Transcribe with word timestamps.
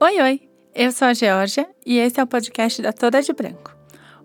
Oi, 0.00 0.22
oi! 0.22 0.48
Eu 0.76 0.92
sou 0.92 1.08
a 1.08 1.12
Georgia 1.12 1.68
e 1.84 1.98
esse 1.98 2.20
é 2.20 2.22
o 2.22 2.26
podcast 2.26 2.80
da 2.80 2.92
Toda 2.92 3.20
de 3.20 3.32
Branco. 3.32 3.74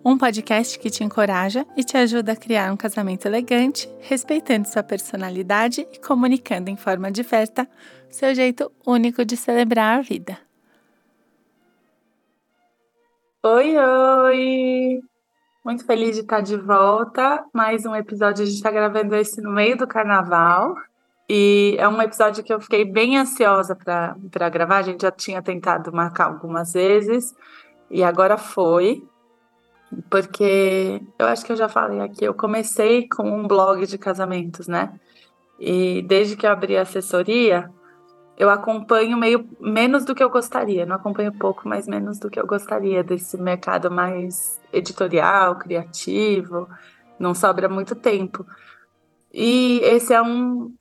Um 0.04 0.16
podcast 0.16 0.78
que 0.78 0.88
te 0.88 1.02
encoraja 1.02 1.66
e 1.76 1.82
te 1.82 1.96
ajuda 1.96 2.30
a 2.30 2.36
criar 2.36 2.72
um 2.72 2.76
casamento 2.76 3.26
elegante, 3.26 3.90
respeitando 3.98 4.68
sua 4.68 4.84
personalidade 4.84 5.84
e 5.92 5.98
comunicando 5.98 6.70
em 6.70 6.76
forma 6.76 7.10
diversa 7.10 7.68
seu 8.08 8.32
jeito 8.36 8.70
único 8.86 9.24
de 9.24 9.36
celebrar 9.36 9.98
a 9.98 10.02
vida. 10.02 10.38
Oi, 13.42 13.76
oi! 13.76 15.00
Muito 15.64 15.84
feliz 15.84 16.14
de 16.14 16.20
estar 16.20 16.40
de 16.40 16.56
volta. 16.56 17.44
Mais 17.52 17.84
um 17.84 17.96
episódio, 17.96 18.44
a 18.44 18.46
gente 18.46 18.58
está 18.58 18.70
gravando 18.70 19.16
esse 19.16 19.42
no 19.42 19.50
meio 19.50 19.76
do 19.76 19.88
carnaval. 19.88 20.76
E 21.28 21.76
é 21.78 21.88
um 21.88 22.00
episódio 22.02 22.44
que 22.44 22.52
eu 22.52 22.60
fiquei 22.60 22.84
bem 22.84 23.16
ansiosa 23.16 23.74
para 23.74 24.48
gravar. 24.50 24.78
A 24.78 24.82
gente 24.82 25.02
já 25.02 25.10
tinha 25.10 25.42
tentado 25.42 25.92
marcar 25.92 26.26
algumas 26.26 26.72
vezes 26.72 27.34
e 27.90 28.02
agora 28.02 28.36
foi. 28.36 29.06
Porque 30.10 31.00
eu 31.18 31.26
acho 31.26 31.44
que 31.44 31.52
eu 31.52 31.56
já 31.56 31.68
falei 31.68 32.00
aqui, 32.00 32.24
eu 32.24 32.34
comecei 32.34 33.06
com 33.08 33.22
um 33.22 33.46
blog 33.46 33.86
de 33.86 33.96
casamentos, 33.96 34.66
né? 34.66 34.98
E 35.58 36.02
desde 36.02 36.36
que 36.36 36.44
eu 36.46 36.50
abri 36.50 36.76
a 36.76 36.82
assessoria, 36.82 37.70
eu 38.36 38.50
acompanho 38.50 39.16
meio 39.16 39.48
menos 39.60 40.04
do 40.04 40.14
que 40.14 40.22
eu 40.22 40.30
gostaria. 40.30 40.84
Não 40.84 40.96
acompanho 40.96 41.32
pouco, 41.32 41.68
mas 41.68 41.86
menos 41.86 42.18
do 42.18 42.28
que 42.28 42.40
eu 42.40 42.46
gostaria 42.46 43.04
desse 43.04 43.36
mercado 43.36 43.90
mais 43.90 44.60
editorial, 44.72 45.56
criativo. 45.56 46.68
Não 47.18 47.32
sobra 47.34 47.68
muito 47.68 47.94
tempo. 47.94 48.44
E 49.32 49.80
esse 49.84 50.12
é 50.12 50.20
um, 50.20 50.74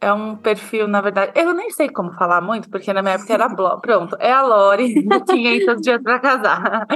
é 0.00 0.12
um 0.12 0.36
perfil, 0.36 0.86
na 0.86 1.00
verdade. 1.00 1.32
Eu 1.34 1.52
nem 1.54 1.70
sei 1.70 1.88
como 1.88 2.12
falar 2.12 2.40
muito, 2.40 2.68
porque 2.68 2.92
na 2.92 3.02
minha 3.02 3.14
época 3.14 3.32
era 3.32 3.48
blog. 3.48 3.80
Pronto, 3.80 4.16
é 4.20 4.32
a 4.32 4.42
Lori, 4.42 5.06
500 5.26 5.80
dias 5.80 6.02
para 6.02 6.18
casar. 6.18 6.86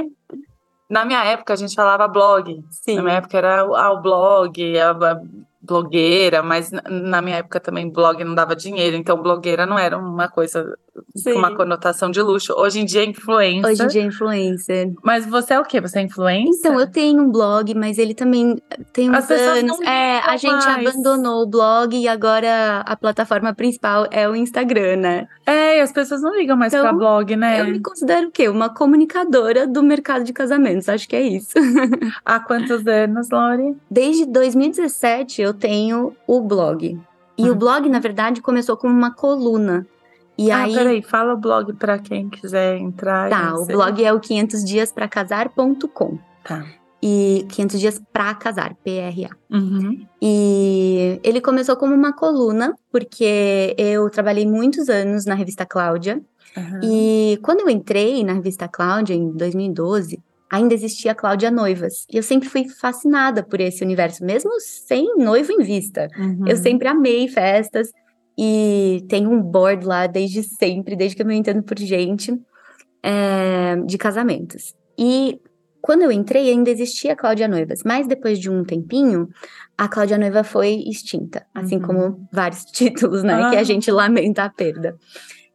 Na 0.89 1.05
minha 1.05 1.23
época 1.23 1.53
a 1.53 1.55
gente 1.55 1.75
falava 1.75 2.07
blog. 2.07 2.63
Sim. 2.71 2.95
Na 2.95 3.03
minha 3.03 3.15
época 3.15 3.37
era 3.37 3.61
ah, 3.61 3.91
o 3.91 4.01
blog, 4.01 4.79
a, 4.79 5.21
blogueira, 5.61 6.41
mas 6.41 6.71
na 6.71 7.21
minha 7.21 7.37
época 7.37 7.59
também 7.59 7.89
blog 7.89 8.23
não 8.23 8.33
dava 8.33 8.55
dinheiro, 8.55 8.95
então 8.95 9.21
blogueira 9.21 9.65
não 9.65 9.77
era 9.77 9.97
uma 9.97 10.29
coisa 10.29 10.77
Sim. 11.15 11.33
com 11.33 11.39
uma 11.39 11.55
conotação 11.55 12.09
de 12.11 12.21
luxo. 12.21 12.53
Hoje 12.53 12.79
em 12.79 12.85
dia 12.85 13.01
é 13.01 13.05
influencer. 13.05 13.71
Hoje 13.71 13.83
em 13.83 13.87
dia 13.87 14.01
é 14.01 14.05
influencer. 14.05 14.93
Mas 15.03 15.25
você 15.25 15.53
é 15.53 15.59
o 15.59 15.63
quê? 15.63 15.81
Você 15.81 15.99
é 15.99 16.01
influencer? 16.03 16.59
Então, 16.59 16.79
eu 16.79 16.89
tenho 16.89 17.21
um 17.21 17.31
blog, 17.31 17.73
mas 17.75 17.97
ele 17.97 18.13
também 18.13 18.61
tem 18.93 19.09
uns 19.09 19.17
As 19.17 19.31
anos. 19.31 19.79
É, 19.81 20.19
a 20.19 20.37
gente 20.37 20.65
mais. 20.65 20.87
abandonou 20.87 21.43
o 21.43 21.47
blog 21.47 21.95
e 21.95 22.07
agora 22.07 22.81
a 22.85 22.95
plataforma 22.95 23.53
principal 23.53 24.07
é 24.11 24.27
o 24.27 24.35
Instagram, 24.35 24.97
né? 24.97 25.27
É, 25.45 25.79
e 25.79 25.81
as 25.81 25.91
pessoas 25.91 26.21
não 26.21 26.35
ligam 26.35 26.55
mais 26.55 26.73
então, 26.73 26.83
pra 26.83 26.93
blog, 26.93 27.35
né? 27.35 27.61
Eu 27.61 27.65
me 27.65 27.79
considero 27.79 28.27
o 28.27 28.31
quê? 28.31 28.47
Uma 28.47 28.69
comunicadora 28.69 29.65
do 29.65 29.81
mercado 29.81 30.23
de 30.23 30.31
casamentos, 30.31 30.87
acho 30.87 31.07
que 31.07 31.15
é 31.15 31.21
isso. 31.21 31.49
Há 32.23 32.39
quantos 32.39 32.85
anos, 32.85 33.29
Lori? 33.29 33.75
Desde 33.89 34.25
2017 34.25 35.48
eu 35.49 35.53
tenho 35.53 36.15
o 36.27 36.41
blog. 36.41 36.99
E 37.37 37.49
o 37.49 37.55
blog, 37.55 37.87
na 37.87 37.99
verdade, 37.99 38.41
começou 38.41 38.75
como 38.75 38.93
uma 38.93 39.13
coluna 39.13 39.87
e 40.39 40.51
ah, 40.51 40.63
aí... 40.63 40.73
peraí, 40.73 41.01
fala 41.01 41.33
o 41.33 41.37
blog 41.37 41.73
para 41.73 41.99
quem 41.99 42.29
quiser 42.29 42.77
entrar. 42.77 43.29
Tá, 43.29 43.55
o 43.55 43.65
blog 43.65 44.01
é 44.01 44.13
o 44.13 44.21
500 44.21 44.63
dias 44.63 44.89
para 44.89 45.05
casar.com. 45.05 46.17
Tá. 46.45 46.65
E 47.03 47.45
500 47.49 47.79
dias 47.79 48.01
para 48.13 48.33
casar, 48.35 48.73
PRA. 48.75 49.35
Uhum. 49.51 50.05
E 50.21 51.19
ele 51.23 51.41
começou 51.41 51.75
como 51.75 51.93
uma 51.93 52.13
coluna, 52.13 52.73
porque 52.89 53.75
eu 53.77 54.09
trabalhei 54.09 54.45
muitos 54.45 54.87
anos 54.87 55.25
na 55.25 55.35
revista 55.35 55.65
Cláudia. 55.65 56.21
Uhum. 56.55 56.79
E 56.83 57.39
quando 57.41 57.59
eu 57.59 57.69
entrei 57.69 58.23
na 58.23 58.31
revista 58.31 58.65
Cláudia, 58.65 59.13
em 59.13 59.31
2012, 59.31 60.23
ainda 60.51 60.73
existia 60.73 61.15
Cláudia 61.15 61.51
Noivas. 61.51 62.05
E 62.11 62.17
eu 62.17 62.23
sempre 62.23 62.49
fui 62.49 62.67
fascinada 62.67 63.43
por 63.43 63.59
esse 63.59 63.83
universo, 63.83 64.25
mesmo 64.25 64.51
sem 64.59 65.15
noivo 65.17 65.51
em 65.51 65.63
vista. 65.63 66.07
Uhum. 66.17 66.47
Eu 66.47 66.57
sempre 66.57 66.87
amei 66.87 67.27
festas. 67.27 67.91
E 68.37 69.05
tem 69.09 69.27
um 69.27 69.41
board 69.41 69.85
lá 69.85 70.07
desde 70.07 70.43
sempre, 70.43 70.95
desde 70.95 71.15
que 71.15 71.21
eu 71.21 71.25
me 71.25 71.35
entendo 71.35 71.61
por 71.61 71.77
gente, 71.77 72.33
é, 73.03 73.75
de 73.85 73.97
casamentos. 73.97 74.73
E 74.97 75.41
quando 75.81 76.03
eu 76.03 76.11
entrei, 76.11 76.49
ainda 76.49 76.69
existia 76.69 77.13
a 77.13 77.15
Cláudia 77.15 77.47
Noivas, 77.47 77.83
mas 77.85 78.07
depois 78.07 78.39
de 78.39 78.49
um 78.49 78.63
tempinho, 78.63 79.29
a 79.77 79.87
Cláudia 79.87 80.17
Noiva 80.17 80.43
foi 80.43 80.83
extinta, 80.87 81.45
assim 81.53 81.77
uhum. 81.77 81.81
como 81.81 82.29
vários 82.31 82.63
títulos, 82.71 83.23
né? 83.23 83.33
Ah. 83.33 83.49
Que 83.49 83.57
a 83.57 83.63
gente 83.63 83.91
lamenta 83.91 84.43
a 84.43 84.49
perda. 84.49 84.97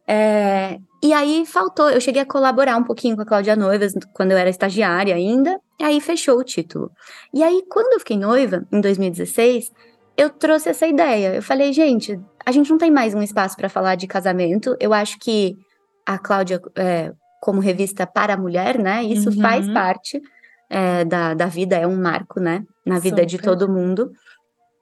É, 0.07 0.79
e 1.01 1.13
aí 1.13 1.45
faltou, 1.45 1.89
eu 1.89 1.99
cheguei 1.99 2.21
a 2.21 2.25
colaborar 2.25 2.77
um 2.77 2.83
pouquinho 2.83 3.15
com 3.15 3.21
a 3.21 3.25
Cláudia 3.25 3.55
Noivas 3.55 3.93
quando 4.13 4.31
eu 4.31 4.37
era 4.37 4.49
estagiária 4.49 5.15
ainda, 5.15 5.59
e 5.79 5.83
aí 5.83 5.99
fechou 5.99 6.39
o 6.39 6.43
título. 6.43 6.91
E 7.33 7.43
aí, 7.43 7.63
quando 7.69 7.93
eu 7.93 7.99
fiquei 7.99 8.17
noiva, 8.17 8.65
em 8.71 8.81
2016, 8.81 9.71
eu 10.17 10.29
trouxe 10.29 10.69
essa 10.69 10.87
ideia. 10.87 11.35
Eu 11.35 11.41
falei, 11.41 11.73
gente, 11.73 12.19
a 12.45 12.51
gente 12.51 12.69
não 12.69 12.77
tem 12.77 12.91
mais 12.91 13.13
um 13.13 13.21
espaço 13.21 13.57
para 13.57 13.69
falar 13.69 13.95
de 13.95 14.07
casamento. 14.07 14.75
Eu 14.79 14.93
acho 14.93 15.19
que 15.19 15.57
a 16.05 16.17
Cláudia, 16.17 16.61
é, 16.75 17.11
como 17.41 17.59
revista 17.59 18.07
para 18.07 18.35
a 18.35 18.37
mulher, 18.37 18.79
né? 18.79 19.03
Isso 19.03 19.29
uhum. 19.29 19.41
faz 19.41 19.67
parte 19.69 20.21
é, 20.69 21.03
da, 21.03 21.33
da 21.33 21.47
vida, 21.47 21.75
é 21.75 21.85
um 21.85 21.99
marco, 21.99 22.39
né? 22.39 22.63
Na 22.85 22.99
vida 22.99 23.17
Super. 23.17 23.25
de 23.25 23.37
todo 23.39 23.69
mundo. 23.69 24.11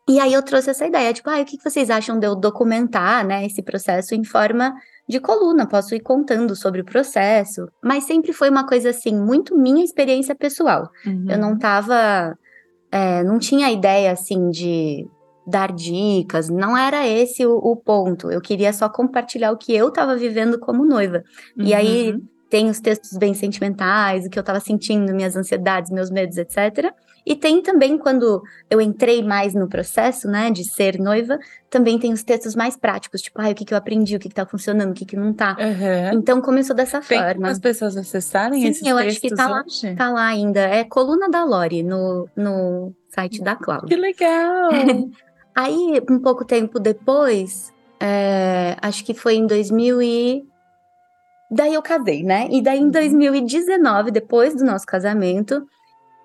E 0.08 0.20
aí 0.20 0.34
eu 0.34 0.44
trouxe 0.44 0.70
essa 0.70 0.86
ideia, 0.86 1.14
tipo, 1.14 1.30
ah, 1.30 1.40
o 1.40 1.46
que 1.46 1.58
vocês 1.64 1.90
acham 1.90 2.20
de 2.20 2.28
eu 2.28 2.36
documentar, 2.36 3.26
né, 3.26 3.46
esse 3.46 3.62
processo 3.62 4.14
em 4.14 4.24
forma 4.24 4.74
de 5.08 5.20
coluna? 5.20 5.66
Posso 5.66 5.96
ir 5.96 6.02
contando 6.02 6.56
sobre 6.56 6.82
o 6.82 6.86
processo, 6.86 7.68
mas 7.82 8.04
sempre 8.04 8.34
foi 8.34 8.50
uma 8.50 8.68
coisa 8.68 8.90
assim, 8.90 9.16
muito 9.16 9.58
minha 9.58 9.84
experiência 9.84 10.36
pessoal. 10.36 10.90
Uhum. 11.06 11.26
Eu 11.30 11.38
não 11.38 11.58
tava, 11.58 12.38
é, 12.92 13.24
não 13.24 13.40
tinha 13.40 13.72
ideia 13.72 14.12
assim 14.12 14.50
de 14.50 15.08
dar 15.48 15.72
dicas, 15.72 16.50
não 16.50 16.78
era 16.78 17.08
esse 17.08 17.46
o, 17.46 17.56
o, 17.56 17.76
ponto. 17.76 18.30
Eu 18.30 18.42
queria 18.42 18.74
só 18.74 18.90
compartilhar 18.90 19.52
o 19.52 19.58
que 19.58 19.74
eu 19.74 19.88
estava 19.88 20.18
vivendo 20.18 20.60
como 20.60 20.86
noiva. 20.86 21.24
Uhum. 21.58 21.66
E 21.66 21.74
aí 21.74 22.12
uhum. 22.12 22.22
tem 22.50 22.70
os 22.70 22.82
textos 22.82 23.18
bem 23.18 23.34
sentimentais, 23.34 24.26
o 24.26 24.30
que 24.30 24.38
eu 24.38 24.42
estava 24.42 24.60
sentindo, 24.60 25.14
minhas 25.14 25.38
ansiedades, 25.38 25.92
meus 25.92 26.10
medos, 26.10 26.38
etc. 26.38 26.94
E 27.26 27.36
tem 27.36 27.62
também, 27.62 27.98
quando 27.98 28.44
eu 28.70 28.82
entrei 28.82 29.24
mais 29.24 29.54
no 29.54 29.68
processo, 29.68 30.28
né, 30.28 30.52
de 30.52 30.64
ser 30.66 31.00
noiva, 31.00 31.40
também 31.70 31.98
tem 31.98 32.12
os 32.12 32.24
textos 32.24 32.56
mais 32.56 32.76
práticos, 32.76 33.22
tipo, 33.22 33.42
ah, 33.42 33.50
o 33.50 33.56
que, 33.56 33.64
que 33.64 33.74
eu 33.74 33.78
aprendi, 33.78 34.16
o 34.16 34.20
que, 34.20 34.28
que 34.28 34.36
tá 34.36 34.46
funcionando, 34.46 34.92
o 34.92 34.94
que, 34.94 35.06
que 35.06 35.16
não 35.16 35.34
tá. 35.34 35.56
Uhum. 35.60 36.20
Então 36.20 36.42
começou 36.42 36.76
dessa 36.76 37.00
tem 37.00 37.18
forma. 37.18 37.50
as 37.50 37.60
pessoas 37.60 37.96
acessarem 37.96 38.62
Sim, 38.62 38.68
esses 38.68 38.86
eu 38.86 38.98
textos 38.98 39.14
acho 39.14 39.22
que 39.22 39.36
tá 39.36 39.48
lá, 39.48 39.64
tá 39.96 40.10
lá 40.12 40.28
ainda. 40.28 40.60
É 40.60 40.84
coluna 40.84 41.30
da 41.30 41.44
Lori 41.46 41.82
no, 41.82 42.28
no 42.36 42.94
site 43.10 43.42
da 43.42 43.56
Cláudia. 43.56 43.88
Que 43.88 43.96
legal! 43.96 44.70
Aí, 45.56 46.02
um 46.10 46.20
pouco 46.20 46.44
tempo 46.44 46.80
depois, 46.80 47.72
é, 48.00 48.76
acho 48.82 49.06
que 49.06 49.14
foi 49.14 49.36
em 49.36 49.48
2000 49.48 50.02
e... 50.02 50.44
Daí 51.50 51.76
eu 51.76 51.82
casei, 51.84 52.24
né? 52.24 52.48
E 52.50 52.64
daí 52.64 52.80
em 52.80 52.90
2019, 52.90 54.08
uhum. 54.08 54.12
depois 54.12 54.56
do 54.56 54.66
nosso 54.66 54.88
casamento, 54.88 55.64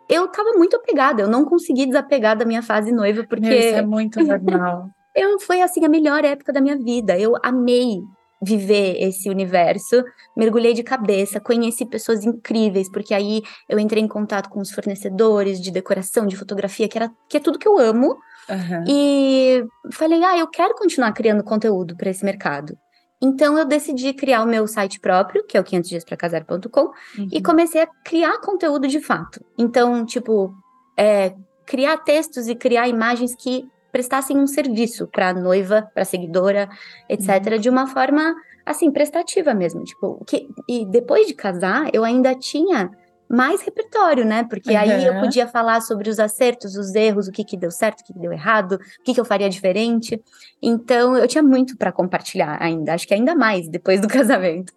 eu 0.09 0.29
tava 0.29 0.53
muito 0.53 0.77
apegada. 0.77 1.23
Eu 1.23 1.29
não 1.29 1.45
consegui 1.45 1.87
desapegar 1.87 2.37
da 2.37 2.45
minha 2.45 2.63
fase 2.63 2.93
noiva, 2.93 3.25
porque... 3.29 3.49
Isso 3.49 3.77
é 3.77 3.83
muito 3.83 4.23
normal. 4.23 4.89
eu, 5.15 5.39
foi, 5.41 5.61
assim, 5.61 5.85
a 5.85 5.89
melhor 5.89 6.25
época 6.25 6.53
da 6.53 6.61
minha 6.61 6.77
vida. 6.77 7.19
Eu 7.19 7.35
amei 7.43 8.01
viver 8.41 8.97
esse 9.03 9.29
universo, 9.29 10.05
mergulhei 10.37 10.73
de 10.73 10.85
cabeça, 10.85 11.41
conheci 11.41 11.85
pessoas 11.85 12.25
incríveis, 12.25 12.89
porque 12.89 13.13
aí 13.13 13.43
eu 13.69 13.81
entrei 13.81 14.01
em 14.01 14.07
contato 14.07 14.49
com 14.49 14.61
os 14.61 14.71
fornecedores 14.71 15.61
de 15.61 15.73
decoração, 15.73 16.25
de 16.25 16.37
fotografia, 16.37 16.89
que, 16.89 16.97
era, 16.97 17.11
que 17.29 17.37
é 17.37 17.41
tudo 17.41 17.59
que 17.59 17.67
eu 17.67 17.77
amo, 17.77 18.17
Uhum. 18.49 18.85
E 18.89 19.63
falei, 19.93 20.25
ah, 20.25 20.39
eu 20.39 20.49
quero 20.49 20.75
continuar 20.75 21.13
criando 21.13 21.45
conteúdo 21.45 21.97
para 21.97 22.11
esse 22.11 22.25
mercado. 22.25 22.77
Então 23.21 23.59
eu 23.59 23.65
decidi 23.65 24.13
criar 24.13 24.43
o 24.43 24.47
meu 24.47 24.67
site 24.67 25.01
próprio, 25.01 25.45
que 25.45 25.57
é 25.57 25.61
o 25.61 25.65
500diaspracasar.com, 25.65 26.81
uhum. 26.81 27.29
e 27.33 27.43
comecei 27.43 27.83
a 27.83 27.87
criar 28.05 28.39
conteúdo 28.39 28.87
de 28.87 29.01
fato. 29.01 29.45
Então, 29.57 30.05
tipo, 30.07 30.55
é, 30.97 31.35
criar 31.67 31.99
textos 31.99 32.49
e 32.49 32.55
criar 32.55 32.89
imagens 32.89 33.35
que 33.35 33.69
prestassem 33.91 34.37
um 34.39 34.47
serviço 34.47 35.07
para 35.09 35.33
noiva, 35.33 35.91
para 35.95 36.05
seguidora, 36.05 36.69
etc., 37.09 37.53
uhum. 37.53 37.59
de 37.59 37.69
uma 37.69 37.87
forma 37.87 38.35
assim 38.65 38.91
prestativa 38.91 39.55
mesmo, 39.55 39.83
tipo, 39.83 40.23
que 40.27 40.47
e 40.69 40.85
depois 40.85 41.27
de 41.27 41.35
casar, 41.35 41.89
eu 41.93 42.05
ainda 42.05 42.35
tinha 42.35 42.91
mais 43.29 43.61
repertório, 43.61 44.25
né? 44.25 44.45
Porque 44.45 44.71
uhum. 44.71 44.79
aí 44.79 45.05
eu 45.05 45.21
podia 45.21 45.47
falar 45.47 45.81
sobre 45.81 46.09
os 46.09 46.19
acertos, 46.19 46.77
os 46.77 46.95
erros, 46.95 47.29
o 47.29 47.33
que, 47.33 47.45
que 47.45 47.57
deu 47.57 47.71
certo, 47.71 48.01
o 48.01 48.05
que, 48.05 48.13
que 48.13 48.19
deu 48.19 48.33
errado, 48.33 48.77
o 49.01 49.03
que, 49.03 49.15
que 49.15 49.21
eu 49.21 49.25
faria 49.25 49.51
diferente. 49.51 50.21
Então, 50.63 51.17
eu 51.17 51.29
tinha 51.29 51.43
muito 51.43 51.77
para 51.77 51.93
compartilhar 51.93 52.57
ainda, 52.61 52.95
acho 52.95 53.07
que 53.07 53.15
ainda 53.15 53.35
mais 53.35 53.69
depois 53.69 54.01
do 54.01 54.09
casamento. 54.09 54.73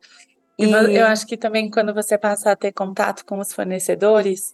E... 0.58 0.70
Eu 0.70 1.08
acho 1.08 1.26
que 1.26 1.38
também 1.38 1.70
quando 1.70 1.94
você 1.94 2.18
passa 2.18 2.52
a 2.52 2.56
ter 2.56 2.72
contato 2.72 3.26
com 3.26 3.40
os 3.40 3.54
fornecedores, 3.54 4.52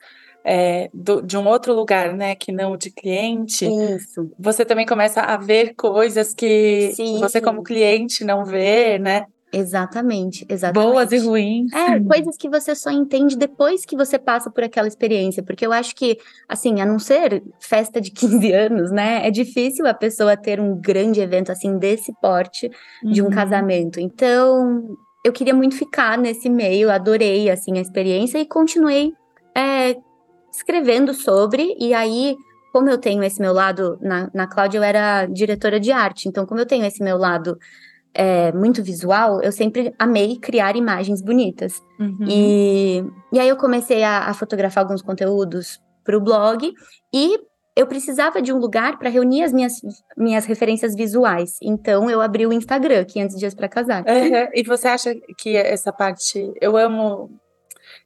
é, 0.50 0.90
do, 0.94 1.22
de 1.22 1.38
um 1.38 1.46
outro 1.46 1.74
lugar, 1.74 2.14
né, 2.14 2.34
que 2.34 2.54
não 2.54 2.78
de 2.78 2.90
cliente, 2.90 3.66
Isso. 3.66 4.32
você 4.40 4.64
também 4.64 4.86
começa 4.86 5.20
a 5.20 5.36
ver 5.36 5.74
coisas 5.76 6.34
que 6.34 6.94
Sim. 6.96 7.20
você 7.20 7.42
como 7.42 7.64
cliente 7.64 8.24
não 8.24 8.46
vê, 8.46 8.98
né? 8.98 9.26
Exatamente, 9.52 10.46
exatamente. 10.50 10.92
Boas 10.92 11.12
e 11.12 11.18
ruins. 11.20 11.72
É, 11.72 12.00
coisas 12.02 12.36
que 12.38 12.50
você 12.50 12.76
só 12.76 12.92
entende 12.92 13.38
depois 13.38 13.86
que 13.86 13.96
você 13.96 14.20
passa 14.20 14.52
por 14.52 14.64
aquela 14.64 14.88
experiência. 14.88 15.42
Porque 15.42 15.66
eu 15.66 15.72
acho 15.72 15.96
que, 15.96 16.18
assim, 16.50 16.82
a 16.82 16.86
não 16.86 17.00
ser 17.00 17.44
festa 17.60 18.02
de 18.02 18.12
15 18.12 18.52
anos, 18.52 18.92
né? 18.92 19.26
É 19.26 19.32
difícil 19.32 19.88
a 19.88 19.94
pessoa 19.94 20.36
ter 20.36 20.60
um 20.60 20.76
grande 20.76 21.22
evento, 21.22 21.52
assim, 21.52 21.78
desse 21.78 22.14
porte 22.22 22.70
de 23.04 23.22
um 23.22 23.26
uhum. 23.26 23.32
casamento. 23.32 24.00
Então, 24.00 24.98
eu 25.24 25.32
queria 25.32 25.54
muito 25.54 25.76
ficar 25.76 26.18
nesse 26.18 26.50
meio, 26.50 26.92
adorei, 26.92 27.50
assim, 27.50 27.78
a 27.78 27.82
experiência 27.82 28.40
e 28.40 28.46
continuei 28.46 29.14
é, 29.56 29.96
escrevendo 30.52 31.14
sobre. 31.14 31.74
E 31.80 31.94
aí, 31.94 32.36
como 32.74 32.90
eu 32.90 32.98
tenho 32.98 33.24
esse 33.24 33.40
meu 33.40 33.54
lado, 33.54 33.98
na, 34.02 34.30
na 34.34 34.46
Cláudia 34.46 34.78
eu 34.78 34.84
era 34.84 35.26
diretora 35.26 35.80
de 35.80 35.92
arte. 35.92 36.28
Então, 36.28 36.46
como 36.46 36.60
eu 36.60 36.66
tenho 36.66 36.86
esse 36.86 37.02
meu 37.02 37.18
lado 37.18 37.58
é, 38.18 38.52
muito 38.52 38.84
visual, 38.84 39.40
eu 39.44 39.52
sempre 39.52 39.94
amei 40.00 40.38
criar 40.38 40.76
imagens 40.76 41.22
bonitas. 41.22 41.80
Uhum. 42.00 42.26
E, 42.28 43.04
e 43.32 43.40
aí 43.40 43.48
eu 43.48 43.56
comecei 43.56 44.04
a, 44.04 44.28
a 44.28 44.34
fotografar 44.34 44.84
alguns 44.84 45.04
conteúdos 45.04 45.80
para 46.04 46.18
o 46.18 46.20
blog 46.20 46.74
e 47.14 47.40
eu 47.76 47.86
precisava 47.86 48.42
de 48.42 48.52
um 48.52 48.58
lugar 48.58 48.98
para 48.98 49.08
reunir 49.08 49.44
as 49.44 49.54
minhas, 49.54 49.74
minhas 50.18 50.46
referências 50.46 50.96
visuais. 50.96 51.60
Então 51.62 52.10
eu 52.10 52.20
abri 52.20 52.48
o 52.48 52.52
Instagram, 52.52 53.06
500 53.06 53.38
dias 53.38 53.54
para 53.54 53.70
casar. 53.70 54.04
Uhum. 54.04 54.50
E 54.52 54.64
você 54.64 54.88
acha 54.88 55.14
que 55.38 55.56
essa 55.56 55.94
parte, 55.94 56.52
eu 56.60 56.76
amo, 56.76 57.30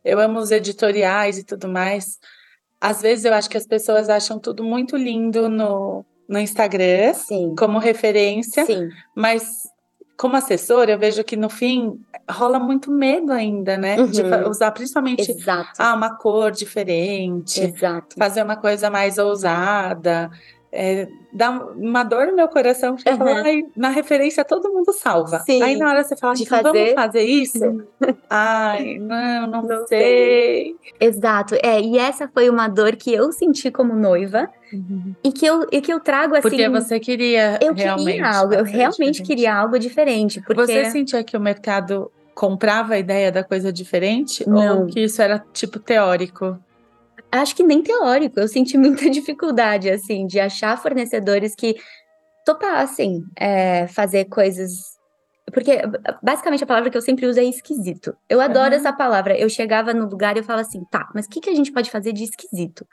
eu 0.04 0.20
amo 0.20 0.40
os 0.40 0.52
editoriais 0.52 1.38
e 1.38 1.46
tudo 1.46 1.70
mais. 1.70 2.20
Às 2.82 3.02
vezes 3.02 3.24
eu 3.24 3.34
acho 3.34 3.50
que 3.50 3.56
as 3.56 3.66
pessoas 3.66 4.10
acham 4.10 4.38
tudo 4.38 4.62
muito 4.62 4.98
lindo 4.98 5.48
no, 5.48 6.04
no 6.28 6.38
Instagram, 6.38 7.14
Sim. 7.14 7.56
como 7.58 7.80
referência, 7.80 8.66
Sim. 8.66 8.90
mas 9.16 9.72
como 10.22 10.38
assessora, 10.38 10.92
eu 10.92 11.00
vejo 11.00 11.24
que 11.24 11.36
no 11.36 11.50
fim 11.50 12.00
rola 12.30 12.60
muito 12.60 12.92
medo 12.92 13.32
ainda, 13.32 13.76
né? 13.76 14.00
Uhum. 14.00 14.06
De 14.06 14.22
usar 14.48 14.70
principalmente 14.70 15.36
ah, 15.80 15.96
uma 15.96 16.16
cor 16.16 16.52
diferente, 16.52 17.60
Exato. 17.60 18.18
fazer 18.20 18.44
uma 18.44 18.56
coisa 18.56 18.92
mais 18.92 19.18
ousada. 19.18 20.30
É, 20.74 21.08
dá 21.34 21.50
uma 21.52 22.02
dor 22.04 22.28
no 22.28 22.36
meu 22.36 22.48
coração, 22.48 22.96
porque 22.96 23.10
uhum. 23.10 23.18
fala, 23.18 23.44
na 23.76 23.90
referência 23.90 24.46
todo 24.46 24.72
mundo 24.72 24.94
salva. 24.94 25.40
Sim. 25.40 25.62
Aí 25.62 25.76
na 25.76 25.90
hora 25.90 26.04
você 26.04 26.16
fala, 26.16 26.34
então 26.34 26.64
fazer... 26.64 26.80
vamos 26.80 26.94
fazer 26.94 27.24
isso? 27.24 27.84
Ai, 28.30 28.98
não, 28.98 29.48
não, 29.48 29.62
não 29.64 29.88
sei. 29.88 30.76
Exato. 31.00 31.56
É, 31.62 31.82
e 31.82 31.98
essa 31.98 32.30
foi 32.34 32.50
uma 32.50 32.70
dor 32.70 32.96
que 32.96 33.14
eu 33.14 33.34
senti 33.34 33.70
como 33.70 33.94
noiva 33.94 34.50
uhum. 34.72 35.14
e, 35.22 35.32
que 35.34 35.46
eu, 35.46 35.68
e 35.72 35.82
que 35.82 35.92
eu 35.92 36.00
trago 36.00 36.36
assim. 36.36 36.50
Porque 36.50 36.70
você 36.70 37.00
queria 37.02 37.60
eu 37.62 37.74
realmente. 37.74 38.06
Queria 38.06 38.30
algo, 38.30 38.54
eu 38.54 38.64
realmente 38.64 38.94
diferente. 38.96 39.24
queria 39.24 39.56
algo 39.56 39.78
diferente. 39.78 40.42
Porque... 40.42 40.62
Você 40.62 40.86
sentia 40.86 41.22
que 41.22 41.36
o 41.36 41.40
mercado 41.40 42.10
comprava 42.34 42.94
a 42.94 43.00
ideia 43.00 43.30
da 43.30 43.44
coisa 43.44 43.74
diferente? 43.74 44.48
Não. 44.48 44.82
Ou 44.82 44.86
que 44.88 45.02
isso 45.02 45.22
era 45.22 45.44
tipo 45.52 45.80
teórico? 45.80 46.58
Acho 47.32 47.56
que 47.56 47.64
nem 47.64 47.82
teórico. 47.82 48.40
Eu 48.40 48.48
senti 48.48 48.78
muita 48.78 49.08
dificuldade, 49.10 49.90
assim, 49.90 50.28
de 50.28 50.40
achar 50.40 50.78
fornecedores 50.78 51.56
que 51.56 51.76
topassem 52.46 53.24
é, 53.38 53.88
fazer 53.88 54.26
coisas. 54.26 54.72
Porque, 55.54 55.82
basicamente, 56.22 56.64
a 56.64 56.68
palavra 56.68 56.90
que 56.90 56.98
eu 56.98 57.02
sempre 57.02 57.26
uso 57.26 57.40
é 57.40 57.44
esquisito. 57.44 58.16
Eu 58.30 58.40
adoro 58.40 58.70
uhum. 58.70 58.80
essa 58.80 58.94
palavra. 58.94 59.38
Eu 59.38 59.50
chegava 59.50 59.94
no 59.94 60.08
lugar 60.08 60.36
e 60.36 60.40
eu 60.40 60.44
falava 60.44 60.68
assim, 60.68 60.84
tá, 60.92 61.10
mas 61.14 61.26
o 61.26 61.30
que, 61.30 61.42
que 61.42 61.50
a 61.50 61.56
gente 61.56 61.72
pode 61.72 61.90
fazer 61.90 62.14
de 62.14 62.24
esquisito? 62.24 62.86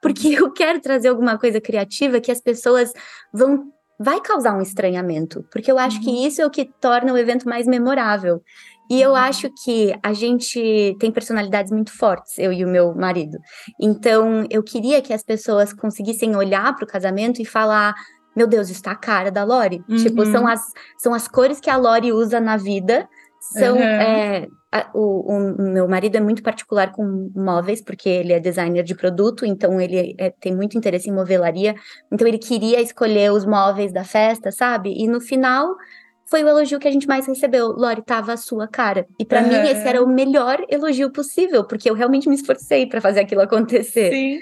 Porque 0.00 0.28
eu 0.34 0.52
quero 0.52 0.80
trazer 0.80 1.08
alguma 1.08 1.38
coisa 1.38 1.60
criativa 1.60 2.20
que 2.20 2.32
as 2.32 2.40
pessoas 2.40 2.92
vão 3.32 3.72
vai 4.02 4.20
causar 4.20 4.56
um 4.56 4.60
estranhamento, 4.60 5.46
porque 5.52 5.70
eu 5.70 5.78
acho 5.78 5.98
uhum. 5.98 6.02
que 6.02 6.26
isso 6.26 6.42
é 6.42 6.46
o 6.46 6.50
que 6.50 6.64
torna 6.64 7.12
o 7.12 7.16
evento 7.18 7.48
mais 7.48 7.66
memorável. 7.68 8.42
E 8.92 9.00
eu 9.00 9.16
acho 9.16 9.48
que 9.64 9.98
a 10.02 10.12
gente 10.12 10.94
tem 11.00 11.10
personalidades 11.10 11.72
muito 11.72 11.90
fortes, 11.96 12.38
eu 12.38 12.52
e 12.52 12.62
o 12.62 12.68
meu 12.68 12.94
marido. 12.94 13.38
Então, 13.80 14.46
eu 14.50 14.62
queria 14.62 15.00
que 15.00 15.14
as 15.14 15.22
pessoas 15.22 15.72
conseguissem 15.72 16.36
olhar 16.36 16.76
para 16.76 16.84
o 16.84 16.86
casamento 16.86 17.40
e 17.40 17.44
falar: 17.46 17.94
meu 18.36 18.46
Deus, 18.46 18.68
isso 18.68 18.82
tá 18.82 18.90
a 18.90 18.94
cara 18.94 19.30
da 19.30 19.44
Lori. 19.44 19.82
Uhum. 19.88 19.96
Tipo, 19.96 20.26
são 20.26 20.46
as, 20.46 20.60
são 20.98 21.14
as 21.14 21.26
cores 21.26 21.58
que 21.58 21.70
a 21.70 21.76
Lori 21.78 22.12
usa 22.12 22.38
na 22.38 22.58
vida. 22.58 23.08
São. 23.40 23.76
Uhum. 23.76 23.82
É, 23.82 24.48
a, 24.70 24.90
o, 24.92 25.36
o, 25.36 25.70
meu 25.70 25.88
marido 25.88 26.16
é 26.16 26.20
muito 26.20 26.42
particular 26.42 26.92
com 26.92 27.30
móveis, 27.34 27.82
porque 27.82 28.10
ele 28.10 28.34
é 28.34 28.40
designer 28.40 28.82
de 28.82 28.94
produto, 28.94 29.46
então 29.46 29.80
ele 29.80 30.14
é, 30.18 30.28
tem 30.38 30.54
muito 30.54 30.76
interesse 30.76 31.08
em 31.08 31.14
movelaria. 31.14 31.74
Então, 32.12 32.28
ele 32.28 32.38
queria 32.38 32.78
escolher 32.78 33.32
os 33.32 33.46
móveis 33.46 33.90
da 33.90 34.04
festa, 34.04 34.52
sabe? 34.52 34.92
E 34.94 35.08
no 35.08 35.18
final 35.18 35.74
foi 36.26 36.42
o 36.42 36.48
elogio 36.48 36.78
que 36.78 36.88
a 36.88 36.90
gente 36.90 37.06
mais 37.06 37.26
recebeu. 37.26 37.68
Lori, 37.68 38.02
tava 38.02 38.32
a 38.32 38.36
sua 38.36 38.66
cara. 38.66 39.06
E 39.18 39.24
para 39.24 39.42
uhum. 39.42 39.48
mim, 39.48 39.68
esse 39.68 39.86
era 39.86 40.02
o 40.02 40.06
melhor 40.06 40.64
elogio 40.68 41.10
possível, 41.10 41.64
porque 41.64 41.88
eu 41.88 41.94
realmente 41.94 42.28
me 42.28 42.34
esforcei 42.34 42.86
para 42.86 43.00
fazer 43.00 43.20
aquilo 43.20 43.40
acontecer. 43.40 44.10
Sim. 44.10 44.40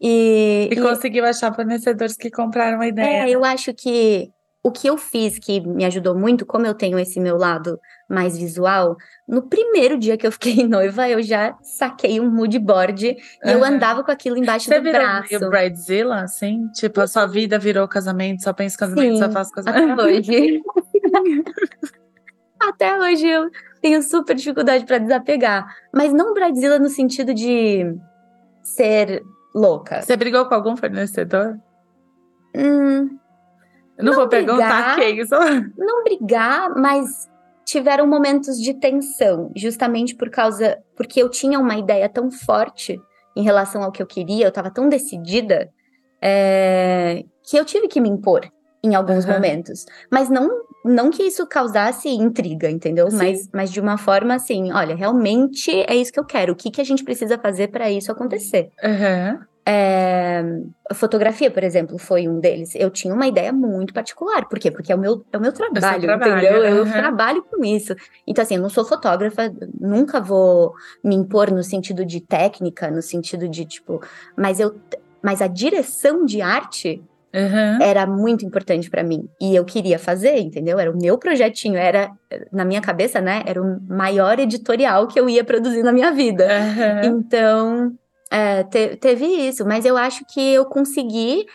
E, 0.00 0.68
e, 0.70 0.74
e 0.74 0.80
conseguiu 0.80 1.24
achar 1.24 1.54
fornecedores 1.54 2.16
que 2.16 2.30
compraram 2.30 2.80
a 2.80 2.88
ideia. 2.88 3.28
É, 3.28 3.30
eu 3.30 3.44
acho 3.44 3.72
que 3.72 4.30
o 4.64 4.70
que 4.70 4.88
eu 4.88 4.96
fiz 4.96 5.38
que 5.38 5.60
me 5.60 5.84
ajudou 5.84 6.16
muito, 6.16 6.46
como 6.46 6.64
eu 6.64 6.74
tenho 6.74 6.98
esse 6.98 7.18
meu 7.18 7.36
lado 7.36 7.80
mais 8.08 8.38
visual, 8.38 8.96
no 9.26 9.42
primeiro 9.42 9.98
dia 9.98 10.16
que 10.16 10.26
eu 10.26 10.30
fiquei 10.30 10.66
noiva, 10.68 11.08
eu 11.08 11.20
já 11.20 11.56
saquei 11.62 12.20
um 12.20 12.30
mood 12.30 12.56
board 12.60 13.06
e 13.06 13.16
eu 13.42 13.64
andava 13.64 14.04
com 14.04 14.12
aquilo 14.12 14.36
embaixo 14.36 14.66
Você 14.66 14.80
do 14.80 14.90
braço. 14.90 15.28
Você 15.28 15.38
virou 15.38 15.50
bridezilla, 15.50 16.22
assim? 16.22 16.68
Tipo, 16.74 17.00
a 17.00 17.08
sua 17.08 17.26
vida 17.26 17.58
virou 17.58 17.88
casamento, 17.88 18.42
só 18.42 18.52
pensa 18.52 18.76
em 18.76 18.78
casamento, 18.78 19.14
Sim, 19.14 19.22
só 19.22 19.30
faço 19.30 19.50
casamento. 19.50 20.00
Até 20.00 20.02
hoje. 20.18 20.62
até 22.60 22.98
hoje 22.98 23.26
eu 23.26 23.50
tenho 23.80 24.02
super 24.02 24.34
dificuldade 24.34 24.84
para 24.84 24.98
desapegar. 24.98 25.66
Mas 25.92 26.12
não 26.12 26.32
bridezilla 26.32 26.78
no 26.78 26.88
sentido 26.88 27.34
de 27.34 27.94
ser 28.62 29.22
louca. 29.54 30.02
Você 30.02 30.16
brigou 30.16 30.46
com 30.46 30.54
algum 30.54 30.76
fornecedor? 30.76 31.58
Hum, 32.56 33.18
não, 33.98 34.06
não 34.06 34.14
vou 34.14 34.28
perguntar 34.28 34.96
quem. 34.96 35.24
Só... 35.26 35.38
Não 35.76 36.04
brigar, 36.04 36.74
mas 36.76 37.28
tiveram 37.64 38.06
momentos 38.06 38.60
de 38.60 38.74
tensão, 38.74 39.50
justamente 39.56 40.14
por 40.14 40.30
causa. 40.30 40.78
Porque 40.96 41.20
eu 41.20 41.28
tinha 41.28 41.58
uma 41.58 41.76
ideia 41.76 42.08
tão 42.08 42.30
forte 42.30 43.00
em 43.36 43.42
relação 43.42 43.82
ao 43.82 43.92
que 43.92 44.02
eu 44.02 44.06
queria, 44.06 44.44
eu 44.44 44.50
estava 44.50 44.70
tão 44.70 44.88
decidida, 44.88 45.70
é, 46.20 47.24
que 47.42 47.56
eu 47.56 47.64
tive 47.64 47.88
que 47.88 48.00
me 48.00 48.08
impor 48.08 48.46
em 48.84 48.94
alguns 48.94 49.24
uhum. 49.24 49.32
momentos. 49.32 49.86
Mas 50.10 50.28
não, 50.28 50.50
não 50.84 51.10
que 51.10 51.22
isso 51.22 51.46
causasse 51.46 52.08
intriga, 52.08 52.70
entendeu? 52.70 53.08
Mas, 53.12 53.48
mas 53.52 53.70
de 53.70 53.80
uma 53.80 53.96
forma 53.96 54.34
assim, 54.34 54.72
olha, 54.72 54.94
realmente 54.94 55.70
é 55.70 55.94
isso 55.94 56.12
que 56.12 56.18
eu 56.18 56.24
quero. 56.24 56.52
O 56.52 56.56
que, 56.56 56.70
que 56.70 56.80
a 56.80 56.84
gente 56.84 57.04
precisa 57.04 57.38
fazer 57.38 57.68
para 57.68 57.90
isso 57.90 58.10
acontecer? 58.10 58.70
Uhum. 58.82 59.38
É, 59.64 60.42
fotografia, 60.92 61.48
por 61.48 61.62
exemplo, 61.62 61.96
foi 61.96 62.26
um 62.26 62.40
deles. 62.40 62.74
Eu 62.74 62.90
tinha 62.90 63.14
uma 63.14 63.28
ideia 63.28 63.52
muito 63.52 63.94
particular. 63.94 64.48
Por 64.48 64.58
quê? 64.58 64.70
Porque 64.70 64.92
é 64.92 64.94
o 64.96 64.98
meu, 64.98 65.24
é 65.32 65.38
o 65.38 65.40
meu 65.40 65.52
trabalho, 65.52 66.02
trabalho 66.02 66.32
entendeu? 66.32 66.60
Uhum. 66.60 66.78
Eu 66.78 66.84
trabalho 66.84 67.42
com 67.44 67.64
isso. 67.64 67.94
Então, 68.26 68.42
assim, 68.42 68.56
eu 68.56 68.62
não 68.62 68.68
sou 68.68 68.84
fotógrafa, 68.84 69.52
nunca 69.78 70.20
vou 70.20 70.74
me 71.02 71.14
impor 71.14 71.50
no 71.50 71.62
sentido 71.62 72.04
de 72.04 72.20
técnica, 72.20 72.90
no 72.90 73.00
sentido 73.00 73.48
de, 73.48 73.64
tipo... 73.64 74.02
Mas 74.36 74.58
eu... 74.58 74.74
Mas 75.22 75.40
a 75.40 75.46
direção 75.46 76.24
de 76.24 76.42
arte 76.42 77.00
Uhum. 77.34 77.82
era 77.82 78.06
muito 78.06 78.44
importante 78.44 78.90
para 78.90 79.02
mim 79.02 79.26
e 79.40 79.56
eu 79.56 79.64
queria 79.64 79.98
fazer, 79.98 80.38
entendeu? 80.38 80.78
Era 80.78 80.90
o 80.90 80.96
meu 80.96 81.16
projetinho, 81.16 81.76
era 81.76 82.10
na 82.52 82.64
minha 82.64 82.80
cabeça, 82.80 83.22
né? 83.22 83.42
Era 83.46 83.62
o 83.62 83.80
maior 83.88 84.38
editorial 84.38 85.06
que 85.06 85.18
eu 85.18 85.28
ia 85.30 85.42
produzir 85.42 85.82
na 85.82 85.92
minha 85.92 86.12
vida. 86.12 86.46
Uhum. 86.46 87.18
Então, 87.18 87.92
é, 88.30 88.64
te, 88.64 88.96
teve 88.96 89.24
isso, 89.24 89.64
mas 89.66 89.84
eu 89.84 89.96
acho 89.96 90.24
que 90.26 90.52
eu 90.52 90.66
consegui 90.66 91.46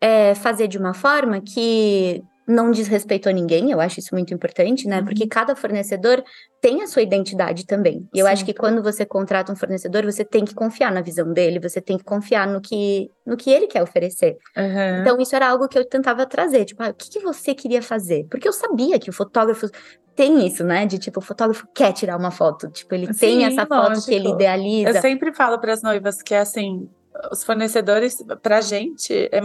é, 0.00 0.34
fazer 0.34 0.68
de 0.68 0.78
uma 0.78 0.94
forma 0.94 1.40
que 1.40 2.22
não 2.46 2.70
desrespeitou 2.70 3.32
ninguém, 3.32 3.70
eu 3.70 3.80
acho 3.80 4.00
isso 4.00 4.14
muito 4.14 4.34
importante, 4.34 4.86
né? 4.86 4.98
Uhum. 4.98 5.04
Porque 5.04 5.26
cada 5.26 5.56
fornecedor 5.56 6.22
tem 6.60 6.82
a 6.82 6.86
sua 6.86 7.02
identidade 7.02 7.66
também. 7.66 8.06
E 8.14 8.18
eu 8.18 8.26
Sim. 8.26 8.32
acho 8.32 8.44
que 8.44 8.52
quando 8.52 8.82
você 8.82 9.06
contrata 9.06 9.52
um 9.52 9.56
fornecedor, 9.56 10.04
você 10.04 10.24
tem 10.24 10.44
que 10.44 10.54
confiar 10.54 10.92
na 10.92 11.00
visão 11.00 11.32
dele, 11.32 11.58
você 11.58 11.80
tem 11.80 11.96
que 11.96 12.04
confiar 12.04 12.46
no 12.46 12.60
que, 12.60 13.10
no 13.26 13.36
que 13.36 13.50
ele 13.50 13.66
quer 13.66 13.82
oferecer. 13.82 14.36
Uhum. 14.56 15.00
Então, 15.00 15.20
isso 15.20 15.34
era 15.34 15.48
algo 15.48 15.68
que 15.68 15.78
eu 15.78 15.84
tentava 15.84 16.26
trazer, 16.26 16.64
tipo, 16.64 16.82
ah, 16.82 16.90
o 16.90 16.94
que, 16.94 17.10
que 17.10 17.20
você 17.20 17.54
queria 17.54 17.82
fazer? 17.82 18.26
Porque 18.30 18.46
eu 18.46 18.52
sabia 18.52 18.98
que 18.98 19.08
o 19.08 19.12
fotógrafo 19.12 19.68
tem 20.14 20.46
isso, 20.46 20.62
né? 20.62 20.86
De 20.86 20.98
tipo, 20.98 21.20
o 21.20 21.22
fotógrafo 21.22 21.66
quer 21.74 21.92
tirar 21.92 22.16
uma 22.16 22.30
foto. 22.30 22.68
Tipo, 22.70 22.94
ele 22.94 23.12
Sim, 23.12 23.20
tem 23.20 23.44
essa 23.44 23.66
lógico. 23.68 23.94
foto 23.94 24.06
que 24.06 24.14
ele 24.14 24.28
idealiza. 24.28 24.90
Eu 24.90 25.00
sempre 25.00 25.32
falo 25.32 25.58
para 25.58 25.72
as 25.72 25.82
noivas 25.82 26.22
que, 26.22 26.34
assim, 26.34 26.88
os 27.32 27.42
fornecedores, 27.42 28.22
pra 28.42 28.60
gente, 28.60 29.12
é 29.32 29.40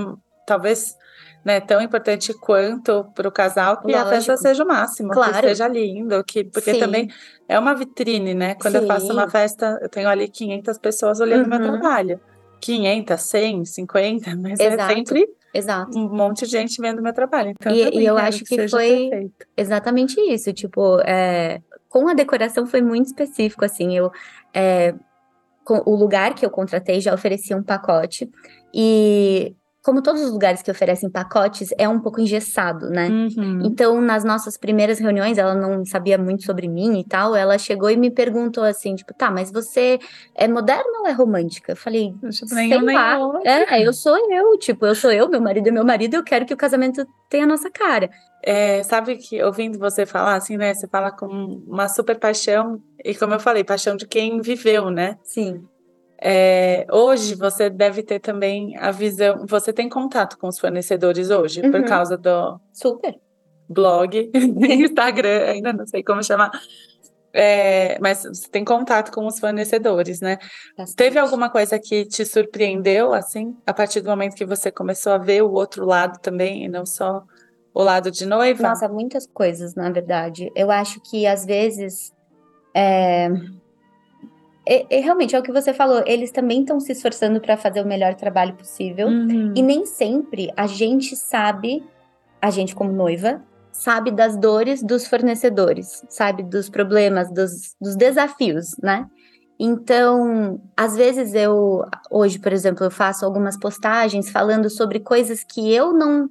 talvez 0.46 0.96
né, 1.44 1.60
tão 1.60 1.82
importante 1.82 2.34
quanto 2.34 3.06
para 3.16 3.28
o 3.28 3.32
casal 3.32 3.78
que 3.78 3.88
Lógico. 3.88 4.08
a 4.08 4.10
festa 4.10 4.38
seja 4.38 4.64
o 4.64 4.68
máximo, 4.68 5.12
claro. 5.12 5.34
que 5.34 5.42
seja 5.42 5.68
lindo, 5.68 6.24
que, 6.24 6.44
porque 6.44 6.74
Sim. 6.74 6.80
também 6.80 7.10
é 7.48 7.58
uma 7.58 7.74
vitrine, 7.74 8.34
né? 8.34 8.56
Quando 8.56 8.76
Sim. 8.76 8.82
eu 8.82 8.88
faço 8.88 9.12
uma 9.12 9.30
festa, 9.30 9.80
eu 9.82 9.90
tenho 9.90 10.10
ali 10.10 10.28
500 10.28 10.78
pessoas 10.78 11.20
olhando 11.20 11.44
uhum. 11.44 11.50
meu 11.50 11.60
trabalho. 11.60 12.20
500, 12.62 13.22
100, 13.22 13.66
50, 13.66 14.36
mas 14.36 14.60
é 14.60 14.66
Exato. 14.66 14.92
é 14.92 14.96
sempre 14.96 15.30
Exato. 15.54 15.98
Um 15.98 16.10
monte 16.10 16.46
de 16.46 16.52
gente 16.52 16.80
vendo 16.80 17.02
meu 17.02 17.14
trabalho. 17.14 17.52
Então, 17.52 17.74
e, 17.74 17.82
eu, 17.82 17.92
e 17.94 18.06
eu 18.06 18.18
acho 18.18 18.44
que, 18.44 18.56
que 18.56 18.68
foi 18.68 19.10
perfeito. 19.10 19.48
exatamente 19.58 20.20
isso. 20.22 20.54
Tipo, 20.54 21.00
é, 21.02 21.62
com 21.90 22.08
a 22.08 22.14
decoração 22.14 22.68
foi 22.68 22.82
muito 22.82 23.08
específico, 23.08 23.66
assim. 23.66 23.98
Eu, 23.98 24.12
é, 24.54 24.94
o 25.68 25.96
lugar 25.96 26.36
que 26.36 26.46
eu 26.46 26.50
contratei 26.50 27.02
já 27.02 27.14
oferecia 27.14 27.58
um 27.58 27.64
pacote. 27.64 28.30
E 28.74 29.56
como 29.82 30.02
todos 30.02 30.22
os 30.22 30.32
lugares 30.32 30.62
que 30.62 30.70
oferecem 30.70 31.10
pacotes, 31.10 31.70
é 31.78 31.88
um 31.88 32.00
pouco 32.00 32.20
engessado, 32.20 32.90
né? 32.90 33.08
Uhum. 33.08 33.62
Então, 33.64 34.02
nas 34.02 34.26
nossas 34.26 34.58
primeiras 34.58 35.00
reuniões, 35.00 35.38
ela 35.38 35.56
não 35.56 35.86
sabia 35.86 36.18
muito 36.18 36.44
sobre 36.44 36.68
mim 36.68 37.00
e 37.00 37.04
tal. 37.06 37.34
Ela 37.34 37.58
chegou 37.58 37.90
e 37.90 37.96
me 37.96 38.12
perguntou 38.12 38.64
assim, 38.64 38.94
tipo, 38.96 39.14
tá, 39.14 39.32
mas 39.32 39.52
você 39.52 39.98
é 40.36 40.48
moderna 40.50 41.00
ou 41.00 41.08
é 41.08 41.14
romântica? 41.14 41.72
Eu 41.72 41.78
falei, 41.78 42.14
tipo, 42.30 42.48
sei 42.48 42.82
lá. 42.94 43.18
É, 43.46 43.88
eu 43.88 43.94
sou 43.94 44.18
eu, 44.32 44.58
tipo, 44.58 44.86
eu 44.86 44.96
sou 44.96 45.12
eu, 45.12 45.30
meu 45.30 45.42
marido 45.42 45.70
é 45.70 45.72
meu 45.72 45.86
marido, 45.86 46.16
eu 46.16 46.24
quero 46.24 46.46
que 46.46 46.54
o 46.54 46.58
casamento 46.58 47.08
tenha 47.30 47.46
a 47.46 47.48
nossa 47.48 47.70
cara. 47.72 48.10
É, 48.44 48.84
sabe 48.84 49.16
que 49.16 49.42
ouvindo 49.44 49.80
você 49.80 50.06
falar 50.06 50.36
assim, 50.36 50.58
né? 50.58 50.74
Você 50.74 50.88
fala 50.88 51.10
com 51.10 51.26
uma 51.68 51.88
super 51.88 52.20
paixão, 52.20 52.82
e 53.04 53.16
como 53.16 53.34
eu 53.34 53.40
falei, 53.40 53.64
paixão 53.64 53.96
de 53.96 54.06
quem 54.06 54.42
viveu, 54.42 54.90
né? 54.90 55.18
Sim. 55.24 55.64
É, 56.22 56.86
hoje 56.92 57.34
você 57.34 57.70
deve 57.70 58.04
ter 58.04 58.20
também 58.20 58.78
a 58.78 58.92
visão. 58.92 59.46
Você 59.48 59.72
tem 59.72 59.88
contato 59.88 60.38
com 60.38 60.48
os 60.48 60.60
fornecedores 60.60 61.30
hoje, 61.30 61.62
uhum. 61.62 61.72
por 61.72 61.84
causa 61.86 62.18
do. 62.18 62.60
Super. 62.74 63.16
Blog, 63.70 64.30
Instagram, 64.34 65.44
ainda 65.46 65.72
não 65.72 65.88
sei 65.88 66.04
como 66.04 66.24
chamar. 66.24 66.52
É, 67.32 68.00
mas 68.00 68.24
você 68.24 68.50
tem 68.50 68.66
contato 68.66 69.12
com 69.12 69.26
os 69.28 69.40
fornecedores, 69.40 70.20
né? 70.20 70.38
Bastante. 70.76 70.96
Teve 70.98 71.20
alguma 71.20 71.50
coisa 71.50 71.78
que 71.80 72.04
te 72.06 72.26
surpreendeu, 72.26 73.14
assim, 73.14 73.56
a 73.66 73.74
partir 73.74 74.02
do 74.02 74.10
momento 74.10 74.36
que 74.36 74.46
você 74.46 74.72
começou 74.72 75.14
a 75.14 75.18
ver 75.20 75.44
o 75.44 75.52
outro 75.52 75.86
lado 75.86 76.20
também, 76.20 76.66
e 76.66 76.68
não 76.68 76.86
só 76.86 77.24
o 77.72 77.84
lado 77.84 78.10
de 78.10 78.26
noiva? 78.26 78.70
Nossa, 78.70 78.90
muitas 78.90 79.28
coisas, 79.28 79.76
na 79.76 79.92
verdade. 79.92 80.52
Eu 80.56 80.70
acho 80.70 81.00
que 81.02 81.26
às 81.26 81.46
vezes. 81.46 82.12
É 82.76 83.30
é, 84.70 84.86
é, 84.88 85.00
realmente 85.00 85.36
é 85.36 85.40
o 85.40 85.42
que 85.42 85.52
você 85.52 85.74
falou, 85.74 86.04
eles 86.06 86.32
também 86.32 86.62
estão 86.62 86.80
se 86.80 86.92
esforçando 86.92 87.42
para 87.42 87.58
fazer 87.58 87.82
o 87.82 87.88
melhor 87.88 88.14
trabalho 88.14 88.54
possível. 88.54 89.08
Uhum. 89.08 89.52
E 89.56 89.64
nem 89.64 89.84
sempre 89.88 90.54
a 90.56 90.68
gente 90.68 91.16
sabe, 91.16 91.84
a 92.40 92.52
gente 92.52 92.76
como 92.76 92.92
noiva, 92.92 93.42
sabe 93.72 94.12
das 94.12 94.38
dores 94.38 94.84
dos 94.84 95.08
fornecedores, 95.08 96.06
sabe 96.08 96.44
dos 96.44 96.70
problemas, 96.70 97.34
dos, 97.34 97.76
dos 97.82 97.96
desafios, 97.96 98.76
né? 98.82 99.08
Então, 99.60 100.62
às 100.78 100.96
vezes 100.96 101.34
eu, 101.34 101.84
hoje, 102.12 102.38
por 102.38 102.54
exemplo, 102.54 102.86
eu 102.86 102.92
faço 102.92 103.26
algumas 103.26 103.58
postagens 103.58 104.30
falando 104.30 104.70
sobre 104.70 105.00
coisas 105.00 105.44
que 105.44 105.74
eu 105.74 105.92
não 105.92 106.30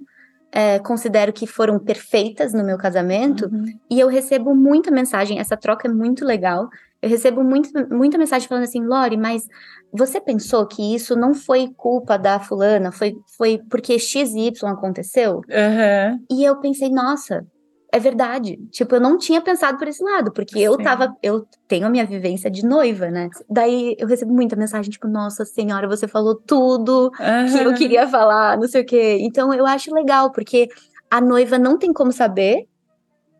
é, 0.52 0.78
considero 0.78 1.32
que 1.32 1.46
foram 1.46 1.78
perfeitas 1.78 2.54
no 2.54 2.64
meu 2.64 2.78
casamento, 2.78 3.46
uhum. 3.52 3.66
e 3.90 3.98
eu 3.98 4.06
recebo 4.06 4.54
muita 4.54 4.92
mensagem, 4.92 5.40
essa 5.40 5.56
troca 5.56 5.88
é 5.88 5.92
muito 5.92 6.24
legal, 6.24 6.70
eu 7.00 7.08
recebo 7.08 7.44
muito, 7.44 7.70
muita 7.90 8.18
mensagem 8.18 8.48
falando 8.48 8.64
assim, 8.64 8.84
Lori, 8.84 9.16
mas 9.16 9.46
você 9.92 10.20
pensou 10.20 10.66
que 10.66 10.94
isso 10.94 11.16
não 11.16 11.32
foi 11.32 11.68
culpa 11.76 12.18
da 12.18 12.40
fulana, 12.40 12.90
foi, 12.90 13.14
foi 13.36 13.60
porque 13.70 13.98
XY 13.98 14.52
aconteceu? 14.64 15.36
Uhum. 15.36 16.24
E 16.30 16.44
eu 16.44 16.56
pensei, 16.60 16.90
nossa, 16.90 17.46
é 17.92 17.98
verdade. 17.98 18.58
Tipo, 18.70 18.96
eu 18.96 19.00
não 19.00 19.16
tinha 19.16 19.40
pensado 19.40 19.78
por 19.78 19.88
esse 19.88 20.02
lado, 20.02 20.32
porque 20.32 20.58
eu 20.58 20.74
Sim. 20.74 20.82
tava, 20.82 21.14
eu 21.22 21.46
tenho 21.66 21.86
a 21.86 21.90
minha 21.90 22.04
vivência 22.04 22.50
de 22.50 22.64
noiva, 22.64 23.10
né? 23.10 23.30
Daí 23.48 23.94
eu 23.98 24.06
recebo 24.06 24.32
muita 24.32 24.56
mensagem, 24.56 24.90
tipo, 24.90 25.08
nossa 25.08 25.44
senhora, 25.44 25.88
você 25.88 26.06
falou 26.06 26.34
tudo 26.34 27.10
uhum. 27.18 27.52
que 27.52 27.64
eu 27.64 27.74
queria 27.74 28.06
falar, 28.08 28.58
não 28.58 28.68
sei 28.68 28.82
o 28.82 28.86
quê. 28.86 29.18
Então 29.20 29.54
eu 29.54 29.66
acho 29.66 29.94
legal, 29.94 30.32
porque 30.32 30.68
a 31.10 31.20
noiva 31.20 31.58
não 31.58 31.78
tem 31.78 31.92
como 31.92 32.12
saber 32.12 32.66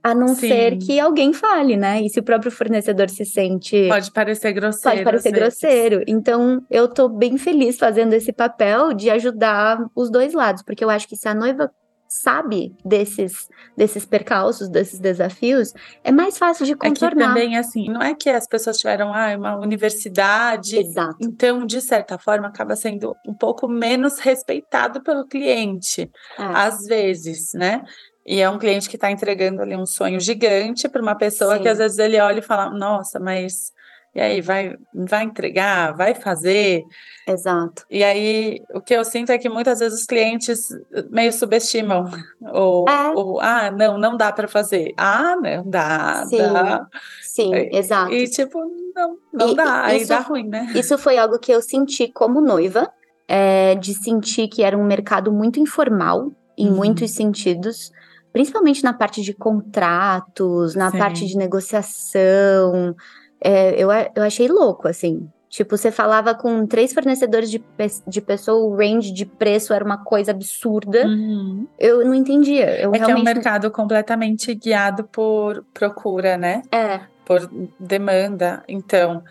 a 0.03 0.15
não 0.15 0.29
Sim. 0.29 0.49
ser 0.49 0.79
que 0.79 0.99
alguém 0.99 1.33
fale, 1.33 1.77
né? 1.77 2.01
E 2.03 2.09
se 2.09 2.21
o 2.21 2.23
próprio 2.23 2.51
fornecedor 2.51 3.11
se 3.11 3.25
sente. 3.25 3.89
Pode 3.89 4.11
parecer 4.13 4.53
grosseiro. 4.53 4.97
Pode 4.97 5.05
parecer 5.05 5.33
grosseiro. 5.33 6.03
Então, 6.07 6.65
eu 6.71 6.89
tô 6.89 7.09
bem 7.09 7.37
feliz 7.37 7.79
fazendo 7.79 8.13
esse 8.13 8.33
papel 8.33 8.93
de 8.93 9.11
ajudar 9.11 9.79
os 9.95 10.11
dois 10.11 10.33
lados, 10.33 10.63
porque 10.63 10.85
eu 10.85 10.91
acho 10.91 11.09
que 11.09 11.17
se 11.17 11.29
a 11.29 11.35
noiva 11.35 11.71
sabe 12.09 12.75
desses, 12.83 13.49
desses 13.77 14.07
percalços, 14.07 14.69
desses 14.69 14.99
desafios, 14.99 15.75
é 16.03 16.11
mais 16.11 16.39
fácil 16.39 16.65
de 16.65 16.75
contornar. 16.75 17.07
É 17.07 17.11
que 17.11 17.41
também, 17.41 17.57
assim, 17.59 17.89
não 17.91 18.03
é 18.03 18.15
que 18.15 18.31
as 18.31 18.47
pessoas 18.47 18.79
tiveram 18.79 19.13
ah, 19.13 19.37
uma 19.37 19.57
universidade, 19.57 20.79
Exato. 20.79 21.19
então, 21.21 21.67
de 21.67 21.81
certa 21.83 22.17
forma, 22.19 22.49
acaba 22.49 22.75
sendo 22.75 23.15
um 23.27 23.35
pouco 23.35 23.69
menos 23.69 24.19
respeitado 24.19 25.03
pelo 25.03 25.27
cliente, 25.27 26.11
é. 26.39 26.43
às 26.43 26.85
vezes, 26.87 27.53
né? 27.53 27.83
E 28.29 28.43
é 28.43 28.51
um 28.51 28.59
cliente 28.59 28.91
que 28.91 28.97
está 28.97 29.11
entregando 29.11 29.63
ali 29.63 29.75
um 29.75 29.87
sonho 29.87 30.21
gigante 30.21 30.87
para 30.87 31.01
uma 31.01 31.15
pessoa 31.15 31.57
Sim. 31.57 31.63
que 31.63 31.69
às 31.69 31.79
vezes 31.79 31.99
ele 31.99 32.21
olha 32.21 32.41
e 32.41 32.43
fala: 32.43 32.69
Nossa, 32.69 33.19
mas 33.19 33.73
e 34.15 34.21
aí, 34.21 34.41
vai, 34.41 34.77
vai 34.93 35.25
entregar, 35.25 35.95
vai 35.95 36.15
fazer. 36.15 36.83
Exato. 37.27 37.85
E 37.91 38.03
aí, 38.03 38.61
o 38.75 38.81
que 38.81 38.95
eu 38.95 39.05
sinto 39.05 39.31
é 39.31 39.39
que 39.39 39.49
muitas 39.49 39.79
vezes 39.79 40.01
os 40.01 40.07
clientes 40.07 40.69
meio 41.11 41.33
subestimam. 41.33 42.05
Ou, 42.53 42.89
é. 42.89 43.11
ou 43.11 43.41
ah, 43.41 43.71
não, 43.71 43.97
não 43.97 44.17
dá 44.17 44.33
para 44.33 44.49
fazer. 44.49 44.93
Ah, 44.97 45.37
não 45.37 45.71
dá, 45.71 46.27
Sim. 46.27 46.39
dá. 46.39 46.87
Sim, 47.23 47.53
exato. 47.73 48.13
E 48.13 48.29
tipo, 48.29 48.59
não, 48.95 49.17
não 49.33 49.51
e, 49.51 49.55
dá, 49.55 49.85
aí 49.85 50.05
dá 50.05 50.21
ruim, 50.21 50.49
né? 50.49 50.73
Isso 50.75 50.99
foi 50.99 51.17
algo 51.17 51.39
que 51.39 51.53
eu 51.53 51.63
senti 51.63 52.09
como 52.09 52.41
noiva, 52.41 52.91
é, 53.29 53.75
de 53.77 53.95
sentir 53.95 54.49
que 54.49 54.63
era 54.63 54.77
um 54.77 54.85
mercado 54.85 55.31
muito 55.31 55.61
informal, 55.61 56.33
em 56.57 56.69
uhum. 56.69 56.77
muitos 56.77 57.11
sentidos 57.13 57.93
principalmente 58.33 58.83
na 58.83 58.93
parte 58.93 59.23
de 59.23 59.33
contratos, 59.33 60.75
na 60.75 60.91
Sim. 60.91 60.99
parte 60.99 61.27
de 61.27 61.37
negociação. 61.37 62.95
É, 63.41 63.71
eu, 63.83 63.89
eu 64.15 64.23
achei 64.23 64.49
louco, 64.49 64.89
assim. 64.89 65.29
Tipo, 65.49 65.77
você 65.79 65.91
falava 65.91 66.35
com 66.35 66.67
três 66.67 66.93
fornecedores 66.93 67.51
de, 67.51 67.63
de 68.07 68.21
pessoa, 68.21 68.63
o 68.63 68.77
range 68.77 69.13
de 69.13 69.25
preço 69.25 69.73
era 69.73 69.83
uma 69.83 70.05
coisa 70.05 70.31
absurda. 70.31 71.07
Uhum. 71.07 71.67
Eu 71.79 72.05
não 72.05 72.15
entendia. 72.15 72.79
Eu 72.79 72.93
é 72.95 72.99
realmente... 72.99 73.05
que 73.05 73.11
é 73.11 73.17
um 73.17 73.23
mercado 73.23 73.71
completamente 73.71 74.55
guiado 74.55 75.05
por 75.05 75.65
procura, 75.73 76.37
né? 76.37 76.63
É. 76.71 77.01
Por 77.25 77.51
demanda. 77.81 78.63
Então, 78.69 79.23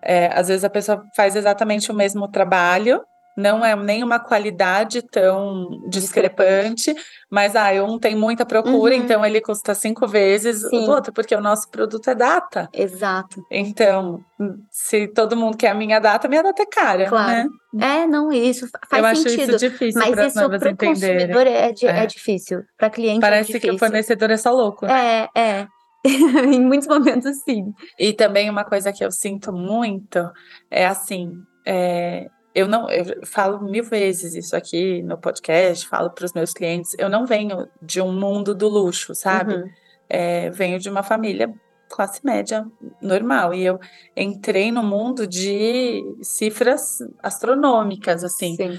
é, 0.00 0.30
às 0.32 0.46
vezes 0.46 0.62
a 0.62 0.70
pessoa 0.70 1.04
faz 1.16 1.34
exatamente 1.34 1.90
o 1.90 1.94
mesmo 1.94 2.28
trabalho, 2.28 3.02
não 3.36 3.64
é 3.64 3.76
nenhuma 3.76 4.18
qualidade 4.18 5.02
tão 5.02 5.68
discrepante, 5.88 6.94
mas 7.30 7.54
ah, 7.54 7.70
um 7.84 7.98
tem 7.98 8.16
muita 8.16 8.46
procura, 8.46 8.94
uhum. 8.94 9.02
então 9.02 9.24
ele 9.24 9.40
custa 9.40 9.74
cinco 9.74 10.06
vezes 10.08 10.62
Sim. 10.62 10.86
o 10.86 10.90
outro, 10.90 11.12
porque 11.12 11.34
o 11.34 11.40
nosso 11.40 11.70
produto 11.70 12.08
é 12.08 12.14
data. 12.14 12.68
Exato. 12.72 13.44
Então, 13.50 14.24
se 14.70 15.06
todo 15.08 15.36
mundo 15.36 15.56
quer 15.56 15.68
a 15.68 15.74
minha 15.74 15.98
data, 15.98 16.28
minha 16.28 16.42
data 16.42 16.62
é 16.62 16.66
cara, 16.66 17.06
claro. 17.08 17.30
né? 17.30 17.48
É, 17.78 18.06
não, 18.06 18.32
isso 18.32 18.66
faz 18.88 19.04
Eu 19.04 19.22
sentido. 19.22 19.42
acho 19.42 19.50
isso 19.50 19.58
difícil 19.58 20.00
mas 20.00 20.32
isso 20.32 20.48
para 20.48 20.72
o 20.72 20.76
consumidor 20.76 21.46
é, 21.46 21.68
é, 21.68 21.74
é. 21.82 22.06
difícil, 22.06 22.62
para 22.78 22.88
cliente 22.88 23.18
é 23.18 23.20
Parece 23.20 23.56
é 23.56 23.60
que 23.60 23.70
o 23.70 23.78
fornecedor 23.78 24.30
é 24.30 24.36
só 24.38 24.50
louco. 24.50 24.86
Né? 24.86 25.28
É, 25.34 25.40
é. 25.40 25.66
em 26.06 26.60
muitos 26.60 26.88
momentos, 26.88 27.36
sim. 27.42 27.74
E 27.98 28.12
também 28.12 28.48
uma 28.48 28.64
coisa 28.64 28.92
que 28.92 29.04
eu 29.04 29.10
sinto 29.10 29.52
muito 29.52 30.30
é 30.70 30.86
assim, 30.86 31.32
é, 31.66 32.28
eu 32.56 32.66
não 32.66 32.88
eu 32.88 33.04
falo 33.26 33.62
mil 33.62 33.84
vezes 33.84 34.34
isso 34.34 34.56
aqui 34.56 35.02
no 35.02 35.18
podcast, 35.18 35.86
falo 35.86 36.08
para 36.08 36.24
os 36.24 36.32
meus 36.32 36.54
clientes, 36.54 36.96
eu 36.98 37.10
não 37.10 37.26
venho 37.26 37.68
de 37.82 38.00
um 38.00 38.10
mundo 38.10 38.54
do 38.54 38.66
luxo, 38.66 39.14
sabe? 39.14 39.56
Uhum. 39.56 39.70
É, 40.08 40.48
venho 40.50 40.78
de 40.78 40.88
uma 40.88 41.02
família 41.02 41.52
classe 41.90 42.24
média 42.24 42.66
normal 43.02 43.52
e 43.52 43.62
eu 43.62 43.78
entrei 44.16 44.72
no 44.72 44.82
mundo 44.82 45.26
de 45.26 46.02
cifras 46.22 46.98
astronômicas, 47.22 48.24
assim. 48.24 48.56
Sim. 48.56 48.78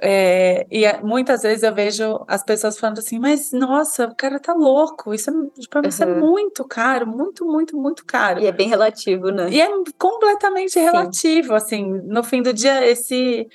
É, 0.00 0.64
e 0.70 0.84
muitas 1.02 1.42
vezes 1.42 1.64
eu 1.64 1.74
vejo 1.74 2.24
as 2.28 2.44
pessoas 2.44 2.78
falando 2.78 3.00
assim, 3.00 3.18
mas 3.18 3.50
nossa, 3.50 4.06
o 4.06 4.14
cara 4.14 4.38
tá 4.38 4.54
louco, 4.54 5.12
isso 5.12 5.28
é, 5.28 5.32
para 5.68 5.80
uhum. 5.80 6.14
é 6.14 6.20
muito 6.20 6.64
caro, 6.64 7.04
muito, 7.04 7.44
muito, 7.44 7.76
muito 7.76 8.04
caro. 8.06 8.40
E 8.40 8.46
é 8.46 8.52
bem 8.52 8.68
relativo, 8.68 9.30
né? 9.30 9.48
E 9.50 9.60
é 9.60 9.68
completamente 9.98 10.78
relativo, 10.78 11.48
Sim. 11.48 11.54
assim, 11.54 11.84
no 12.04 12.22
fim 12.22 12.42
do 12.42 12.52
dia, 12.52 12.86
esse. 12.86 13.48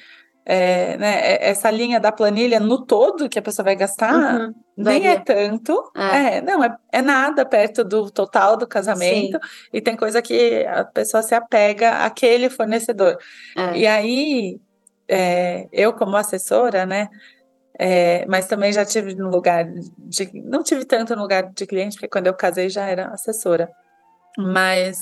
É, 0.46 0.98
né, 0.98 1.22
é, 1.22 1.52
essa 1.52 1.72
linha 1.72 2.02
da 2.02 2.12
planilha 2.12 2.60
no 2.60 2.86
todo 2.86 3.30
que 3.30 3.40
a 3.40 3.42
pessoa 3.42 3.64
vai 3.64 3.78
gastar 3.78 4.42
uhum, 4.42 4.54
nem 4.76 5.08
é 5.08 5.18
tanto, 5.18 5.90
é. 5.96 6.40
é 6.40 6.42
não 6.42 6.62
é, 6.62 6.76
é, 6.92 7.02
nada 7.02 7.46
perto 7.46 7.82
do 7.82 8.12
total 8.12 8.58
do 8.58 8.68
casamento 8.68 9.40
Sim. 9.42 9.70
e 9.72 9.80
tem 9.80 9.96
coisa 9.96 10.22
que 10.22 10.66
a 10.66 10.84
pessoa 10.84 11.24
se 11.24 11.34
apega 11.34 12.04
àquele 12.04 12.50
fornecedor. 12.50 13.18
É. 13.56 13.78
E 13.78 13.88
aí 13.88 14.60
é, 15.08 15.68
eu 15.72 15.94
como 15.94 16.16
assessora, 16.16 16.86
né? 16.86 17.10
É, 17.78 18.26
mas 18.28 18.48
também 18.48 18.72
já 18.72 18.86
tive 18.86 19.16
no 19.16 19.30
lugar 19.30 19.66
de. 19.98 20.42
Não 20.44 20.62
tive 20.62 20.86
tanto 20.86 21.16
no 21.16 21.24
lugar 21.24 21.52
de 21.52 21.66
cliente, 21.66 21.96
porque 21.96 22.08
quando 22.08 22.28
eu 22.28 22.34
casei 22.34 22.70
já 22.70 22.88
era 22.88 23.08
assessora. 23.08 23.70
Mas 24.38 25.00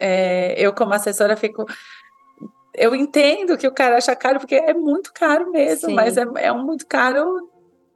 é, 0.00 0.54
eu, 0.58 0.72
como 0.72 0.94
assessora, 0.94 1.36
fico. 1.36 1.66
eu 2.74 2.94
entendo 2.94 3.56
que 3.58 3.66
o 3.66 3.72
cara 3.72 3.96
acha 3.96 4.14
caro, 4.16 4.38
porque 4.38 4.54
é 4.54 4.72
muito 4.72 5.12
caro 5.12 5.50
mesmo, 5.50 5.90
Sim. 5.90 5.94
mas 5.94 6.16
é, 6.16 6.24
é 6.36 6.52
um 6.52 6.64
muito 6.64 6.86
caro 6.86 7.48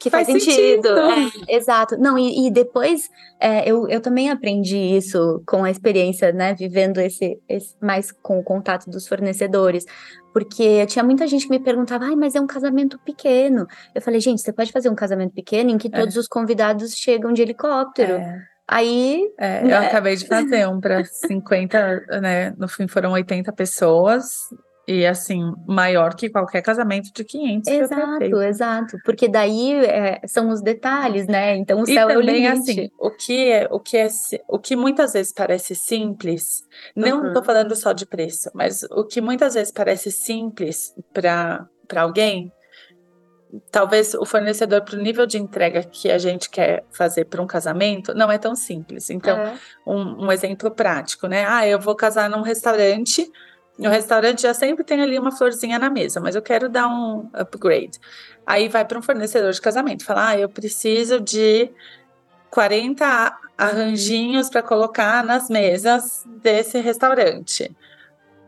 que 0.02 0.10
faz, 0.10 0.26
faz 0.26 0.42
sentido. 0.42 0.88
sentido. 0.88 1.48
É, 1.48 1.54
exato. 1.54 1.96
Não, 1.96 2.18
e, 2.18 2.46
e 2.46 2.50
depois 2.50 3.08
é, 3.40 3.68
eu, 3.70 3.88
eu 3.88 4.00
também 4.00 4.30
aprendi 4.30 4.76
isso 4.76 5.42
com 5.46 5.62
a 5.62 5.70
experiência, 5.70 6.32
né? 6.32 6.54
Vivendo 6.54 7.00
esse, 7.00 7.40
esse, 7.48 7.76
mais 7.80 8.10
com 8.10 8.38
o 8.38 8.42
contato 8.42 8.90
dos 8.90 9.06
fornecedores. 9.06 9.86
Porque 10.32 10.86
tinha 10.86 11.04
muita 11.04 11.26
gente 11.26 11.46
que 11.46 11.50
me 11.50 11.60
perguntava, 11.60 12.06
ai, 12.06 12.16
mas 12.16 12.34
é 12.34 12.40
um 12.40 12.46
casamento 12.46 12.98
pequeno. 12.98 13.66
Eu 13.94 14.00
falei, 14.00 14.20
gente, 14.20 14.40
você 14.40 14.52
pode 14.52 14.72
fazer 14.72 14.88
um 14.88 14.94
casamento 14.94 15.34
pequeno 15.34 15.70
em 15.70 15.78
que 15.78 15.88
é. 15.88 15.90
todos 15.90 16.16
os 16.16 16.26
convidados 16.26 16.94
chegam 16.96 17.32
de 17.32 17.42
helicóptero. 17.42 18.14
É. 18.14 18.42
Aí. 18.66 19.30
É, 19.38 19.62
eu 19.62 19.68
né? 19.68 19.86
acabei 19.86 20.16
de 20.16 20.26
fazer 20.26 20.66
um 20.66 20.80
para 20.80 21.04
50, 21.04 22.06
né? 22.22 22.54
No 22.56 22.66
fim 22.68 22.88
foram 22.88 23.12
80 23.12 23.52
pessoas. 23.52 24.48
E 24.86 25.06
assim, 25.06 25.54
maior 25.66 26.14
que 26.14 26.28
qualquer 26.28 26.60
casamento 26.60 27.12
de 27.12 27.24
500 27.24 27.72
Exato, 27.72 28.42
exato. 28.42 28.98
Porque 29.04 29.28
daí 29.28 29.74
é, 29.74 30.20
são 30.26 30.48
os 30.48 30.60
detalhes, 30.60 31.28
né? 31.28 31.56
Então 31.56 31.80
o 31.80 31.86
céu 31.86 32.10
e 32.10 32.14
também, 32.14 32.46
é 32.46 32.50
o 32.50 32.54
limite. 32.54 32.70
assim, 32.70 32.90
o 32.98 33.10
que, 33.10 33.48
é, 33.48 33.68
o, 33.70 33.78
que 33.78 33.96
é, 33.96 34.08
o 34.48 34.58
que 34.58 34.74
muitas 34.74 35.12
vezes 35.12 35.32
parece 35.32 35.76
simples, 35.76 36.64
não 36.96 37.26
estou 37.26 37.42
uhum. 37.42 37.46
falando 37.46 37.76
só 37.76 37.92
de 37.92 38.04
preço, 38.04 38.50
mas 38.54 38.82
o 38.90 39.04
que 39.04 39.20
muitas 39.20 39.54
vezes 39.54 39.72
parece 39.72 40.10
simples 40.10 40.92
para 41.12 41.68
alguém, 41.94 42.52
talvez 43.70 44.14
o 44.14 44.24
fornecedor 44.24 44.82
para 44.82 44.96
o 44.96 45.00
nível 45.00 45.26
de 45.26 45.38
entrega 45.38 45.84
que 45.84 46.10
a 46.10 46.18
gente 46.18 46.50
quer 46.50 46.84
fazer 46.90 47.26
para 47.26 47.40
um 47.40 47.46
casamento 47.46 48.14
não 48.14 48.32
é 48.32 48.38
tão 48.38 48.56
simples. 48.56 49.10
Então, 49.10 49.38
é. 49.38 49.54
um, 49.86 50.26
um 50.26 50.32
exemplo 50.32 50.72
prático, 50.72 51.28
né? 51.28 51.44
Ah, 51.46 51.66
eu 51.68 51.78
vou 51.78 51.94
casar 51.94 52.28
num 52.28 52.42
restaurante 52.42 53.30
no 53.78 53.88
restaurante 53.88 54.42
já 54.42 54.54
sempre 54.54 54.84
tem 54.84 55.00
ali 55.00 55.18
uma 55.18 55.32
florzinha 55.32 55.78
na 55.78 55.90
mesa, 55.90 56.20
mas 56.20 56.34
eu 56.34 56.42
quero 56.42 56.68
dar 56.68 56.88
um 56.88 57.28
upgrade. 57.32 57.98
Aí 58.46 58.68
vai 58.68 58.84
para 58.84 58.98
um 58.98 59.02
fornecedor 59.02 59.52
de 59.52 59.60
casamento, 59.60 60.04
fala: 60.04 60.28
ah, 60.28 60.38
eu 60.38 60.48
preciso 60.48 61.20
de 61.20 61.70
40 62.50 63.38
arranjinhos 63.56 64.50
para 64.50 64.62
colocar 64.62 65.24
nas 65.24 65.48
mesas 65.48 66.24
desse 66.42 66.80
restaurante. 66.80 67.74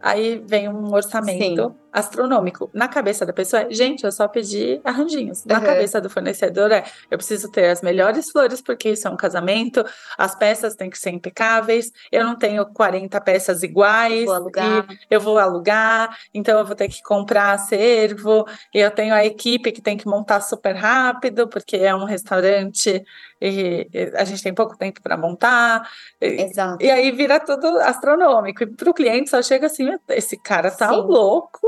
Aí 0.02 0.42
vem 0.46 0.68
um 0.68 0.92
orçamento 0.92 1.68
Sim. 1.68 1.83
Astronômico. 1.94 2.68
Na 2.74 2.88
cabeça 2.88 3.24
da 3.24 3.32
pessoa 3.32 3.62
é, 3.62 3.70
gente, 3.70 4.02
eu 4.02 4.10
só 4.10 4.26
pedi 4.26 4.80
arranjinhos. 4.82 5.44
Na 5.44 5.60
uhum. 5.60 5.64
cabeça 5.64 6.00
do 6.00 6.10
fornecedor 6.10 6.72
é, 6.72 6.82
eu 7.08 7.16
preciso 7.16 7.48
ter 7.48 7.70
as 7.70 7.82
melhores 7.82 8.30
flores, 8.30 8.60
porque 8.60 8.90
isso 8.90 9.06
é 9.06 9.10
um 9.10 9.16
casamento, 9.16 9.84
as 10.18 10.34
peças 10.34 10.74
têm 10.74 10.90
que 10.90 10.98
ser 10.98 11.10
impecáveis, 11.10 11.92
eu 12.10 12.24
não 12.24 12.36
tenho 12.36 12.66
40 12.66 13.20
peças 13.20 13.62
iguais, 13.62 14.24
vou 14.24 14.50
eu 15.08 15.20
vou 15.20 15.38
alugar, 15.38 16.18
então 16.34 16.58
eu 16.58 16.64
vou 16.64 16.74
ter 16.74 16.88
que 16.88 17.00
comprar 17.00 17.52
acervo, 17.52 18.44
e 18.74 18.80
eu 18.80 18.90
tenho 18.90 19.14
a 19.14 19.24
equipe 19.24 19.70
que 19.70 19.80
tem 19.80 19.96
que 19.96 20.08
montar 20.08 20.40
super 20.40 20.74
rápido, 20.74 21.46
porque 21.46 21.76
é 21.76 21.94
um 21.94 22.04
restaurante 22.04 23.04
e, 23.40 23.90
a 24.14 24.24
gente 24.24 24.42
tem 24.42 24.54
pouco 24.54 24.76
tempo 24.76 25.02
para 25.02 25.16
montar. 25.16 25.88
Exato. 26.18 26.82
E, 26.82 26.86
e, 26.86 26.90
aí 26.90 27.10
vira 27.10 27.38
tudo 27.38 27.66
astronômico. 27.80 28.62
E 28.62 28.66
para 28.66 28.88
o 28.88 28.94
cliente 28.94 29.28
só 29.28 29.42
chega 29.42 29.66
assim: 29.66 29.86
esse 30.08 30.36
cara 30.38 30.70
tá 30.70 30.88
Sim. 30.88 30.96
louco. 31.02 31.60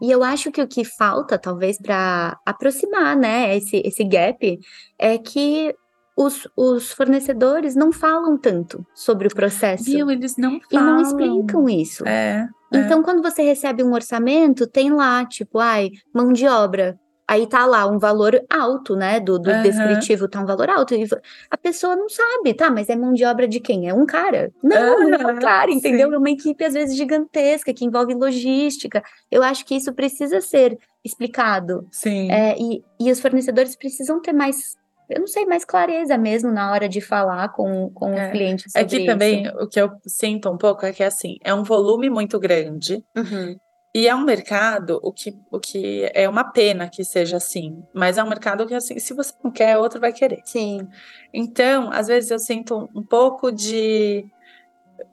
E 0.00 0.10
eu 0.10 0.22
acho 0.22 0.50
que 0.50 0.62
o 0.62 0.68
que 0.68 0.84
falta, 0.84 1.38
talvez, 1.38 1.78
para 1.78 2.38
aproximar 2.44 3.16
né, 3.16 3.56
esse, 3.56 3.82
esse 3.84 4.04
gap, 4.04 4.58
é 4.98 5.18
que 5.18 5.74
os, 6.16 6.46
os, 6.56 6.92
fornecedores 6.92 7.74
não 7.74 7.92
falam 7.92 8.36
tanto 8.36 8.84
sobre 8.94 9.26
o 9.26 9.34
processo. 9.34 9.84
Viu? 9.84 10.10
Eles 10.10 10.36
não 10.36 10.60
falam. 10.70 10.88
E 10.88 10.92
não 10.92 11.02
explicam 11.02 11.68
isso. 11.68 12.06
É, 12.06 12.48
é. 12.72 12.78
Então, 12.78 13.02
quando 13.02 13.22
você 13.22 13.42
recebe 13.42 13.82
um 13.82 13.92
orçamento, 13.92 14.66
tem 14.66 14.92
lá, 14.92 15.24
tipo, 15.24 15.58
ai, 15.58 15.90
mão 16.14 16.32
de 16.32 16.46
obra, 16.46 16.98
aí 17.30 17.46
tá 17.46 17.64
lá 17.64 17.86
um 17.86 17.96
valor 17.96 18.44
alto, 18.50 18.96
né? 18.96 19.20
Do, 19.20 19.38
do 19.38 19.50
uhum. 19.50 19.62
descritivo 19.62 20.26
tá 20.26 20.40
um 20.40 20.44
valor 20.44 20.68
alto. 20.68 20.96
E 20.96 21.06
a 21.48 21.56
pessoa 21.56 21.94
não 21.94 22.08
sabe, 22.08 22.52
tá? 22.54 22.68
Mas 22.68 22.88
é 22.88 22.96
mão 22.96 23.12
de 23.12 23.24
obra 23.24 23.46
de 23.46 23.60
quem? 23.60 23.88
É 23.88 23.94
um 23.94 24.04
cara? 24.04 24.50
Não, 24.60 24.98
uhum. 24.98 25.10
não 25.10 25.20
é 25.20 25.32
um 25.34 25.38
cara, 25.38 25.70
entendeu? 25.70 26.08
Sim. 26.08 26.14
É 26.14 26.18
uma 26.18 26.30
equipe, 26.30 26.64
às 26.64 26.74
vezes, 26.74 26.96
gigantesca, 26.96 27.72
que 27.72 27.84
envolve 27.84 28.14
logística. 28.14 29.00
Eu 29.30 29.44
acho 29.44 29.64
que 29.64 29.76
isso 29.76 29.92
precisa 29.92 30.40
ser 30.40 30.76
explicado. 31.04 31.86
Sim. 31.92 32.32
É, 32.32 32.56
e, 32.58 32.82
e 32.98 33.12
os 33.12 33.20
fornecedores 33.20 33.76
precisam 33.76 34.20
ter 34.20 34.32
mais 34.32 34.76
eu 35.08 35.18
não 35.18 35.26
sei, 35.26 35.44
mais 35.44 35.64
clareza 35.64 36.16
mesmo 36.16 36.52
na 36.52 36.70
hora 36.70 36.88
de 36.88 37.00
falar 37.00 37.48
com, 37.48 37.90
com 37.90 38.12
é. 38.14 38.26
os 38.26 38.30
clientes. 38.30 38.76
é 38.76 38.84
que 38.84 39.04
também 39.04 39.48
o 39.60 39.66
que 39.66 39.80
eu 39.80 39.90
sinto 40.06 40.48
um 40.48 40.56
pouco 40.56 40.86
é 40.86 40.92
que 40.92 41.02
assim, 41.02 41.36
é 41.42 41.52
um 41.52 41.64
volume 41.64 42.08
muito 42.08 42.38
grande. 42.38 43.04
Uhum. 43.16 43.56
E 43.92 44.06
é 44.06 44.14
um 44.14 44.22
mercado, 44.22 45.00
o 45.02 45.12
que, 45.12 45.36
o 45.50 45.58
que 45.58 46.08
é 46.14 46.28
uma 46.28 46.44
pena 46.44 46.88
que 46.88 47.04
seja 47.04 47.38
assim, 47.38 47.82
mas 47.92 48.18
é 48.18 48.22
um 48.22 48.28
mercado 48.28 48.64
que, 48.64 48.74
assim, 48.74 48.98
se 49.00 49.12
você 49.12 49.32
não 49.42 49.50
quer, 49.50 49.76
outro 49.78 49.98
vai 49.98 50.12
querer. 50.12 50.40
Sim. 50.44 50.86
Então, 51.34 51.90
às 51.92 52.06
vezes 52.06 52.30
eu 52.30 52.38
sinto 52.38 52.88
um 52.94 53.02
pouco 53.02 53.50
de 53.50 54.24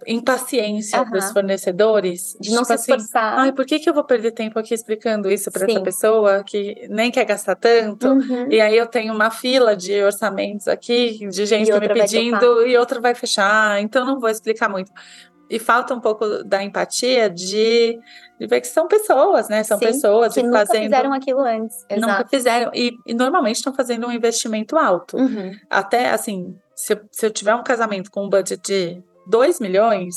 impaciência 0.06 1.02
uhum. 1.02 1.10
dos 1.10 1.32
fornecedores. 1.32 2.38
De 2.40 2.52
não 2.52 2.58
tipo 2.58 2.68
se 2.68 2.74
assim, 2.74 2.92
esforçar. 2.92 3.40
Ai, 3.40 3.52
por 3.52 3.66
que, 3.66 3.80
que 3.80 3.90
eu 3.90 3.96
vou 3.96 4.04
perder 4.04 4.32
tempo 4.32 4.60
aqui 4.60 4.76
explicando 4.76 5.32
isso 5.32 5.52
para 5.52 5.66
essa 5.66 5.82
pessoa 5.82 6.44
que 6.44 6.88
nem 6.88 7.10
quer 7.10 7.26
gastar 7.26 7.56
tanto? 7.56 8.08
Uhum. 8.08 8.52
E 8.52 8.62
aí 8.62 8.78
eu 8.78 8.86
tenho 8.86 9.12
uma 9.12 9.32
fila 9.32 9.76
de 9.76 10.04
orçamentos 10.04 10.68
aqui, 10.68 11.28
de 11.28 11.46
gente 11.48 11.72
me 11.72 11.88
pedindo, 11.88 12.68
e 12.68 12.78
outra 12.78 13.02
vai 13.02 13.16
fechar, 13.16 13.82
então 13.82 14.06
não 14.06 14.20
vou 14.20 14.30
explicar 14.30 14.70
muito 14.70 14.92
e 15.50 15.60
falta 15.60 15.94
um 15.94 16.00
pouco 16.00 16.44
da 16.44 16.64
empatia 16.64 17.30
de, 17.30 18.00
de 18.40 18.48
ver 18.48 18.62
que 18.62 18.68
são 18.68 18.88
pessoas, 18.88 19.48
né? 19.50 19.64
São 19.64 19.78
Sim, 19.78 19.86
pessoas 19.86 20.34
que 20.34 20.44
nunca 20.44 20.66
fazendo, 20.66 20.84
fizeram 20.84 21.14
aquilo 21.14 21.40
antes. 21.42 21.86
Nunca 21.90 22.08
Exato. 22.08 22.30
fizeram. 22.30 22.72
E, 22.74 22.94
e, 23.06 23.14
normalmente 23.14 23.58
estão 23.58 23.74
fazendo 23.74 24.08
um 24.08 24.12
investimento 24.12 24.78
alto. 24.78 25.18
Uhum. 25.18 25.52
Até 25.70 26.10
assim, 26.10 26.56
se 26.76 26.94
eu, 26.94 27.02
se 27.12 27.26
eu 27.26 27.32
tiver 27.32 27.56
um 27.56 27.64
casamento 27.64 28.12
com 28.12 28.26
um 28.26 28.30
budget 28.30 28.62
de 28.62 29.04
2 29.28 29.60
milhões, 29.60 30.16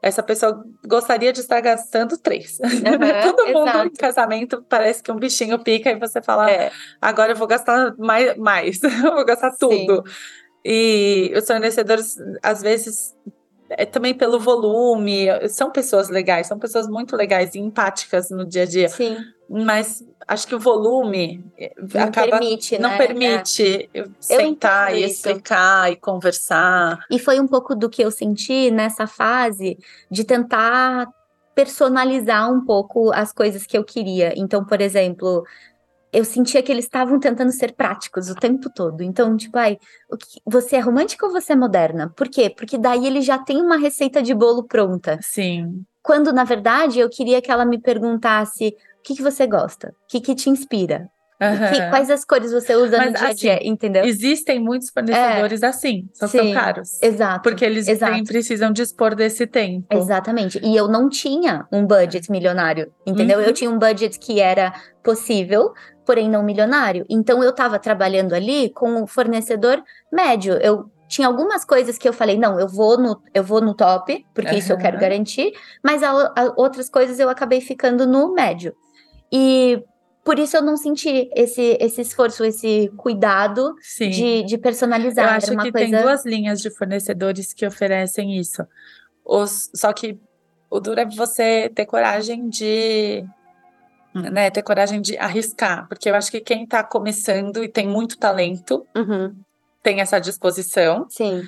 essa 0.00 0.22
pessoa 0.22 0.64
gostaria 0.86 1.32
de 1.32 1.40
estar 1.40 1.60
gastando 1.60 2.16
3. 2.18 2.58
Uhum, 2.60 2.68
Todo 3.22 3.46
mundo 3.48 3.68
exato. 3.68 3.86
em 3.86 3.92
casamento 3.92 4.64
parece 4.68 5.02
que 5.02 5.12
um 5.12 5.16
bichinho 5.16 5.58
pica 5.58 5.90
e 5.90 5.98
você 5.98 6.20
fala, 6.20 6.50
é. 6.50 6.70
agora 7.00 7.32
eu 7.32 7.36
vou 7.36 7.46
gastar 7.46 7.94
mais, 7.98 8.36
mais. 8.36 8.82
eu 8.82 9.14
vou 9.14 9.24
gastar 9.24 9.52
tudo. 9.58 10.02
Sim. 10.06 10.12
E 10.64 11.32
os 11.36 11.46
fornecedores, 11.46 12.16
às 12.40 12.62
vezes, 12.62 13.16
é 13.76 13.86
também 13.86 14.14
pelo 14.14 14.38
volume. 14.38 15.26
São 15.48 15.70
pessoas 15.70 16.08
legais, 16.08 16.46
são 16.46 16.58
pessoas 16.58 16.88
muito 16.88 17.16
legais 17.16 17.54
e 17.54 17.58
empáticas 17.58 18.30
no 18.30 18.44
dia 18.44 18.62
a 18.62 18.66
dia. 18.66 18.88
Sim. 18.88 19.16
Mas 19.48 20.02
acho 20.26 20.46
que 20.46 20.54
o 20.54 20.58
volume 20.58 21.44
eh, 21.58 21.72
não 21.76 22.04
acaba, 22.04 22.38
permite, 22.38 22.78
não 22.78 22.90
né? 22.90 22.96
permite 22.96 23.90
é. 23.92 24.04
sentar 24.20 24.96
e 24.96 25.04
explicar 25.04 25.88
isso. 25.88 25.98
e 25.98 26.00
conversar. 26.00 27.04
E 27.10 27.18
foi 27.18 27.38
um 27.38 27.46
pouco 27.46 27.74
do 27.74 27.90
que 27.90 28.02
eu 28.02 28.10
senti 28.10 28.70
nessa 28.70 29.06
fase 29.06 29.78
de 30.10 30.24
tentar 30.24 31.08
personalizar 31.54 32.50
um 32.50 32.64
pouco 32.64 33.12
as 33.12 33.32
coisas 33.32 33.66
que 33.66 33.76
eu 33.76 33.84
queria. 33.84 34.32
Então, 34.36 34.64
por 34.64 34.80
exemplo, 34.80 35.44
eu 36.12 36.24
sentia 36.24 36.62
que 36.62 36.70
eles 36.70 36.84
estavam 36.84 37.18
tentando 37.18 37.50
ser 37.50 37.72
práticos 37.74 38.28
o 38.28 38.34
tempo 38.34 38.68
todo. 38.68 39.02
Então, 39.02 39.36
tipo, 39.36 39.56
ai, 39.56 39.78
você 40.44 40.76
é 40.76 40.80
romântica 40.80 41.24
ou 41.24 41.32
você 41.32 41.54
é 41.54 41.56
moderna? 41.56 42.12
Por 42.14 42.28
quê? 42.28 42.50
Porque 42.50 42.76
daí 42.76 43.06
ele 43.06 43.22
já 43.22 43.38
tem 43.38 43.62
uma 43.62 43.76
receita 43.76 44.22
de 44.22 44.34
bolo 44.34 44.64
pronta. 44.64 45.18
Sim. 45.22 45.84
Quando, 46.02 46.32
na 46.32 46.44
verdade, 46.44 46.98
eu 46.98 47.08
queria 47.08 47.40
que 47.40 47.50
ela 47.50 47.64
me 47.64 47.80
perguntasse 47.80 48.76
o 48.98 49.02
que, 49.02 49.16
que 49.16 49.22
você 49.22 49.46
gosta? 49.46 49.94
O 50.04 50.06
que, 50.08 50.20
que 50.20 50.34
te 50.34 50.50
inspira? 50.50 51.10
Uhum. 51.42 51.72
Que, 51.72 51.90
quais 51.90 52.08
as 52.08 52.24
cores 52.24 52.52
você 52.52 52.76
usa 52.76 52.96
Mas, 52.96 53.12
no 53.12 53.18
dia 53.18 53.28
a 53.28 53.32
dia, 53.32 53.54
assim, 53.56 53.68
entendeu? 53.68 54.04
Existem 54.04 54.60
muitos 54.60 54.90
fornecedores 54.90 55.62
é, 55.62 55.66
assim, 55.66 56.08
só 56.14 56.28
sim, 56.28 56.38
são 56.38 56.52
caros. 56.52 57.02
Exato. 57.02 57.42
Porque 57.42 57.64
eles 57.64 57.88
exato. 57.88 58.22
precisam 58.24 58.72
dispor 58.72 59.16
desse 59.16 59.44
tempo. 59.44 59.86
Exatamente. 59.90 60.60
E 60.62 60.76
eu 60.76 60.86
não 60.86 61.08
tinha 61.08 61.66
um 61.72 61.84
budget 61.84 62.30
milionário, 62.30 62.92
entendeu? 63.04 63.40
Uhum. 63.40 63.44
Eu 63.44 63.52
tinha 63.52 63.68
um 63.68 63.78
budget 63.78 64.20
que 64.20 64.38
era 64.38 64.72
possível, 65.02 65.72
porém 66.06 66.30
não 66.30 66.44
milionário. 66.44 67.04
Então 67.10 67.42
eu 67.42 67.50
estava 67.50 67.76
trabalhando 67.76 68.34
ali 68.34 68.70
com 68.70 69.02
um 69.02 69.06
fornecedor 69.06 69.82
médio. 70.12 70.54
Eu 70.54 70.88
tinha 71.08 71.26
algumas 71.26 71.64
coisas 71.64 71.98
que 71.98 72.08
eu 72.08 72.12
falei, 72.12 72.38
não, 72.38 72.58
eu 72.58 72.68
vou 72.68 72.96
no, 72.96 73.20
eu 73.34 73.42
vou 73.42 73.60
no 73.60 73.74
top, 73.74 74.24
porque 74.32 74.52
uhum. 74.52 74.58
isso 74.58 74.72
eu 74.72 74.78
quero 74.78 74.98
garantir, 74.98 75.52
mas 75.82 76.02
a, 76.04 76.10
a, 76.10 76.52
outras 76.56 76.88
coisas 76.88 77.18
eu 77.18 77.28
acabei 77.28 77.60
ficando 77.60 78.06
no 78.06 78.32
médio. 78.32 78.74
E 79.30 79.82
por 80.24 80.38
isso 80.38 80.56
eu 80.56 80.62
não 80.62 80.76
senti 80.76 81.28
esse, 81.34 81.76
esse 81.80 82.00
esforço, 82.00 82.44
esse 82.44 82.92
cuidado 82.96 83.74
de, 83.98 84.44
de 84.44 84.58
personalizar. 84.58 85.24
Eu 85.24 85.30
acho 85.30 85.46
que 85.50 85.72
coisa... 85.72 85.72
tem 85.72 85.90
duas 85.90 86.24
linhas 86.24 86.60
de 86.60 86.70
fornecedores 86.70 87.52
que 87.52 87.66
oferecem 87.66 88.36
isso. 88.36 88.64
Os, 89.24 89.70
só 89.74 89.92
que 89.92 90.18
o 90.70 90.78
duro 90.80 91.00
é 91.00 91.06
você 91.06 91.70
ter 91.74 91.86
coragem 91.86 92.48
de 92.48 93.24
né, 94.14 94.50
ter 94.50 94.62
coragem 94.62 95.00
de 95.00 95.16
arriscar, 95.18 95.88
porque 95.88 96.08
eu 96.08 96.14
acho 96.14 96.30
que 96.30 96.40
quem 96.40 96.64
está 96.64 96.84
começando 96.84 97.64
e 97.64 97.68
tem 97.68 97.86
muito 97.86 98.18
talento 98.18 98.86
uhum. 98.94 99.34
tem 99.82 100.00
essa 100.00 100.20
disposição. 100.20 101.06
Sim. 101.08 101.42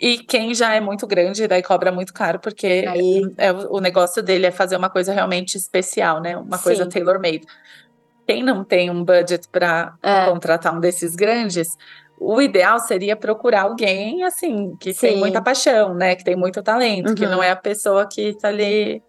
E 0.00 0.18
quem 0.18 0.52
já 0.52 0.74
é 0.74 0.80
muito 0.80 1.06
grande, 1.06 1.46
daí 1.46 1.62
cobra 1.62 1.92
muito 1.92 2.12
caro, 2.12 2.40
porque 2.40 2.84
Aí... 2.88 3.22
é, 3.38 3.52
o 3.52 3.78
negócio 3.78 4.20
dele 4.20 4.46
é 4.46 4.50
fazer 4.50 4.76
uma 4.76 4.90
coisa 4.90 5.12
realmente 5.12 5.56
especial, 5.56 6.20
né? 6.20 6.36
Uma 6.36 6.56
Sim. 6.56 6.64
coisa 6.64 6.86
tailor-made. 6.86 7.46
Quem 8.26 8.42
não 8.42 8.64
tem 8.64 8.90
um 8.90 9.04
budget 9.04 9.48
para 9.48 9.94
é. 10.02 10.26
contratar 10.26 10.74
um 10.74 10.80
desses 10.80 11.14
grandes, 11.14 11.76
o 12.18 12.40
ideal 12.40 12.78
seria 12.78 13.16
procurar 13.16 13.62
alguém 13.62 14.22
assim 14.22 14.76
que 14.78 14.94
Sim. 14.94 15.08
tem 15.08 15.16
muita 15.18 15.42
paixão, 15.42 15.94
né? 15.94 16.14
Que 16.14 16.24
tem 16.24 16.36
muito 16.36 16.62
talento, 16.62 17.10
uhum. 17.10 17.14
que 17.14 17.26
não 17.26 17.42
é 17.42 17.50
a 17.50 17.56
pessoa 17.56 18.06
que 18.06 18.28
está 18.28 18.48
ali 18.48 19.02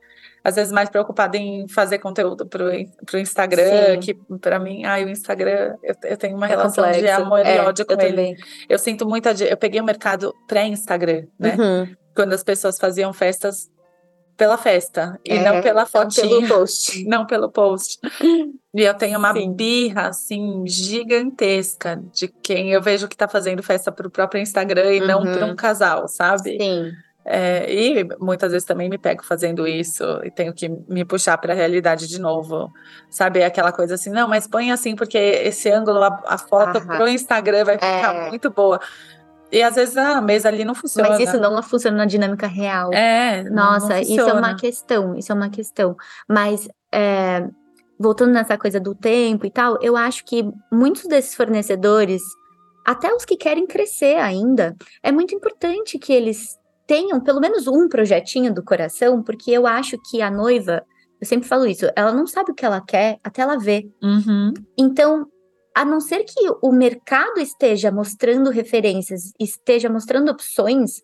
às 0.44 0.56
vezes 0.56 0.74
mais 0.74 0.90
preocupada 0.90 1.38
em 1.38 1.68
fazer 1.70 2.00
conteúdo 2.00 2.46
para 2.46 2.66
o 2.66 3.18
Instagram, 3.18 3.94
Sim. 3.94 4.00
que 4.00 4.38
para 4.40 4.60
mim, 4.60 4.84
ai, 4.84 5.06
o 5.06 5.10
Instagram, 5.10 5.76
eu, 5.82 5.96
eu 6.04 6.18
tenho 6.18 6.36
uma 6.36 6.48
é 6.48 6.50
relação 6.50 6.84
complexo. 6.84 7.02
de 7.02 7.10
amor 7.10 7.40
é, 7.40 7.56
e 7.56 7.60
ódio 7.60 7.86
com 7.86 7.94
eu 7.94 8.02
ele. 8.02 8.10
Também. 8.10 8.36
Eu 8.68 8.78
sinto 8.78 9.08
muita. 9.08 9.32
Eu 9.44 9.56
peguei 9.56 9.80
o 9.80 9.84
um 9.84 9.86
mercado 9.86 10.36
pré-Instagram, 10.46 11.28
né? 11.40 11.56
Uhum. 11.58 11.96
Quando 12.14 12.34
as 12.34 12.44
pessoas 12.44 12.78
faziam 12.78 13.14
festas 13.14 13.72
pela 14.36 14.58
festa 14.58 15.20
e 15.26 15.34
é, 15.34 15.44
não 15.44 15.62
pela 15.62 15.86
fotinha. 15.86 16.26
Não 16.26 16.40
pelo 16.42 16.48
post. 16.60 17.06
Não 17.06 17.26
pelo 17.26 17.52
post. 17.52 18.00
E 18.74 18.82
eu 18.82 18.94
tenho 18.94 19.20
uma 19.20 19.34
Sim. 19.34 19.54
birra, 19.54 20.08
assim, 20.08 20.64
gigantesca 20.66 22.02
de 22.12 22.28
quem 22.28 22.72
eu 22.72 22.82
vejo 22.82 23.08
que 23.08 23.16
está 23.16 23.28
fazendo 23.28 23.62
festa 23.62 23.92
para 23.92 24.08
o 24.08 24.12
próprio 24.12 24.42
Instagram 24.42 24.94
e 24.94 25.02
uhum. 25.02 25.08
não 25.08 25.22
para 25.22 25.46
um 25.46 25.56
casal, 25.56 26.08
sabe? 26.08 26.58
Sim. 26.60 26.92
É, 27.26 27.74
e 27.74 28.04
muitas 28.20 28.52
vezes 28.52 28.68
também 28.68 28.90
me 28.90 28.98
pego 28.98 29.24
fazendo 29.24 29.66
isso 29.66 30.04
e 30.26 30.30
tenho 30.30 30.54
que 30.54 30.68
me 30.90 31.06
puxar 31.06 31.38
para 31.38 31.54
a 31.54 31.56
realidade 31.56 32.08
de 32.08 32.20
novo. 32.20 32.70
Sabe, 33.10 33.44
aquela 33.44 33.72
coisa 33.72 33.96
assim, 33.96 34.10
não, 34.10 34.28
mas 34.28 34.46
põe 34.46 34.72
assim, 34.72 34.96
porque 34.96 35.18
esse 35.18 35.70
ângulo, 35.70 36.04
a, 36.04 36.22
a 36.26 36.38
foto 36.38 36.78
Aham. 36.80 36.98
pro 36.98 37.08
Instagram 37.08 37.64
vai 37.64 37.76
ficar 37.76 38.16
é. 38.16 38.30
muito 38.30 38.50
boa. 38.50 38.80
E 39.54 39.62
às 39.62 39.76
vezes 39.76 39.96
a 39.96 40.20
mesa 40.20 40.48
ali 40.48 40.66
não 40.66 40.74
funciona. 40.74 41.10
Mas 41.10 41.20
isso 41.20 41.40
não 41.40 41.62
funciona 41.62 41.96
na 41.96 42.06
dinâmica 42.06 42.48
real. 42.48 42.92
É. 42.92 43.44
Nossa, 43.44 44.02
isso 44.02 44.20
é 44.20 44.34
uma 44.34 44.56
questão, 44.56 45.16
isso 45.16 45.32
é 45.32 45.36
uma 45.36 45.50
questão. 45.50 45.96
Mas 46.28 46.68
é, 46.92 47.48
voltando 48.00 48.32
nessa 48.32 48.58
coisa 48.58 48.80
do 48.80 48.96
tempo 48.96 49.46
e 49.46 49.52
tal, 49.52 49.78
eu 49.80 49.96
acho 49.96 50.26
que 50.26 50.44
muitos 50.72 51.04
desses 51.04 51.36
fornecedores, 51.36 52.24
até 52.84 53.14
os 53.14 53.26
que 53.26 53.38
querem 53.38 53.68
crescer 53.68 54.18
ainda, 54.18 54.76
é 55.04 55.12
muito 55.12 55.36
importante 55.36 56.00
que 56.00 56.12
eles 56.12 56.58
tenham 56.88 57.22
pelo 57.22 57.40
menos 57.40 57.68
um 57.68 57.88
projetinho 57.88 58.52
do 58.52 58.64
coração, 58.64 59.22
porque 59.22 59.52
eu 59.52 59.68
acho 59.68 60.00
que 60.10 60.20
a 60.20 60.32
noiva, 60.32 60.84
eu 61.22 61.28
sempre 61.28 61.48
falo 61.48 61.68
isso, 61.68 61.86
ela 61.96 62.12
não 62.12 62.26
sabe 62.26 62.52
o 62.52 62.56
que 62.56 62.66
ela 62.66 62.82
quer 62.82 63.20
até 63.24 63.44
ela 63.44 63.58
ver. 63.58 63.88
Uhum. 64.02 64.52
Então, 64.76 65.28
a 65.74 65.84
não 65.84 66.00
ser 66.00 66.24
que 66.24 66.50
o 66.62 66.72
mercado 66.72 67.40
esteja 67.40 67.92
mostrando 67.92 68.50
referências, 68.50 69.34
esteja 69.40 69.90
mostrando 69.90 70.30
opções, 70.30 71.02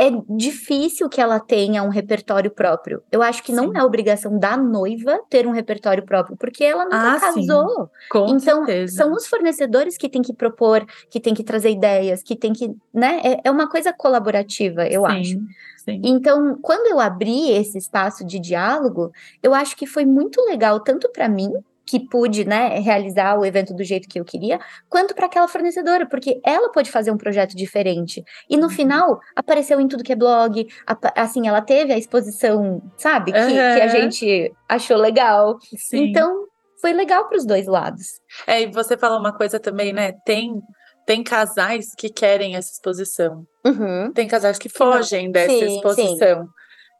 é 0.00 0.10
difícil 0.30 1.10
que 1.10 1.20
ela 1.20 1.38
tenha 1.38 1.82
um 1.82 1.90
repertório 1.90 2.50
próprio. 2.50 3.02
Eu 3.12 3.22
acho 3.22 3.42
que 3.42 3.52
sim. 3.52 3.56
não 3.56 3.70
é 3.76 3.84
obrigação 3.84 4.38
da 4.38 4.56
noiva 4.56 5.20
ter 5.28 5.46
um 5.46 5.50
repertório 5.50 6.02
próprio, 6.02 6.38
porque 6.38 6.64
ela 6.64 6.86
não 6.86 6.98
ah, 6.98 7.20
casou. 7.20 7.90
Com 8.10 8.28
então, 8.28 8.64
certeza. 8.64 8.96
são 8.96 9.12
os 9.12 9.26
fornecedores 9.26 9.98
que 9.98 10.08
têm 10.08 10.22
que 10.22 10.32
propor, 10.32 10.86
que 11.10 11.20
têm 11.20 11.34
que 11.34 11.44
trazer 11.44 11.70
ideias, 11.70 12.22
que 12.22 12.34
têm 12.34 12.54
que, 12.54 12.74
né? 12.94 13.20
É, 13.22 13.40
é 13.44 13.50
uma 13.50 13.68
coisa 13.68 13.92
colaborativa, 13.92 14.86
eu 14.86 15.02
sim, 15.02 15.20
acho. 15.20 15.38
Sim. 15.84 16.00
Então, 16.02 16.58
quando 16.62 16.86
eu 16.86 16.98
abri 16.98 17.50
esse 17.50 17.76
espaço 17.76 18.24
de 18.24 18.38
diálogo, 18.38 19.12
eu 19.42 19.52
acho 19.52 19.76
que 19.76 19.86
foi 19.86 20.06
muito 20.06 20.40
legal 20.46 20.80
tanto 20.80 21.10
para 21.12 21.28
mim 21.28 21.52
que 21.90 21.98
pude, 21.98 22.44
né, 22.44 22.78
realizar 22.78 23.36
o 23.36 23.44
evento 23.44 23.74
do 23.74 23.82
jeito 23.82 24.08
que 24.08 24.20
eu 24.20 24.24
queria, 24.24 24.60
quanto 24.88 25.12
para 25.12 25.26
aquela 25.26 25.48
fornecedora, 25.48 26.06
porque 26.06 26.40
ela 26.46 26.70
pode 26.70 26.88
fazer 26.88 27.10
um 27.10 27.16
projeto 27.16 27.56
diferente. 27.56 28.22
E 28.48 28.56
no 28.56 28.64
uhum. 28.64 28.70
final, 28.70 29.20
apareceu 29.34 29.80
em 29.80 29.88
tudo 29.88 30.04
que 30.04 30.12
é 30.12 30.16
blog, 30.16 30.68
assim, 31.16 31.48
ela 31.48 31.60
teve 31.60 31.92
a 31.92 31.98
exposição, 31.98 32.80
sabe, 32.96 33.32
que, 33.32 33.38
uhum. 33.40 33.48
que 33.48 33.80
a 33.80 33.88
gente 33.88 34.52
achou 34.68 34.96
legal. 34.96 35.58
Sim. 35.76 36.04
Então, 36.04 36.46
foi 36.80 36.92
legal 36.92 37.28
para 37.28 37.38
os 37.38 37.44
dois 37.44 37.66
lados. 37.66 38.20
É, 38.46 38.62
e 38.62 38.70
você 38.70 38.96
falou 38.96 39.18
uma 39.18 39.36
coisa 39.36 39.58
também, 39.58 39.92
né, 39.92 40.12
tem 40.24 40.60
tem 41.06 41.24
casais 41.24 41.92
que 41.96 42.08
querem 42.08 42.54
essa 42.54 42.70
exposição. 42.70 43.44
Uhum. 43.66 44.12
Tem 44.12 44.28
casais 44.28 44.58
que 44.58 44.68
fogem 44.68 45.32
dessa 45.32 45.64
exposição. 45.64 46.44
Sim 46.44 46.48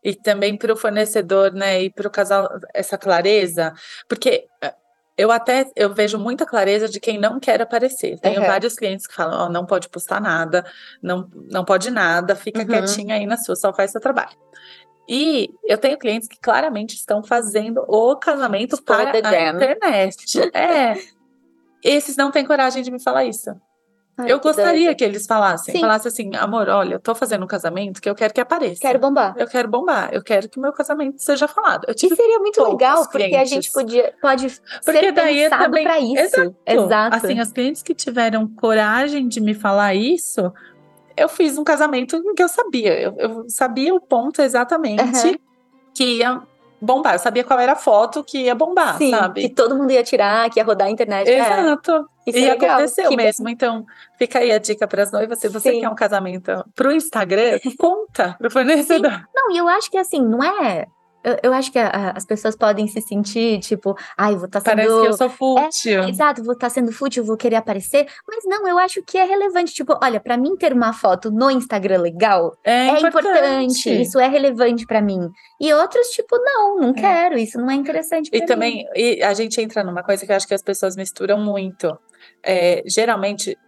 e 0.02 0.14
também 0.14 0.56
para 0.56 0.72
o 0.72 0.76
fornecedor, 0.76 1.52
né, 1.52 1.82
e 1.82 1.90
para 1.90 2.08
o 2.08 2.10
casal 2.10 2.48
essa 2.74 2.96
clareza, 2.96 3.72
porque 4.08 4.46
eh, 4.62 4.74
eu 5.20 5.30
até 5.30 5.70
eu 5.76 5.92
vejo 5.92 6.18
muita 6.18 6.46
clareza 6.46 6.88
de 6.88 6.98
quem 6.98 7.18
não 7.18 7.38
quer 7.38 7.60
aparecer. 7.60 8.18
Tenho 8.20 8.40
uhum. 8.40 8.46
vários 8.46 8.74
clientes 8.74 9.06
que 9.06 9.14
falam, 9.14 9.46
oh, 9.46 9.52
não 9.52 9.66
pode 9.66 9.86
postar 9.90 10.18
nada, 10.18 10.64
não, 11.02 11.28
não 11.50 11.62
pode 11.62 11.90
nada, 11.90 12.34
fica 12.34 12.60
uhum. 12.60 12.66
quietinha 12.66 13.16
aí 13.16 13.26
na 13.26 13.36
sua, 13.36 13.54
só 13.54 13.70
faz 13.70 13.90
seu 13.90 14.00
trabalho. 14.00 14.34
E 15.06 15.50
eu 15.64 15.76
tenho 15.76 15.98
clientes 15.98 16.26
que 16.26 16.38
claramente 16.40 16.94
estão 16.94 17.22
fazendo 17.22 17.84
o 17.86 18.16
casamento 18.16 18.82
para 18.82 19.12
a 19.12 19.18
internet. 19.18 20.40
É. 20.54 20.94
Esses 21.84 22.16
não 22.16 22.30
têm 22.30 22.46
coragem 22.46 22.82
de 22.82 22.90
me 22.90 23.02
falar 23.02 23.26
isso. 23.26 23.50
Ai, 24.22 24.32
eu 24.32 24.40
gostaria 24.40 24.94
que 24.94 25.04
eles 25.04 25.26
falassem, 25.26 25.74
Sim. 25.74 25.80
falassem 25.80 26.08
assim, 26.08 26.36
amor, 26.36 26.68
olha, 26.68 26.94
eu 26.94 27.00
tô 27.00 27.14
fazendo 27.14 27.44
um 27.44 27.46
casamento 27.46 28.00
que 28.00 28.08
eu 28.08 28.14
quero 28.14 28.32
que 28.32 28.40
apareça. 28.40 28.80
Quero 28.80 28.98
bombar. 28.98 29.34
Eu 29.36 29.46
quero 29.46 29.68
bombar, 29.68 30.10
eu 30.12 30.22
quero 30.22 30.48
que 30.48 30.58
o 30.58 30.62
meu 30.62 30.72
casamento 30.72 31.22
seja 31.22 31.46
falado. 31.48 31.84
Eu 31.88 31.94
tive 31.94 32.14
e 32.14 32.16
seria 32.16 32.38
muito 32.38 32.62
legal, 32.62 33.04
porque 33.04 33.28
clientes. 33.28 33.40
a 33.40 33.44
gente 33.54 33.72
podia, 33.72 34.14
pode 34.20 34.48
porque 34.84 35.00
ser 35.00 35.12
daí 35.12 35.42
pensado 35.44 35.64
também, 35.64 35.84
pra 35.84 36.00
isso. 36.00 36.20
Exato. 36.20 36.56
Exato. 36.66 37.16
Assim, 37.16 37.40
as 37.40 37.52
clientes 37.52 37.82
que 37.82 37.94
tiveram 37.94 38.46
coragem 38.46 39.28
de 39.28 39.40
me 39.40 39.54
falar 39.54 39.94
isso, 39.94 40.52
eu 41.16 41.28
fiz 41.28 41.58
um 41.58 41.64
casamento 41.64 42.22
que 42.34 42.42
eu 42.42 42.48
sabia. 42.48 43.00
Eu, 43.00 43.14
eu 43.18 43.44
sabia 43.48 43.94
o 43.94 44.00
ponto 44.00 44.40
exatamente 44.40 45.26
uhum. 45.26 45.34
que 45.94 46.18
ia 46.18 46.42
bombar. 46.80 47.14
Eu 47.14 47.18
sabia 47.18 47.44
qual 47.44 47.58
era 47.58 47.72
a 47.72 47.76
foto 47.76 48.24
que 48.24 48.42
ia 48.42 48.54
bombar, 48.54 48.96
Sim, 48.96 49.10
sabe? 49.10 49.42
Que 49.42 49.48
todo 49.48 49.76
mundo 49.76 49.90
ia 49.90 50.02
tirar, 50.02 50.48
que 50.50 50.58
ia 50.58 50.64
rodar 50.64 50.88
a 50.88 50.90
internet. 50.90 51.28
É. 51.28 51.38
Exato. 51.38 52.08
É. 52.26 52.38
e 52.38 52.50
aconteceu 52.50 53.08
que 53.08 53.16
mesmo. 53.16 53.48
Então, 53.48 53.84
fica 54.18 54.38
aí 54.38 54.52
a 54.52 54.58
dica 54.58 54.86
para 54.86 55.02
as 55.02 55.12
noivas. 55.12 55.38
Se 55.38 55.48
você 55.48 55.72
Sim. 55.72 55.80
quer 55.80 55.88
um 55.88 55.94
casamento 55.94 56.64
pro 56.74 56.92
Instagram, 56.92 57.58
conta 57.78 58.36
pro 58.38 58.50
fornecedor. 58.50 59.24
Não, 59.34 59.50
e 59.52 59.58
eu 59.58 59.68
acho 59.68 59.90
que 59.90 59.98
assim, 59.98 60.22
não 60.22 60.42
é 60.42 60.86
eu, 61.22 61.36
eu, 61.42 61.52
acho 61.52 61.70
que 61.70 61.78
a, 61.78 62.12
as 62.16 62.24
pessoas 62.24 62.56
podem 62.56 62.86
se 62.88 63.00
sentir, 63.00 63.60
tipo, 63.60 63.96
ai, 64.16 64.34
vou 64.34 64.46
estar 64.46 64.60
tá 64.60 64.70
sendo. 64.70 64.76
Parece 64.76 65.00
que 65.00 65.06
eu 65.08 65.12
sou 65.12 65.30
fútil. 65.30 66.02
É, 66.02 66.08
exato, 66.08 66.42
vou 66.42 66.54
estar 66.54 66.66
tá 66.68 66.70
sendo 66.70 66.92
fútil, 66.92 67.24
vou 67.24 67.36
querer 67.36 67.56
aparecer. 67.56 68.06
Mas 68.26 68.44
não, 68.46 68.66
eu 68.66 68.78
acho 68.78 69.02
que 69.02 69.18
é 69.18 69.24
relevante. 69.24 69.74
Tipo, 69.74 69.98
olha, 70.02 70.18
para 70.18 70.36
mim 70.36 70.56
ter 70.56 70.72
uma 70.72 70.92
foto 70.92 71.30
no 71.30 71.50
Instagram 71.50 72.00
legal 72.00 72.56
é, 72.64 72.88
é 72.88 73.00
importante. 73.00 73.28
importante. 73.28 74.02
Isso 74.02 74.18
é 74.18 74.28
relevante 74.28 74.86
para 74.86 75.02
mim. 75.02 75.28
E 75.60 75.72
outros, 75.74 76.08
tipo, 76.08 76.38
não, 76.38 76.78
não 76.78 76.90
é. 76.90 76.94
quero, 76.94 77.38
isso 77.38 77.58
não 77.58 77.70
é 77.70 77.74
interessante. 77.74 78.30
E 78.32 78.44
também, 78.46 78.86
e 78.94 79.22
a 79.22 79.34
gente 79.34 79.60
entra 79.60 79.84
numa 79.84 80.02
coisa 80.02 80.24
que 80.24 80.32
eu 80.32 80.36
acho 80.36 80.48
que 80.48 80.54
as 80.54 80.62
pessoas 80.62 80.96
misturam 80.96 81.38
muito. 81.38 81.98
É, 82.42 82.82
geralmente, 82.86 83.58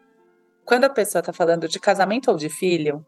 quando 0.65 0.85
a 0.85 0.91
pessoa 0.91 1.21
está 1.21 1.33
falando 1.33 1.69
de 1.69 1.79
casamento 1.79 2.31
ou 2.31 2.37
de 2.37 2.49
filho, 2.49 3.05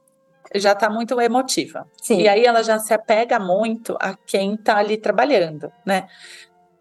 já 0.54 0.72
está 0.72 0.90
muito 0.90 1.18
emotiva. 1.20 1.86
Sim. 2.02 2.20
E 2.20 2.28
aí 2.28 2.44
ela 2.44 2.62
já 2.62 2.78
se 2.78 2.92
apega 2.92 3.38
muito 3.38 3.96
a 4.00 4.14
quem 4.14 4.54
está 4.54 4.78
ali 4.78 4.96
trabalhando, 4.96 5.72
né? 5.84 6.06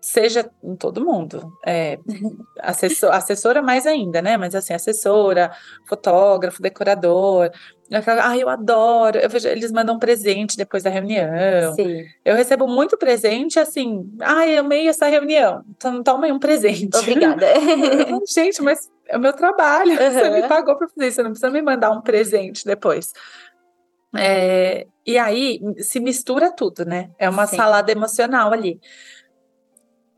Seja 0.02 0.50
em 0.62 0.76
todo 0.76 1.06
mundo. 1.06 1.54
É, 1.66 1.98
assessor, 2.60 3.12
assessora 3.14 3.62
mais 3.62 3.88
ainda, 3.88 4.22
né? 4.22 4.36
Mas 4.36 4.54
assim, 4.54 4.74
assessora, 4.74 5.52
fotógrafo, 5.88 6.62
decorador. 6.62 7.50
Ah, 8.22 8.38
eu 8.38 8.50
adoro. 8.50 9.18
Eu 9.20 9.30
vejo, 9.30 9.48
eles 9.48 9.72
mandam 9.72 10.00
presente 10.00 10.58
depois 10.58 10.84
da 10.84 10.90
reunião. 10.90 11.74
Sim. 11.76 12.06
Eu 12.26 12.36
recebo 12.36 12.68
muito 12.68 12.98
presente, 12.98 13.60
assim. 13.60 14.10
Ah, 14.20 14.48
eu 14.48 14.62
amei 14.62 14.88
essa 14.88 15.08
reunião. 15.08 15.64
Então, 15.70 16.02
toma 16.04 16.26
aí 16.26 16.32
um 16.32 16.40
presente. 16.40 16.98
Obrigada. 16.98 17.46
Gente, 18.28 18.62
mas 18.62 18.90
é 19.08 19.16
o 19.16 19.20
meu 19.20 19.34
trabalho. 19.34 19.92
Uhum. 19.92 20.12
Você 20.12 20.30
me 20.30 20.48
pagou 20.48 20.76
para 20.76 20.88
fazer 20.88 21.08
isso. 21.08 21.16
Você 21.16 21.24
não 21.24 21.30
precisa 21.32 21.52
me 21.52 21.62
mandar 21.62 21.92
um 21.92 22.02
presente 22.02 22.66
depois. 22.66 23.14
É, 24.16 24.86
e 25.06 25.18
aí 25.18 25.60
se 25.80 26.00
mistura 26.00 26.52
tudo, 26.52 26.86
né? 26.86 27.10
É 27.18 27.30
uma 27.30 27.48
Sim. 27.48 27.58
salada 27.58 27.92
emocional 27.92 28.54
ali. 28.54 28.80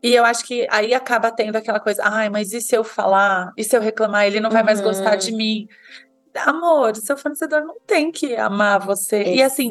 E 0.02 0.14
eu 0.14 0.24
acho 0.24 0.44
que 0.44 0.66
aí 0.70 0.94
acaba 0.94 1.30
tendo 1.30 1.56
aquela 1.56 1.80
coisa, 1.80 2.02
ai, 2.04 2.28
mas 2.28 2.52
e 2.52 2.60
se 2.60 2.76
eu 2.76 2.84
falar? 2.84 3.52
E 3.56 3.64
se 3.64 3.76
eu 3.76 3.80
reclamar? 3.80 4.26
Ele 4.26 4.40
não 4.40 4.50
vai 4.50 4.60
uhum. 4.60 4.66
mais 4.66 4.80
gostar 4.80 5.16
de 5.16 5.32
uhum. 5.32 5.36
mim 5.36 5.68
amor, 6.44 6.94
seu 6.96 7.16
fornecedor 7.16 7.62
não 7.62 7.76
tem 7.86 8.10
que 8.10 8.36
amar 8.36 8.84
você. 8.84 9.22
Exato. 9.22 9.36
E 9.36 9.42
assim, 9.42 9.68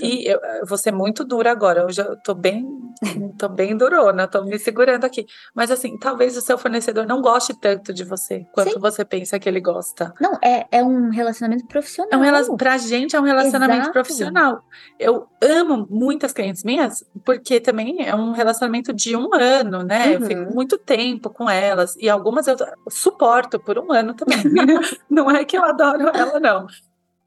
e 0.00 0.26
eu, 0.28 0.40
eu 0.60 0.66
vou 0.66 0.78
ser 0.78 0.92
muito 0.92 1.24
dura 1.24 1.50
agora. 1.50 1.84
Hoje 1.84 2.00
eu 2.00 2.16
tô 2.22 2.34
bem, 2.34 2.66
tô 3.38 3.48
bem 3.48 3.76
durona, 3.76 4.26
tô 4.26 4.42
me 4.42 4.58
segurando 4.58 5.04
aqui. 5.04 5.26
Mas 5.54 5.70
assim, 5.70 5.98
talvez 5.98 6.36
o 6.36 6.40
seu 6.40 6.56
fornecedor 6.58 7.06
não 7.06 7.20
goste 7.20 7.58
tanto 7.58 7.92
de 7.92 8.04
você 8.04 8.46
quanto 8.52 8.72
Sim. 8.72 8.80
você 8.80 9.04
pensa 9.04 9.38
que 9.38 9.48
ele 9.48 9.60
gosta. 9.60 10.12
Não, 10.20 10.38
é, 10.42 10.66
é 10.70 10.82
um 10.82 11.10
relacionamento 11.10 11.66
profissional. 11.66 12.12
É 12.12 12.16
um 12.16 12.24
relacion... 12.24 12.56
Pra 12.56 12.78
gente 12.78 13.16
é 13.16 13.20
um 13.20 13.24
relacionamento 13.24 13.80
Exato. 13.80 13.92
profissional. 13.92 14.62
Eu 14.98 15.26
amo 15.42 15.86
muitas 15.90 16.32
clientes 16.32 16.64
minhas, 16.64 17.04
porque 17.24 17.60
também 17.60 18.06
é 18.06 18.14
um 18.14 18.32
relacionamento 18.32 18.92
de 18.92 19.16
um 19.16 19.34
ano, 19.34 19.82
né? 19.82 20.06
Uhum. 20.06 20.12
Eu 20.12 20.20
fico 20.22 20.54
muito 20.54 20.78
tempo 20.78 21.30
com 21.30 21.48
elas. 21.48 21.96
E 21.96 22.08
algumas 22.08 22.46
eu 22.46 22.56
suporto 22.88 23.58
por 23.58 23.78
um 23.78 23.92
ano 23.92 24.14
também. 24.14 24.42
não 25.08 25.30
é 25.30 25.44
que 25.44 25.56
eu 25.56 25.64
adoro 25.64 25.91
adoro 25.92 26.16
ela, 26.16 26.40
não. 26.40 26.66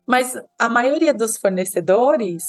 Mas 0.06 0.40
a 0.60 0.70
maioria 0.70 1.14
dos 1.14 1.38
fornecedores 1.38 2.44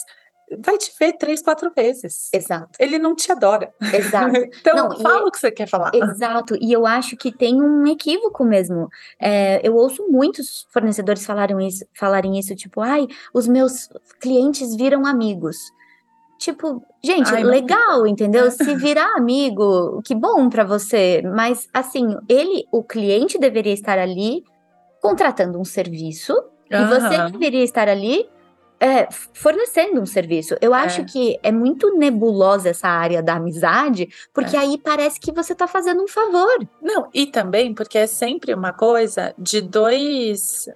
vai 0.59 0.79
te 0.79 0.93
ver 0.99 1.15
três, 1.15 1.43
quatro 1.43 1.73
vezes. 1.75 2.29
Exato. 2.33 2.71
Ele 2.79 2.99
não 2.99 3.15
te 3.15 3.31
adora. 3.33 3.73
Exato. 3.93 4.37
então, 4.61 4.77
não, 4.77 5.01
fala 5.01 5.25
e, 5.25 5.29
o 5.29 5.31
que 5.31 5.39
você 5.39 5.51
quer 5.51 5.69
falar. 5.69 5.91
Exato. 5.95 6.57
E 6.61 6.73
eu 6.73 6.87
acho 6.87 7.17
que 7.17 7.33
tem 7.33 7.61
um 7.61 7.87
equívoco 7.87 8.45
mesmo. 8.45 8.89
É, 9.21 9.61
eu 9.67 9.75
ouço 9.75 10.07
muitos 10.09 10.67
fornecedores 10.73 11.27
falarem 11.27 11.67
isso, 11.67 11.85
falarem 11.99 12.39
isso, 12.39 12.55
tipo, 12.55 12.81
ai, 12.81 13.07
os 13.35 13.49
meus 13.49 13.89
clientes 14.21 14.77
viram 14.77 15.05
amigos. 15.05 15.57
Tipo, 16.39 16.83
gente, 17.03 17.35
Ai, 17.35 17.43
legal, 17.43 18.01
não... 18.01 18.07
entendeu? 18.07 18.51
Se 18.53 18.75
virar 18.77 19.17
amigo, 19.17 20.03
que 20.05 20.15
bom 20.15 20.49
para 20.51 20.65
você. 20.65 21.23
Mas, 21.23 21.67
assim, 21.73 22.15
ele, 22.29 22.67
o 22.71 22.85
cliente 22.85 23.39
deveria 23.39 23.73
estar 23.73 23.99
ali 23.99 24.45
contratando 25.01 25.59
um 25.59 25.65
serviço 25.65 26.33
uhum. 26.33 26.81
e 26.81 26.85
você 26.87 27.31
deveria 27.31 27.65
estar 27.65 27.89
ali 27.89 28.29
é, 28.79 29.09
fornecendo 29.33 30.01
um 30.01 30.07
serviço. 30.07 30.57
Eu 30.61 30.75
é. 30.75 30.79
acho 30.81 31.05
que 31.05 31.39
é 31.43 31.51
muito 31.51 31.97
nebulosa 31.97 32.69
essa 32.69 32.89
área 32.89 33.23
da 33.23 33.35
amizade, 33.35 34.09
porque 34.35 34.57
é. 34.57 34.61
aí 34.61 34.79
parece 34.79 35.19
que 35.19 35.33
você 35.33 35.53
está 35.53 35.67
fazendo 35.67 36.03
um 36.03 36.09
favor. 36.09 36.67
Não, 36.81 37.09
e 37.13 37.27
também 37.27 37.75
porque 37.75 37.99
é 37.99 38.07
sempre 38.07 38.53
uma 38.55 38.73
coisa 38.73 39.35
de 39.39 39.61
dois. 39.61 40.69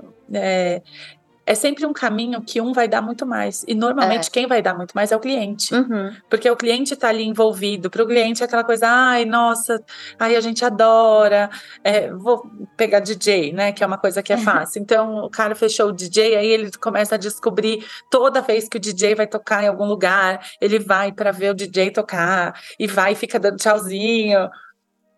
É, 1.50 1.54
sempre 1.56 1.84
um 1.84 1.92
caminho 1.92 2.40
que 2.40 2.60
um 2.60 2.72
vai 2.72 2.86
dar 2.86 3.02
muito 3.02 3.26
mais. 3.26 3.64
E 3.66 3.74
normalmente 3.74 4.28
é. 4.28 4.30
quem 4.30 4.46
vai 4.46 4.62
dar 4.62 4.72
muito 4.72 4.92
mais 4.92 5.10
é 5.10 5.16
o 5.16 5.18
cliente. 5.18 5.74
Uhum. 5.74 6.14
Porque 6.28 6.48
o 6.48 6.54
cliente 6.54 6.94
está 6.94 7.08
ali 7.08 7.24
envolvido. 7.24 7.90
Para 7.90 8.04
o 8.04 8.06
cliente 8.06 8.40
é 8.40 8.46
aquela 8.46 8.62
coisa, 8.62 8.86
ai, 8.86 9.24
nossa, 9.24 9.82
ai, 10.16 10.36
a 10.36 10.40
gente 10.40 10.64
adora. 10.64 11.50
É, 11.82 12.12
vou 12.12 12.48
pegar 12.76 13.00
DJ, 13.00 13.52
né? 13.52 13.72
Que 13.72 13.82
é 13.82 13.86
uma 13.86 13.98
coisa 13.98 14.22
que 14.22 14.32
é 14.32 14.36
fácil. 14.38 14.80
Então, 14.80 15.24
o 15.24 15.28
cara 15.28 15.56
fechou 15.56 15.88
o 15.88 15.92
DJ, 15.92 16.36
aí 16.36 16.46
ele 16.46 16.70
começa 16.78 17.16
a 17.16 17.18
descobrir 17.18 17.84
toda 18.08 18.40
vez 18.40 18.68
que 18.68 18.76
o 18.76 18.80
DJ 18.80 19.16
vai 19.16 19.26
tocar 19.26 19.64
em 19.64 19.66
algum 19.66 19.86
lugar, 19.86 20.46
ele 20.60 20.78
vai 20.78 21.10
para 21.10 21.32
ver 21.32 21.50
o 21.50 21.54
DJ 21.54 21.90
tocar 21.90 22.54
e 22.78 22.86
vai 22.86 23.10
e 23.10 23.16
fica 23.16 23.40
dando 23.40 23.56
tchauzinho. 23.56 24.48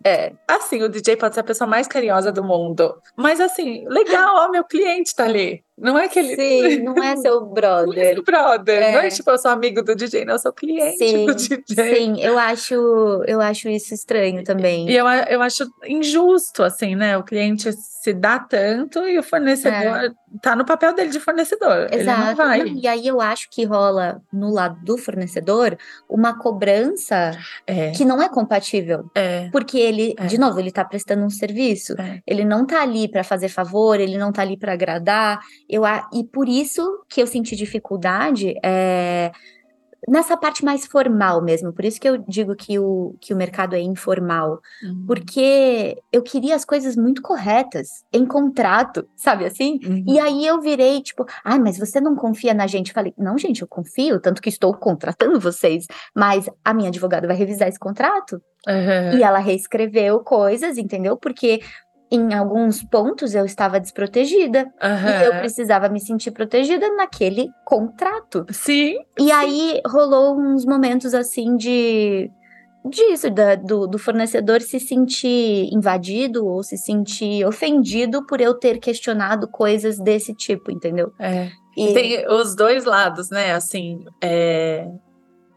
É, 0.04 0.32
assim, 0.48 0.82
o 0.82 0.88
DJ 0.88 1.16
pode 1.16 1.34
ser 1.34 1.40
a 1.40 1.44
pessoa 1.44 1.68
mais 1.68 1.86
carinhosa 1.86 2.32
do 2.32 2.42
mundo. 2.42 2.94
Mas 3.16 3.40
assim, 3.40 3.86
legal, 3.88 4.34
ó, 4.36 4.50
meu 4.50 4.64
cliente 4.64 5.14
tá 5.14 5.24
ali. 5.24 5.62
Não 5.82 5.98
é 5.98 6.08
que 6.08 6.18
ele. 6.20 6.36
Sim, 6.36 6.82
não 6.84 7.02
é 7.02 7.16
seu 7.16 7.40
brother. 7.44 7.86
Não 7.86 8.02
é 8.02 8.14
seu 8.14 8.22
brother. 8.22 8.82
É. 8.82 8.92
Não 8.92 9.00
é 9.00 9.08
tipo, 9.10 9.30
eu 9.30 9.38
sou 9.38 9.50
amigo 9.50 9.82
do 9.82 9.96
DJ, 9.96 10.24
não, 10.24 10.34
eu 10.34 10.38
sou 10.38 10.52
cliente 10.52 10.98
sim, 10.98 11.26
do 11.26 11.34
DJ. 11.34 11.94
Sim, 11.96 12.20
eu 12.20 12.38
acho, 12.38 12.74
eu 13.26 13.40
acho 13.40 13.68
isso 13.68 13.92
estranho 13.92 14.44
também. 14.44 14.88
E 14.88 14.96
eu, 14.96 15.06
eu 15.08 15.42
acho 15.42 15.68
injusto, 15.84 16.62
assim, 16.62 16.94
né? 16.94 17.18
O 17.18 17.24
cliente 17.24 17.68
se 18.02 18.12
dá 18.12 18.36
tanto 18.36 19.06
e 19.06 19.16
o 19.16 19.22
fornecedor 19.22 20.06
é. 20.06 20.10
tá 20.42 20.56
no 20.56 20.64
papel 20.64 20.92
dele 20.92 21.10
de 21.10 21.20
fornecedor. 21.20 21.86
Exato. 21.88 22.42
E 22.74 22.88
aí 22.88 23.06
eu 23.06 23.20
acho 23.20 23.48
que 23.48 23.64
rola 23.64 24.20
no 24.32 24.52
lado 24.52 24.76
do 24.84 24.98
fornecedor 24.98 25.78
uma 26.10 26.36
cobrança 26.36 27.30
é. 27.64 27.92
que 27.92 28.04
não 28.04 28.20
é 28.20 28.28
compatível. 28.28 29.08
É. 29.14 29.48
Porque 29.52 29.78
ele, 29.78 30.16
é. 30.18 30.26
de 30.26 30.36
novo, 30.36 30.58
ele 30.58 30.72
tá 30.72 30.84
prestando 30.84 31.24
um 31.24 31.30
serviço. 31.30 31.92
É. 31.92 32.20
Ele 32.26 32.44
não 32.44 32.66
tá 32.66 32.82
ali 32.82 33.06
para 33.06 33.22
fazer 33.22 33.48
favor, 33.48 34.00
ele 34.00 34.18
não 34.18 34.32
tá 34.32 34.42
ali 34.42 34.56
para 34.56 34.72
agradar. 34.72 35.38
Eu, 35.70 35.84
e 36.12 36.24
por 36.24 36.48
isso 36.48 37.04
que 37.08 37.22
eu 37.22 37.26
senti 37.28 37.54
dificuldade 37.54 38.58
é, 38.64 39.30
nessa 40.08 40.36
parte 40.36 40.64
mais 40.64 40.86
formal 40.86 41.42
mesmo. 41.42 41.72
Por 41.72 41.84
isso 41.84 42.00
que 42.00 42.08
eu 42.08 42.18
digo 42.18 42.54
que 42.56 42.78
o, 42.78 43.14
que 43.20 43.32
o 43.32 43.36
mercado 43.36 43.74
é 43.74 43.80
informal. 43.80 44.60
Uhum. 44.82 45.04
Porque 45.06 45.96
eu 46.12 46.22
queria 46.22 46.54
as 46.54 46.64
coisas 46.64 46.96
muito 46.96 47.22
corretas, 47.22 47.88
em 48.12 48.26
contrato, 48.26 49.06
sabe 49.16 49.44
assim? 49.44 49.78
Uhum. 49.84 50.04
E 50.06 50.18
aí 50.18 50.46
eu 50.46 50.60
virei 50.60 51.00
tipo, 51.02 51.24
ah, 51.44 51.58
mas 51.58 51.78
você 51.78 52.00
não 52.00 52.16
confia 52.16 52.54
na 52.54 52.66
gente? 52.66 52.92
falei, 52.92 53.14
não, 53.16 53.38
gente, 53.38 53.62
eu 53.62 53.68
confio, 53.68 54.20
tanto 54.20 54.42
que 54.42 54.48
estou 54.48 54.74
contratando 54.74 55.40
vocês, 55.40 55.86
mas 56.14 56.48
a 56.64 56.74
minha 56.74 56.88
advogada 56.88 57.26
vai 57.26 57.36
revisar 57.36 57.68
esse 57.68 57.78
contrato. 57.78 58.40
Uhum. 58.66 59.18
E 59.18 59.22
ela 59.22 59.38
reescreveu 59.38 60.20
coisas, 60.20 60.78
entendeu? 60.78 61.16
Porque 61.16 61.60
em 62.12 62.34
alguns 62.34 62.84
pontos 62.84 63.34
eu 63.34 63.46
estava 63.46 63.80
desprotegida 63.80 64.70
uhum. 64.82 65.20
e 65.20 65.24
eu 65.24 65.32
precisava 65.38 65.88
me 65.88 65.98
sentir 65.98 66.30
protegida 66.30 66.94
naquele 66.94 67.50
contrato. 67.64 68.44
Sim. 68.50 68.98
E 69.18 69.24
sim. 69.24 69.32
aí 69.32 69.80
rolou 69.86 70.38
uns 70.38 70.66
momentos 70.66 71.14
assim 71.14 71.56
de 71.56 72.30
disso, 72.84 73.30
da, 73.30 73.54
do, 73.54 73.86
do 73.86 73.98
fornecedor 73.98 74.60
se 74.60 74.78
sentir 74.78 75.72
invadido 75.72 76.44
ou 76.44 76.62
se 76.62 76.76
sentir 76.76 77.46
ofendido 77.46 78.26
por 78.26 78.40
eu 78.40 78.54
ter 78.54 78.78
questionado 78.78 79.48
coisas 79.48 79.98
desse 79.98 80.34
tipo, 80.34 80.70
entendeu? 80.70 81.12
É. 81.18 81.48
E... 81.76 81.94
Tem 81.94 82.28
os 82.28 82.54
dois 82.54 82.84
lados, 82.84 83.30
né? 83.30 83.52
Assim, 83.54 84.04
é... 84.20 84.86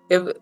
eu, 0.10 0.34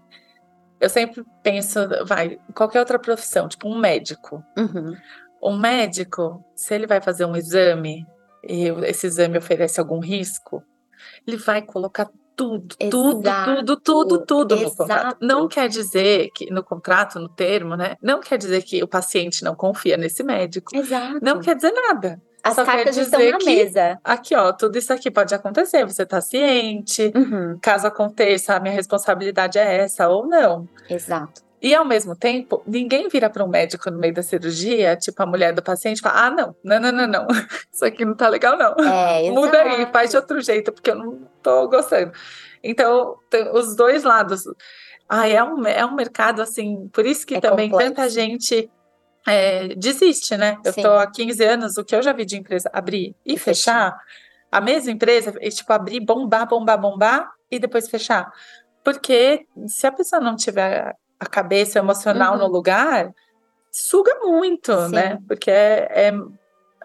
eu 0.79 0.89
sempre 0.89 1.23
penso, 1.41 1.79
vai, 2.05 2.37
qualquer 2.53 2.79
outra 2.79 2.99
profissão, 2.99 3.47
tipo 3.47 3.67
um 3.67 3.79
médico. 3.79 4.43
Uhum. 4.57 4.93
Um 5.43 5.57
médico, 5.57 6.43
se 6.55 6.73
ele 6.73 6.87
vai 6.87 7.01
fazer 7.01 7.25
um 7.25 7.35
exame 7.35 8.05
e 8.43 8.67
esse 8.85 9.07
exame 9.07 9.37
oferece 9.37 9.79
algum 9.79 9.99
risco, 9.99 10.63
ele 11.27 11.37
vai 11.37 11.61
colocar 11.61 12.09
tudo, 12.35 12.75
Exato. 12.79 12.91
tudo, 12.91 13.77
tudo, 13.77 14.25
tudo, 14.25 14.25
tudo 14.25 14.55
Exato. 14.55 14.69
no 14.69 14.75
contrato. 14.75 15.17
Não 15.21 15.47
quer 15.47 15.69
dizer 15.69 16.29
que 16.33 16.51
no 16.51 16.63
contrato, 16.63 17.19
no 17.19 17.29
termo, 17.29 17.75
né? 17.75 17.95
Não 18.01 18.19
quer 18.19 18.37
dizer 18.37 18.63
que 18.63 18.81
o 18.83 18.87
paciente 18.87 19.43
não 19.43 19.55
confia 19.55 19.97
nesse 19.97 20.23
médico. 20.23 20.75
Exato. 20.75 21.19
Não 21.21 21.39
quer 21.39 21.55
dizer 21.55 21.71
nada. 21.71 22.21
As 22.43 22.55
Só 22.55 22.65
cartas 22.65 22.97
estão 22.97 23.19
na 23.19 23.37
que, 23.37 23.45
mesa. 23.45 23.97
Aqui, 24.03 24.35
ó, 24.35 24.51
tudo 24.51 24.77
isso 24.77 24.91
aqui 24.91 25.09
pode 25.09 25.33
acontecer. 25.33 25.85
Você 25.85 26.03
está 26.03 26.19
ciente. 26.19 27.11
Uhum. 27.15 27.57
Caso 27.61 27.87
aconteça, 27.87 28.55
a 28.55 28.59
minha 28.59 28.73
responsabilidade 28.73 29.57
é 29.57 29.77
essa 29.77 30.09
ou 30.09 30.27
não. 30.27 30.67
Exato. 30.89 31.41
E 31.63 31.73
ao 31.73 31.85
mesmo 31.85 32.13
tempo, 32.13 32.61
ninguém 32.67 33.07
vira 33.07 33.29
para 33.29 33.41
um 33.41 33.47
médico 33.47 33.89
no 33.89 33.97
meio 33.97 34.13
da 34.13 34.21
cirurgia, 34.21 34.97
tipo 34.97 35.23
a 35.23 35.25
mulher 35.25 35.53
do 35.53 35.63
paciente, 35.63 36.01
fala: 36.01 36.25
ah, 36.25 36.29
não, 36.29 36.55
não, 36.61 36.77
não, 36.77 36.91
não, 36.91 37.07
não, 37.07 37.27
isso 37.71 37.85
aqui 37.85 38.03
não 38.03 38.13
tá 38.13 38.27
legal, 38.27 38.57
não. 38.57 38.75
É, 38.85 39.31
Muda 39.31 39.61
aí, 39.61 39.87
faz 39.89 40.11
de 40.11 40.17
outro 40.17 40.41
jeito, 40.41 40.73
porque 40.73 40.91
eu 40.91 40.95
não 40.95 41.25
tô 41.41 41.69
gostando. 41.69 42.11
Então, 42.61 43.17
os 43.53 43.77
dois 43.77 44.03
lados. 44.03 44.43
Ah, 45.07 45.27
é 45.27 45.41
um, 45.41 45.65
é 45.65 45.85
um 45.85 45.95
mercado 45.95 46.41
assim, 46.41 46.89
por 46.91 47.05
isso 47.05 47.25
que 47.25 47.35
é 47.35 47.41
também 47.41 47.69
complexo. 47.69 47.93
tanta 47.93 48.09
gente 48.09 48.69
é, 49.27 49.69
desiste, 49.75 50.35
né? 50.35 50.57
Eu 50.65 50.71
estou 50.71 50.97
há 50.97 51.09
15 51.09 51.43
anos, 51.43 51.77
o 51.77 51.83
que 51.83 51.95
eu 51.95 52.01
já 52.01 52.11
vi 52.11 52.25
de 52.25 52.37
empresa 52.37 52.69
abrir 52.73 53.15
e 53.25 53.37
fechar, 53.37 53.95
a 54.51 54.59
mesma 54.59 54.91
empresa, 54.91 55.33
e, 55.39 55.49
tipo, 55.49 55.71
abrir, 55.71 55.99
bombar, 55.99 56.47
bombar, 56.47 56.79
bombar 56.79 57.31
e 57.51 57.59
depois 57.59 57.89
fechar. 57.89 58.31
Porque 58.83 59.45
se 59.67 59.85
a 59.85 59.91
pessoa 59.91 60.21
não 60.21 60.35
tiver 60.35 60.95
a 61.23 61.25
cabeça 61.25 61.79
emocional 61.79 62.33
uhum. 62.33 62.39
no 62.39 62.47
lugar, 62.47 63.13
suga 63.71 64.19
muito, 64.21 64.73
Sim. 64.87 64.91
né? 64.91 65.17
Porque 65.27 65.49
é, 65.49 66.09
é, 66.09 66.13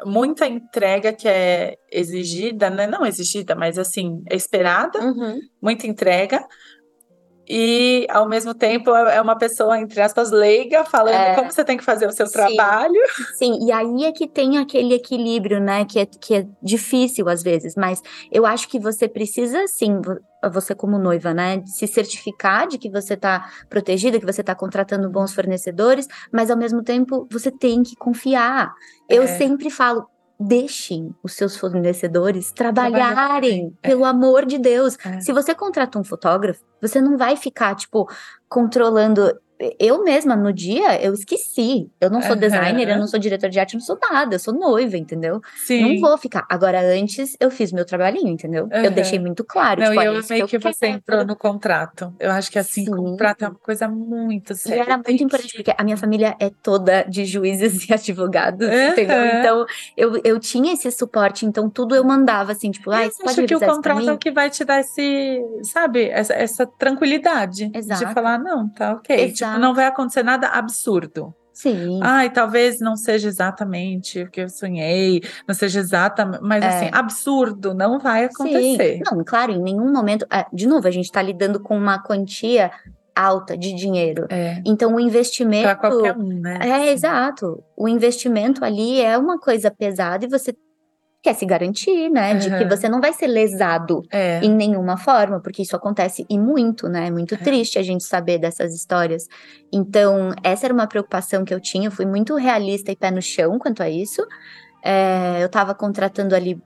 muita 0.04 0.46
entrega 0.46 1.12
que 1.12 1.28
é 1.28 1.76
exigida, 1.90 2.70
né? 2.70 2.86
Não 2.86 3.04
exigida, 3.04 3.54
mas 3.54 3.78
assim, 3.78 4.22
é 4.30 4.36
esperada, 4.36 5.00
uhum. 5.00 5.40
muita 5.60 5.86
entrega. 5.86 6.46
E, 7.48 8.06
ao 8.10 8.28
mesmo 8.28 8.52
tempo, 8.52 8.94
é, 8.94 9.16
é 9.16 9.22
uma 9.22 9.36
pessoa, 9.36 9.78
entre 9.78 10.00
aspas, 10.00 10.30
leiga, 10.30 10.84
falando 10.84 11.14
é, 11.14 11.34
como 11.34 11.50
você 11.50 11.64
tem 11.64 11.76
que 11.76 11.84
fazer 11.84 12.06
o 12.06 12.12
seu 12.12 12.26
sim, 12.26 12.32
trabalho. 12.32 13.00
Sim, 13.36 13.66
e 13.66 13.72
aí 13.72 14.04
é 14.04 14.12
que 14.12 14.28
tem 14.28 14.58
aquele 14.58 14.94
equilíbrio, 14.94 15.60
né? 15.60 15.84
Que 15.84 16.00
é, 16.00 16.06
que 16.06 16.34
é 16.34 16.46
difícil 16.62 17.28
às 17.28 17.42
vezes, 17.42 17.74
mas 17.76 18.02
eu 18.30 18.44
acho 18.44 18.68
que 18.68 18.78
você 18.78 19.08
precisa, 19.08 19.66
sim, 19.66 20.00
você 20.52 20.74
como 20.74 20.98
noiva, 20.98 21.34
né, 21.34 21.62
se 21.66 21.86
certificar 21.86 22.68
de 22.68 22.78
que 22.78 22.88
você 22.88 23.14
está 23.14 23.50
protegida, 23.68 24.20
que 24.20 24.26
você 24.26 24.40
está 24.40 24.54
contratando 24.54 25.10
bons 25.10 25.34
fornecedores, 25.34 26.06
mas 26.32 26.50
ao 26.50 26.56
mesmo 26.56 26.82
tempo 26.82 27.26
você 27.30 27.50
tem 27.50 27.82
que 27.82 27.96
confiar. 27.96 28.72
Eu 29.08 29.24
é. 29.24 29.26
sempre 29.26 29.70
falo, 29.70 30.06
deixem 30.38 31.14
os 31.22 31.32
seus 31.32 31.56
fornecedores 31.56 32.52
trabalharem, 32.52 33.76
é. 33.82 33.88
pelo 33.88 34.04
amor 34.04 34.46
de 34.46 34.58
Deus. 34.58 34.96
É. 35.04 35.20
Se 35.20 35.32
você 35.32 35.54
contrata 35.54 35.98
um 35.98 36.04
fotógrafo, 36.04 36.64
você 36.80 37.00
não 37.00 37.16
vai 37.18 37.36
ficar, 37.36 37.74
tipo, 37.74 38.08
controlando 38.48 39.36
eu 39.78 40.04
mesma, 40.04 40.36
no 40.36 40.52
dia, 40.52 41.02
eu 41.02 41.12
esqueci. 41.12 41.90
Eu 42.00 42.10
não 42.10 42.22
sou 42.22 42.32
uhum. 42.32 42.38
designer, 42.38 42.88
eu 42.88 42.98
não 42.98 43.08
sou 43.08 43.18
diretor 43.18 43.50
de 43.50 43.58
arte, 43.58 43.74
eu 43.74 43.78
não 43.78 43.84
sou 43.84 43.98
nada, 44.00 44.36
eu 44.36 44.38
sou 44.38 44.54
noiva, 44.54 44.96
entendeu? 44.96 45.40
Sim. 45.66 45.96
Não 45.96 46.00
vou 46.00 46.16
ficar. 46.16 46.46
Agora, 46.48 46.80
antes, 46.80 47.36
eu 47.40 47.50
fiz 47.50 47.72
meu 47.72 47.84
trabalhinho, 47.84 48.28
entendeu? 48.28 48.64
Uhum. 48.64 48.84
Eu 48.84 48.90
deixei 48.90 49.18
muito 49.18 49.44
claro. 49.44 49.80
Não, 49.80 49.90
tipo, 49.90 50.02
e 50.02 50.06
eu 50.06 50.12
amei 50.12 50.46
que, 50.46 50.58
você 50.58 50.86
entrou 50.86 51.24
no 51.24 51.34
contrato. 51.34 52.14
Eu 52.20 52.30
acho 52.30 52.50
que 52.50 52.58
assim, 52.58 52.84
Sim. 52.84 52.90
contrato 52.92 53.44
é 53.44 53.48
uma 53.48 53.54
coisa 53.56 53.88
muito 53.88 54.54
séria. 54.54 54.76
E 54.76 54.80
era 54.80 54.96
muito 54.96 55.22
importante, 55.24 55.54
porque 55.54 55.74
a 55.76 55.82
minha 55.82 55.96
família 55.96 56.36
é 56.38 56.50
toda 56.62 57.02
de 57.02 57.24
juízes 57.24 57.88
e 57.88 57.92
advogados, 57.94 58.66
uhum. 58.66 58.88
entendeu? 58.88 59.24
Então, 59.26 59.66
eu, 59.96 60.20
eu 60.22 60.38
tinha 60.38 60.72
esse 60.72 60.90
suporte, 60.92 61.44
então 61.44 61.68
tudo 61.68 61.96
eu 61.96 62.04
mandava 62.04 62.52
assim, 62.52 62.70
tipo, 62.70 62.90
ah, 62.90 63.04
você 63.04 63.22
pode 63.22 63.40
acho 63.40 63.46
que 63.46 63.56
o 63.56 63.60
contrato 63.60 64.08
é 64.08 64.12
o 64.12 64.18
que 64.18 64.30
vai 64.30 64.50
te 64.50 64.64
dar 64.64 64.80
esse, 64.80 65.42
sabe, 65.64 66.08
essa, 66.08 66.32
essa 66.32 66.66
tranquilidade. 66.66 67.70
Exato. 67.74 68.06
De 68.06 68.14
falar, 68.14 68.38
não, 68.38 68.68
tá 68.68 68.92
ok. 68.92 69.32
Tipo, 69.32 69.47
Exato. 69.48 69.54
Tipo, 69.56 69.66
não 69.66 69.74
vai 69.74 69.86
acontecer 69.86 70.22
nada 70.22 70.48
absurdo. 70.48 71.34
Sim. 71.52 71.98
Ai, 72.04 72.30
talvez 72.30 72.78
não 72.78 72.94
seja 72.96 73.26
exatamente 73.26 74.22
o 74.22 74.30
que 74.30 74.42
eu 74.42 74.48
sonhei, 74.48 75.20
não 75.46 75.52
seja 75.54 75.80
exatamente, 75.80 76.40
mas 76.40 76.62
É. 76.62 76.68
assim, 76.68 76.90
absurdo, 76.92 77.74
não 77.74 77.98
vai 77.98 78.26
acontecer. 78.26 78.98
Sim. 78.98 79.02
Não, 79.10 79.24
claro, 79.24 79.50
em 79.52 79.60
nenhum 79.60 79.92
momento. 79.92 80.24
é, 80.32 80.46
de 80.52 80.68
novo, 80.68 80.86
a 80.86 80.90
gente 80.92 81.06
está 81.06 81.20
lidando 81.20 81.58
com 81.58 81.76
uma 81.76 82.00
quantia 82.00 82.70
alta 83.12 83.58
de 83.58 83.72
dinheiro. 83.72 84.26
É, 84.30 84.62
Então, 84.64 84.94
o 84.94 85.00
investimento. 85.00 85.64
para 85.64 85.74
qualquer 85.74 86.16
um, 86.16 86.40
né? 86.40 86.60
É, 86.62 86.92
exato. 86.92 87.60
O 87.76 87.88
investimento 87.88 88.64
ali 88.64 89.00
é 89.00 89.18
uma 89.18 89.36
coisa 89.40 89.68
pesada 89.68 90.24
e 90.24 90.28
você 90.28 90.54
quer 91.22 91.34
se 91.34 91.44
garantir, 91.44 92.08
né? 92.10 92.34
De 92.34 92.48
que 92.56 92.64
você 92.64 92.88
não 92.88 93.00
vai 93.00 93.12
ser 93.12 93.26
lesado 93.26 94.02
É, 94.10 94.40
em 94.42 94.50
nenhuma 94.54 94.96
forma, 94.96 95.40
porque 95.40 95.62
isso 95.62 95.74
acontece 95.74 96.24
e 96.30 96.38
muito, 96.38 96.88
né? 96.88 97.08
É 97.08 97.10
muito 97.10 97.34
É. 97.34 97.38
triste 97.38 97.78
a 97.78 97.82
gente 97.82 98.04
saber 98.04 98.38
dessas 98.38 98.74
histórias. 98.74 99.26
Então, 99.72 100.32
essa 100.42 100.66
era 100.66 100.72
uma 100.74 100.86
preocupação 100.86 101.44
que 101.44 101.52
eu 101.52 101.60
tinha, 101.60 101.88
eu 101.88 101.92
fui 101.92 102.06
muito 102.06 102.34
realista 102.36 102.92
e 102.92 102.96
pé 102.96 103.10
no 103.10 103.20
chão 103.20 103.58
quanto 103.58 103.82
a 103.82 103.90
isso. 103.90 104.24
É, 104.82 105.42
eu 105.42 105.48
tava 105.48 105.74
contratando 105.74 106.34
ali 106.36 106.60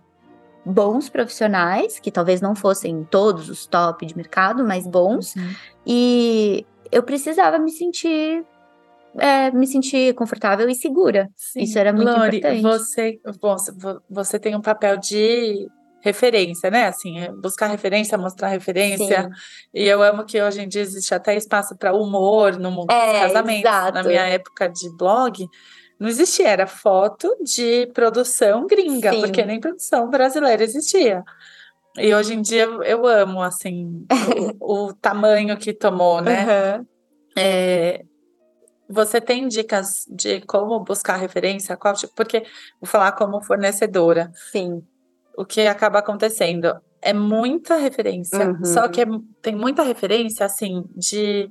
bons 0.64 1.08
profissionais, 1.08 1.98
que 1.98 2.10
talvez 2.10 2.40
não 2.40 2.54
fossem 2.54 3.04
todos 3.10 3.48
os 3.48 3.66
top 3.66 4.04
de 4.06 4.16
mercado, 4.16 4.64
mas 4.64 4.86
bons, 4.86 5.34
Uhum. 5.34 5.50
e 5.86 6.66
eu 6.92 7.02
precisava 7.02 7.58
me 7.58 7.70
sentir. 7.72 8.44
É, 9.18 9.50
me 9.50 9.66
sentir 9.66 10.14
confortável 10.14 10.68
e 10.68 10.74
segura. 10.74 11.28
Sim. 11.36 11.60
Isso 11.60 11.78
era 11.78 11.92
muito 11.92 12.08
Lori, 12.10 12.38
importante. 12.38 12.62
Você, 12.62 13.20
bom, 13.40 13.56
vo- 13.78 14.00
você 14.08 14.38
tem 14.38 14.54
um 14.56 14.60
papel 14.60 14.96
de 14.96 15.66
referência, 16.00 16.70
né? 16.70 16.86
Assim, 16.86 17.20
é 17.20 17.30
buscar 17.32 17.66
referência, 17.68 18.18
mostrar 18.18 18.48
referência. 18.48 19.22
Sim. 19.22 19.28
E 19.74 19.84
eu 19.86 20.02
amo 20.02 20.24
que 20.24 20.40
hoje 20.42 20.60
em 20.62 20.68
dia 20.68 20.82
existe 20.82 21.14
até 21.14 21.36
espaço 21.36 21.76
para 21.76 21.94
humor 21.94 22.58
no 22.58 22.70
mundo 22.70 22.90
É, 22.90 23.12
dos 23.12 23.20
casamentos. 23.20 23.62
Na 23.70 23.88
exato. 23.90 24.08
minha 24.08 24.26
época 24.26 24.68
de 24.68 24.90
blog, 24.96 25.46
não 26.00 26.08
existia, 26.08 26.48
era 26.48 26.66
foto 26.66 27.36
de 27.44 27.86
produção 27.94 28.66
gringa, 28.66 29.12
Sim. 29.12 29.20
porque 29.20 29.44
nem 29.44 29.60
produção 29.60 30.10
brasileira 30.10 30.64
existia. 30.64 31.22
E 31.96 32.12
hoje 32.14 32.34
em 32.34 32.40
dia 32.42 32.64
eu 32.64 33.06
amo, 33.06 33.40
assim, 33.42 34.04
o, 34.58 34.86
o 34.88 34.94
tamanho 34.94 35.56
que 35.56 35.72
tomou, 35.72 36.20
né? 36.20 36.42
Aham. 36.76 36.86
É, 37.38 38.02
você 38.92 39.20
tem 39.20 39.48
dicas 39.48 40.04
de 40.08 40.40
como 40.42 40.78
buscar 40.80 41.16
referência? 41.16 41.76
Qual 41.76 41.94
tipo? 41.94 42.12
Porque 42.14 42.40
vou 42.80 42.88
falar 42.88 43.12
como 43.12 43.40
fornecedora. 43.42 44.30
Sim. 44.50 44.82
O 45.36 45.44
que 45.44 45.62
acaba 45.66 45.98
acontecendo 46.00 46.74
é 47.00 47.12
muita 47.12 47.76
referência. 47.76 48.48
Uhum. 48.50 48.64
Só 48.64 48.86
que 48.88 49.00
é- 49.00 49.06
tem 49.40 49.54
muita 49.56 49.82
referência, 49.82 50.44
assim, 50.46 50.84
de. 50.94 51.48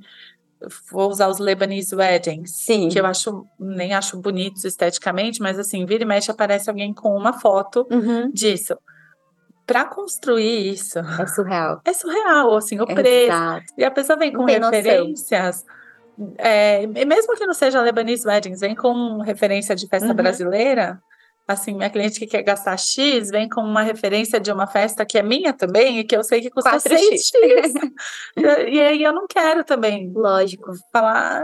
Vou 0.91 1.09
usar 1.09 1.27
os 1.27 1.39
Lebanese 1.39 1.95
Weddings, 1.95 2.51
Sim. 2.51 2.87
que 2.89 2.99
eu 2.99 3.05
acho, 3.07 3.45
nem 3.59 3.95
acho 3.95 4.15
bonitos 4.21 4.63
esteticamente, 4.63 5.41
mas 5.41 5.57
assim, 5.57 5.87
vira 5.87 6.03
e 6.03 6.05
mexe 6.05 6.29
aparece 6.29 6.69
alguém 6.69 6.93
com 6.93 7.15
uma 7.15 7.33
foto 7.33 7.87
Uhum. 7.89 8.29
disso. 8.31 8.77
Para 9.65 9.85
construir 9.85 10.71
isso, 10.71 10.99
É 10.99 11.25
surreal. 11.25 11.81
é 11.85 11.93
surreal, 11.93 12.55
assim, 12.55 12.79
o 12.79 12.85
preço. 12.85 13.31
Exato. 13.31 13.65
E 13.75 13.83
a 13.83 13.89
pessoa 13.89 14.19
vem 14.19 14.31
com 14.31 14.39
Não 14.39 14.45
tem 14.45 14.59
noção. 14.59 15.13
É, 16.37 16.85
mesmo 16.87 17.35
que 17.35 17.45
não 17.45 17.53
seja 17.53 17.81
Lebanese 17.81 18.27
Weddings, 18.27 18.59
vem 18.61 18.75
com 18.75 19.19
referência 19.21 19.75
de 19.75 19.87
festa 19.87 20.09
Uhum. 20.09 20.13
brasileira. 20.15 21.01
Assim, 21.47 21.73
minha 21.73 21.89
cliente 21.89 22.19
que 22.19 22.27
quer 22.27 22.43
gastar 22.43 22.77
X 22.77 23.29
vem 23.29 23.49
com 23.49 23.61
uma 23.61 23.81
referência 23.81 24.39
de 24.39 24.51
uma 24.51 24.67
festa 24.67 25.05
que 25.05 25.17
é 25.17 25.23
minha 25.23 25.51
também 25.51 25.99
e 25.99 26.03
que 26.03 26.15
eu 26.15 26.23
sei 26.23 26.39
que 26.39 26.49
custa 26.49 26.77
4x. 26.77 26.97
6X. 26.97 27.91
e, 28.37 28.41
e 28.75 28.79
aí 28.81 29.03
eu 29.03 29.11
não 29.11 29.27
quero 29.27 29.63
também 29.63 30.11
Lógico. 30.15 30.71
falar. 30.93 31.43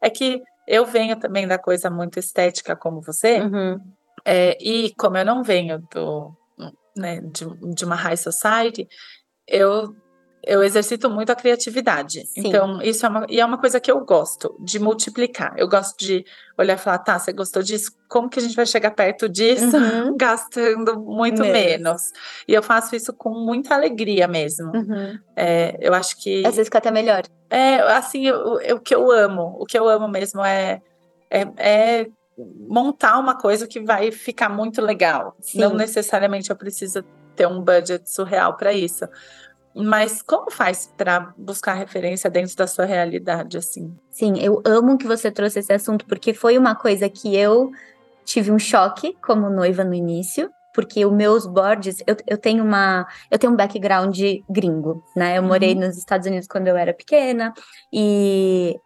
É 0.00 0.08
que 0.10 0.40
eu 0.68 0.84
venho 0.86 1.16
também 1.18 1.48
da 1.48 1.58
coisa 1.58 1.90
muito 1.90 2.18
estética 2.18 2.76
como 2.76 3.00
você, 3.00 3.40
Uhum. 3.40 3.80
é, 4.24 4.56
e 4.62 4.94
como 4.96 5.16
eu 5.16 5.24
não 5.24 5.42
venho 5.42 5.82
do, 5.92 6.30
né, 6.96 7.20
de, 7.22 7.44
de 7.74 7.84
uma 7.84 7.96
high 7.96 8.16
society, 8.16 8.86
eu, 9.48 9.96
eu 10.42 10.62
exercito 10.62 11.08
muito 11.10 11.30
a 11.30 11.34
criatividade. 11.34 12.26
Sim. 12.26 12.42
Então, 12.48 12.80
isso 12.82 13.04
é 13.04 13.08
uma, 13.08 13.26
e 13.28 13.40
é 13.40 13.44
uma 13.44 13.58
coisa 13.58 13.78
que 13.78 13.90
eu 13.90 14.00
gosto, 14.04 14.56
de 14.58 14.78
multiplicar. 14.78 15.54
Eu 15.56 15.68
gosto 15.68 15.98
de 15.98 16.24
olhar 16.56 16.74
e 16.74 16.78
falar, 16.78 16.98
tá, 16.98 17.18
você 17.18 17.32
gostou 17.32 17.62
disso? 17.62 17.92
Como 18.08 18.28
que 18.28 18.38
a 18.38 18.42
gente 18.42 18.56
vai 18.56 18.64
chegar 18.66 18.90
perto 18.92 19.28
disso? 19.28 19.76
Uhum. 19.76 20.16
Gastando 20.18 20.98
muito 21.00 21.42
Menos. 21.42 21.52
menos. 21.52 22.02
E 22.48 22.54
eu 22.54 22.62
faço 22.62 22.96
isso 22.96 23.12
com 23.12 23.30
muita 23.30 23.74
alegria 23.74 24.26
mesmo. 24.26 24.72
Uhum. 24.74 25.18
É, 25.36 25.76
eu 25.80 25.92
acho 25.94 26.16
que. 26.20 26.40
Às 26.46 26.56
vezes 26.56 26.66
fica 26.68 26.78
até 26.78 26.90
melhor. 26.90 27.22
É, 27.48 27.76
assim, 27.92 28.26
eu- 28.26 28.60
eu- 28.60 28.76
o 28.76 28.80
que 28.80 28.94
eu 28.94 29.10
amo, 29.10 29.56
o 29.58 29.66
que 29.66 29.78
eu 29.78 29.88
amo 29.88 30.08
mesmo 30.08 30.42
é, 30.44 30.80
é, 31.30 31.46
é 31.58 32.06
montar 32.68 33.18
uma 33.18 33.36
coisa 33.36 33.66
que 33.66 33.80
vai 33.80 34.10
ficar 34.10 34.48
muito 34.48 34.80
legal. 34.80 35.36
Sim. 35.40 35.58
Não 35.58 35.74
necessariamente 35.74 36.48
eu 36.50 36.56
preciso 36.56 37.04
ter 37.36 37.46
um 37.46 37.60
budget 37.60 38.10
surreal 38.10 38.56
para 38.56 38.72
isso. 38.72 39.06
Mas 39.74 40.20
como 40.20 40.50
faz 40.50 40.92
para 40.96 41.32
buscar 41.36 41.74
referência 41.74 42.28
dentro 42.28 42.56
da 42.56 42.66
sua 42.66 42.84
realidade, 42.84 43.56
assim? 43.56 43.94
Sim, 44.10 44.34
eu 44.38 44.60
amo 44.66 44.98
que 44.98 45.06
você 45.06 45.30
trouxe 45.30 45.60
esse 45.60 45.72
assunto, 45.72 46.04
porque 46.06 46.34
foi 46.34 46.58
uma 46.58 46.74
coisa 46.74 47.08
que 47.08 47.36
eu 47.36 47.70
tive 48.24 48.50
um 48.50 48.58
choque 48.58 49.16
como 49.22 49.48
noiva 49.48 49.84
no 49.84 49.94
início, 49.94 50.50
porque 50.74 51.04
os 51.04 51.12
meus 51.12 51.46
boards, 51.46 52.02
eu, 52.06 52.16
eu 52.26 52.38
tenho 52.38 52.64
uma. 52.64 53.06
Eu 53.30 53.38
tenho 53.38 53.52
um 53.52 53.56
background 53.56 54.16
gringo, 54.48 55.04
né? 55.16 55.38
Eu 55.38 55.42
morei 55.42 55.74
nos 55.74 55.96
Estados 55.96 56.26
Unidos 56.26 56.46
quando 56.46 56.68
eu 56.68 56.76
era 56.76 56.92
pequena, 56.92 57.52
e, 57.92 58.76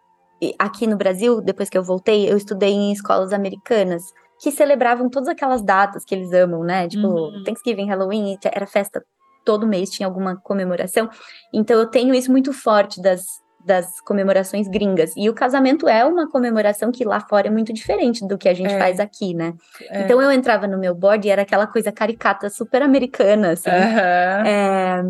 e 0.41 0.55
aqui 0.59 0.87
no 0.87 0.97
Brasil, 0.97 1.41
depois 1.41 1.69
que 1.69 1.77
eu 1.77 1.85
voltei, 1.85 2.31
eu 2.31 2.37
estudei 2.37 2.73
em 2.73 2.93
escolas 2.93 3.33
americanas. 3.33 4.03
Que 4.43 4.51
celebravam 4.51 5.09
todas 5.09 5.29
aquelas 5.29 5.63
datas 5.63 6.05
que 6.05 6.15
eles 6.15 6.33
amam, 6.33 6.65
né? 6.65 6.89
Tipo, 6.89 7.07
Uhum. 7.07 7.45
Thanksgiving, 7.45 7.87
Halloween, 7.87 8.37
era 8.45 8.67
festa 8.67 9.03
todo 9.45 9.67
mês, 9.67 9.91
tinha 9.91 10.07
alguma 10.07 10.37
comemoração. 10.37 11.09
Então 11.53 11.79
eu 11.79 11.87
tenho 11.87 12.15
isso 12.15 12.31
muito 12.31 12.53
forte 12.53 13.01
das, 13.03 13.25
das 13.65 14.01
comemorações 14.01 14.69
gringas. 14.69 15.13
E 15.17 15.29
o 15.29 15.35
casamento 15.35 15.89
é 15.89 16.05
uma 16.05 16.29
comemoração 16.29 16.91
que 16.93 17.05
lá 17.05 17.21
fora 17.21 17.49
é 17.49 17.51
muito 17.51 17.73
diferente 17.73 18.27
do 18.27 18.37
que 18.39 18.49
a 18.49 18.55
gente 18.55 18.73
É. 18.75 18.79
faz 18.79 19.01
aqui, 19.01 19.35
né? 19.35 19.55
É. 19.91 20.03
Então 20.03 20.21
eu 20.21 20.31
entrava 20.33 20.67
no 20.67 20.79
meu 20.79 20.95
board 20.95 21.27
e 21.27 21.31
era 21.31 21.43
aquela 21.43 21.67
coisa 21.67 21.91
caricata, 21.93 22.49
super 22.51 22.83
americana, 22.83 23.53
assim. 23.53 23.71
Aham. 23.71 24.47
É, 24.47 25.03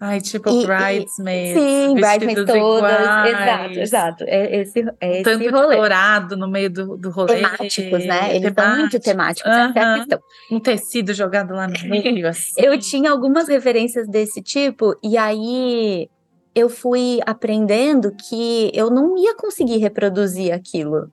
Ai, 0.00 0.20
tipo 0.20 0.48
E- 0.50 0.62
e- 0.62 0.66
bridesmaids. 0.66 1.52
sim, 1.62 1.94
bridesmaids 1.94 2.44
todas. 2.46 2.56
iguais, 2.56 3.30
Exato, 3.30 3.80
exato. 3.80 4.24
É 4.28 4.60
esse, 4.60 4.84
é 5.00 5.10
esse 5.14 5.22
Tanto 5.24 5.42
de 5.42 5.48
rolê. 5.48 5.76
dourado 5.76 6.36
no 6.36 6.46
meio 6.48 6.70
do, 6.70 6.96
do 6.96 7.10
rolê. 7.10 7.34
Temáticos, 7.34 8.04
né? 8.06 8.36
Eles 8.36 8.54
são 8.54 8.76
muito 8.76 9.00
temáticos, 9.00 9.50
essa 9.52 9.78
é 9.78 9.82
a 9.82 9.94
questão. 9.98 10.18
Um 10.52 10.60
tecido 10.60 11.12
jogado 11.12 11.52
lá 11.52 11.66
no 11.66 11.74
meio, 11.88 12.28
assim. 12.28 12.52
Eu 12.58 12.78
tinha 12.78 13.10
algumas 13.10 13.48
referências 13.48 14.06
desse 14.08 14.40
tipo, 14.40 14.96
e 15.02 15.16
aí 15.18 16.08
eu 16.54 16.68
fui 16.68 17.18
aprendendo 17.26 18.12
que 18.28 18.70
eu 18.74 18.90
não 18.90 19.18
ia 19.18 19.34
conseguir 19.34 19.78
reproduzir 19.78 20.52
aquilo. 20.52 21.10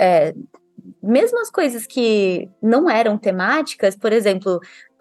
É, 0.00 0.34
mesmo 1.02 1.38
as 1.40 1.50
coisas 1.50 1.86
que 1.86 2.48
não 2.62 2.88
eram 2.90 3.16
temáticas, 3.18 3.94
por 3.96 4.12
exemplo, 4.12 4.58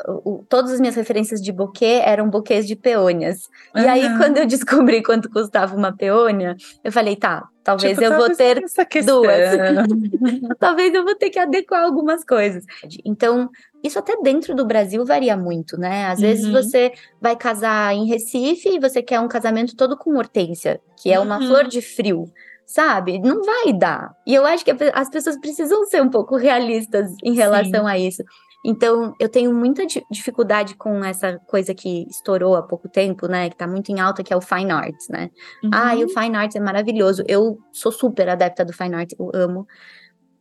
o- 0.08 0.46
todas 0.50 0.72
as 0.72 0.80
minhas 0.80 0.96
referências 0.96 1.42
de 1.42 1.52
buquê 1.52 2.02
eram 2.04 2.30
buquês 2.30 2.68
de 2.68 2.76
peônias. 2.76 3.50
E 3.76 3.80
aí, 3.80 4.18
quando 4.18 4.38
eu 4.38 4.46
descobri 4.46 5.02
quanto 5.04 5.30
custava 5.30 5.76
uma 5.76 5.96
peônia, 5.96 6.56
eu 6.84 6.92
falei, 6.92 7.16
tá, 7.16 7.44
talvez 7.64 7.98
Tipo, 7.98 8.12
eu 8.12 8.18
vou 8.18 8.36
ter 8.36 8.62
questão. 8.90 9.22
talvez 10.60 10.94
eu 10.94 11.04
vou 11.04 11.16
ter 11.16 11.30
que 11.30 11.40
adequar 11.40 11.84
algumas 11.84 12.24
coisas. 12.24 12.64
Então, 13.06 13.50
isso 13.84 13.98
até 14.00 14.16
dentro 14.22 14.56
do 14.56 14.66
Brasil 14.66 15.06
varia 15.06 15.36
muito, 15.36 15.78
né? 15.78 16.06
Às 16.08 16.20
vezes 16.20 16.46
Uhum. 16.46 16.52
você 16.54 16.92
vai 17.20 17.36
casar 17.36 17.94
em 17.94 18.06
Recife 18.08 18.70
e 18.70 18.80
você 18.80 19.02
quer 19.02 19.20
um 19.20 19.28
casamento 19.28 19.76
todo 19.76 19.98
com 19.98 20.16
hortência, 20.18 20.80
que 21.02 21.12
é 21.12 21.20
uma 21.20 21.40
Uhum. 21.40 21.48
flor 21.48 21.68
de 21.68 21.82
frio. 21.82 22.26
Sabe? 22.64 23.20
Não 23.20 23.42
vai 23.44 23.74
dar. 23.74 24.12
E 24.26 24.34
eu 24.34 24.46
acho 24.46 24.64
que 24.64 24.72
as 24.94 25.10
pessoas 25.10 25.38
precisam 25.38 25.84
ser 25.88 26.02
um 26.02 26.10
pouco 26.10 26.38
realistas 26.38 27.12
em 27.22 27.34
relação 27.34 27.86
a 27.86 27.98
isso. 27.98 28.24
Então, 28.64 29.16
eu 29.20 29.28
tenho 29.28 29.54
muita 29.54 29.86
di- 29.86 30.06
dificuldade 30.12 30.76
com 30.76 31.04
essa 31.04 31.40
coisa 31.48 31.74
que 31.74 32.06
estourou 32.10 32.56
há 32.56 32.62
pouco 32.62 32.88
tempo, 32.88 33.28
né? 33.28 33.50
Que 33.50 33.56
tá 33.56 33.66
muito 33.68 33.90
em 33.92 34.00
alta, 34.00 34.24
que 34.24 34.32
é 34.32 34.36
o 34.38 34.42
Fine 34.42 34.72
Arts, 34.72 35.08
né? 35.10 35.30
Ah, 35.74 35.96
e 35.96 36.04
o 36.04 36.08
Uhum. 36.08 36.14
Fine 36.14 36.36
Arts 36.38 36.56
é 36.56 36.60
maravilhoso. 36.60 37.24
Eu 37.28 37.58
sou 37.74 37.92
super 37.92 38.30
adepta 38.30 38.64
do 38.64 38.72
Fine 38.74 38.96
Arts, 38.96 39.16
eu 39.20 39.32
amo. 39.34 39.68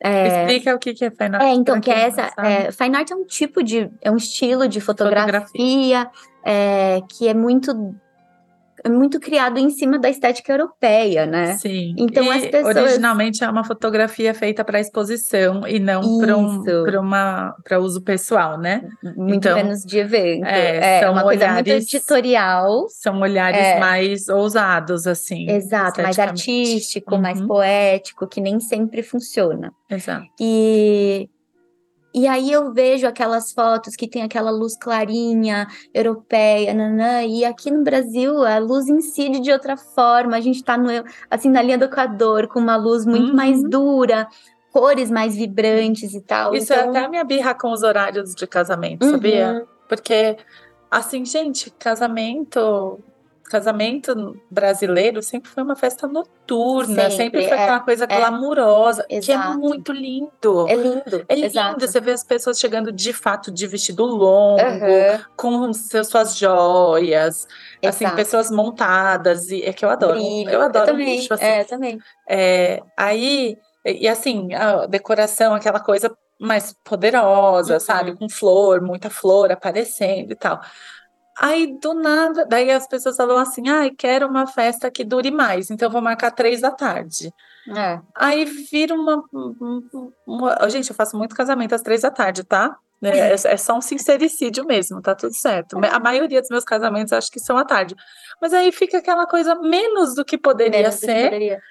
É, 0.03 0.47
Explica 0.47 0.75
o 0.75 0.79
que 0.79 0.91
é 1.05 1.11
fine 1.11 1.37
art. 1.37 1.43
é, 1.43 1.53
então, 1.55 1.79
que 1.81 1.91
é 1.91 2.01
essa. 2.01 2.31
é, 2.39 2.73
fine 2.73 2.97
art 2.97 3.11
é 3.11 3.15
um 3.15 3.25
tipo 3.27 3.63
de. 3.63 3.91
É 4.01 4.11
um 4.11 4.17
estilo 4.17 4.67
de 4.67 4.81
fotografia, 4.81 5.41
Fotografia. 5.43 6.11
é, 6.45 7.01
que 7.09 7.29
é 7.29 7.35
muito. 7.35 7.95
Muito 8.89 9.21
criado 9.21 9.59
em 9.59 9.69
cima 9.71 9.99
da 9.99 10.09
estética 10.09 10.53
europeia, 10.53 11.27
né? 11.27 11.55
Sim. 11.59 11.95
Então 11.99 12.25
e 12.25 12.31
as 12.31 12.47
pessoas 12.47 12.77
originalmente 12.77 13.43
é 13.45 13.49
uma 13.51 13.65
fotografia 13.65 14.33
feita 14.33 14.65
para 14.65 14.81
exposição 14.81 15.67
e 15.67 15.79
não 15.79 16.19
para 16.19 16.37
um, 16.37 16.63
uma 17.01 17.55
para 17.65 17.79
uso 17.79 18.01
pessoal, 18.03 18.59
né? 18.59 18.83
muito 19.17 19.47
Então, 19.49 19.57
menos 19.57 19.81
de 19.83 19.99
evento. 19.99 20.45
é, 20.47 20.99
É, 20.99 21.01
são 21.01 21.13
uma 21.13 21.23
coisa 21.23 21.47
muito 21.53 21.67
olhares- 21.69 21.93
editorial. 21.95 22.87
São 22.89 23.21
olhares 23.21 23.59
É. 23.61 23.79
mais 23.81 24.29
ousados 24.29 25.07
assim. 25.07 25.51
Exato, 25.51 26.01
mais 26.03 26.19
artístico, 26.19 27.19
mais 27.19 27.41
Uhum. 27.41 27.47
poético, 27.49 28.27
que 28.27 28.41
nem 28.41 28.61
sempre 28.61 29.03
funciona. 29.03 29.73
Exato. 29.91 30.25
E, 30.41 31.29
e 32.13 32.27
aí 32.27 32.51
eu 32.51 32.73
vejo 32.73 33.07
aquelas 33.07 33.53
fotos 33.53 33.95
que 33.97 34.09
tem 34.09 34.23
aquela 34.23 34.51
luz 34.51 34.77
clarinha, 34.77 35.67
europeia, 35.95 36.75
nanã, 36.75 37.23
e 37.23 37.45
aqui 37.45 37.71
no 37.71 37.83
Brasil 37.85 38.45
a 38.45 38.59
luz 38.59 38.89
incide 38.89 39.41
de 39.41 39.53
outra 39.53 39.77
forma. 39.77 40.37
A 40.37 40.41
gente 40.41 40.63
tá 40.65 40.77
no, 40.77 40.89
assim, 41.31 41.49
na 41.49 41.63
linha 41.63 41.79
do 41.79 41.85
Equador, 41.85 42.49
com 42.49 42.59
uma 42.59 42.77
luz 42.77 43.07
muito 43.07 43.29
Uhum. 43.31 43.37
mais 43.37 43.63
dura, 43.63 44.29
cores 44.73 45.11
mais 45.11 45.37
vibrantes 45.37 46.15
e 46.15 46.21
tal. 46.21 46.55
Isso 46.55 46.73
então, 46.73 46.87
é 46.87 46.89
até 46.89 47.05
a 47.05 47.09
minha 47.09 47.25
birra 47.25 47.55
com 47.55 47.73
os 47.73 47.83
horários 47.83 48.35
de 48.35 48.47
casamento, 48.47 49.05
Uhum. 49.05 49.11
sabia? 49.13 49.67
Porque, 49.89 50.37
assim, 50.91 51.25
gente, 51.25 51.71
casamento. 51.79 52.99
Casamento 53.51 54.41
brasileiro 54.51 55.21
sempre 55.23 55.51
foi 55.51 55.63
uma 55.63 55.75
festa 55.75 56.07
noturna, 56.07 57.11
Sempre, 57.11 57.17
sempre, 57.17 57.49
foi 57.49 57.57
é, 57.59 57.63
aquela 57.63 57.81
coisa 57.81 58.05
é. 58.05 58.17
glamurosa, 58.17 59.05
que 59.09 59.33
é 59.33 59.37
muito 59.37 59.93
lindo. 59.93 60.69
É 60.69 60.75
lindo. 60.77 61.25
É 61.29 61.35
lindo, 61.35 61.47
exato. 61.47 61.81
você 61.87 62.01
vê 62.01 62.13
as 62.13 62.23
pessoas 62.23 62.59
chegando 62.61 62.93
de 62.93 63.13
fato 63.13 63.51
de 63.51 63.67
vestido 63.67 64.05
longo, 64.07 64.61
Aham, 64.61 65.25
com 65.37 65.73
seus, 65.73 66.07
suas 66.09 66.37
joias, 66.39 67.47
assim, 67.85 68.05
exato. 68.05 68.17
pessoas 68.17 68.51
montadas, 68.51 69.51
e 69.51 69.63
é 69.63 69.73
que 69.73 69.85
eu 69.85 69.91
adoro. 69.91 70.15
Brilho. 70.15 70.51
Eu 70.51 70.63
adoro 70.63 70.87
também. 70.87 71.19
luxo, 71.19 71.35
assim. 71.35 71.45
É, 71.45 71.61
eu 71.63 71.67
também. 71.67 71.99
É, 72.29 72.81
aí, 72.97 73.57
e 73.85 74.05
e 74.05 74.09
assim, 74.09 74.55
a 74.55 74.87
decoração, 74.87 75.55
aquela 75.55 75.81
coisa 75.81 76.15
mais 76.39 76.75
poderosa, 76.85 77.75
Uhum. 77.75 77.81
sabe? 77.81 78.17
Com 78.17 78.29
flor, 78.29 78.81
muita 78.81 79.11
flor 79.11 79.53
aparecendo 79.53 80.33
e 80.33 80.37
tal. 80.37 80.59
Aí, 81.43 81.79
do 81.81 81.95
nada, 81.95 82.45
daí 82.45 82.71
as 82.71 82.87
pessoas 82.87 83.17
falam 83.17 83.39
assim, 83.39 83.67
ai, 83.71 83.91
quero 83.91 84.27
uma 84.29 84.47
festa 84.47 84.91
que 84.91 85.03
dure 85.03 85.31
mais, 85.31 85.71
então 85.71 85.89
vou 85.91 86.03
marcar 86.03 86.31
três 86.33 86.61
da 86.61 86.71
tarde. 86.71 87.33
É. 87.75 87.99
Aí 88.15 88.45
vira 88.45 88.95
uma, 88.95 89.25
um- 89.33 90.13
uma- 90.27 90.69
Gente, 90.69 90.91
eu 90.91 90.95
faço 90.97 91.17
muito 91.17 91.35
casamento 91.35 91.75
às 91.75 91.81
três 91.81 92.03
da 92.03 92.11
tarde, 92.11 92.45
tá? 92.45 92.77
É, 93.03 93.33
é 93.33 93.57
só 93.57 93.79
um 93.79 93.81
sincericídio 93.81 94.67
mesmo, 94.67 95.01
tá 95.01 95.15
tudo 95.15 95.33
certo. 95.35 95.79
A 95.91 95.99
maioria 95.99 96.39
dos 96.43 96.51
meus 96.51 96.65
casamentos 96.65 97.15
acho 97.15 97.31
que 97.31 97.41
são 97.41 97.57
à 97.57 97.65
tarde. 97.65 97.95
Mas 98.43 98.53
aí 98.53 98.71
fica 98.71 98.99
aquela 98.99 99.27
coisa 99.27 99.55
menos 99.55 100.15
do 100.15 100.23
que 100.23 100.37
poderia 100.37 100.81
Menos 100.83 100.97
do 100.97 101.01
que 101.01 101.07
ser. 101.07 101.25
poderia. 101.25 101.63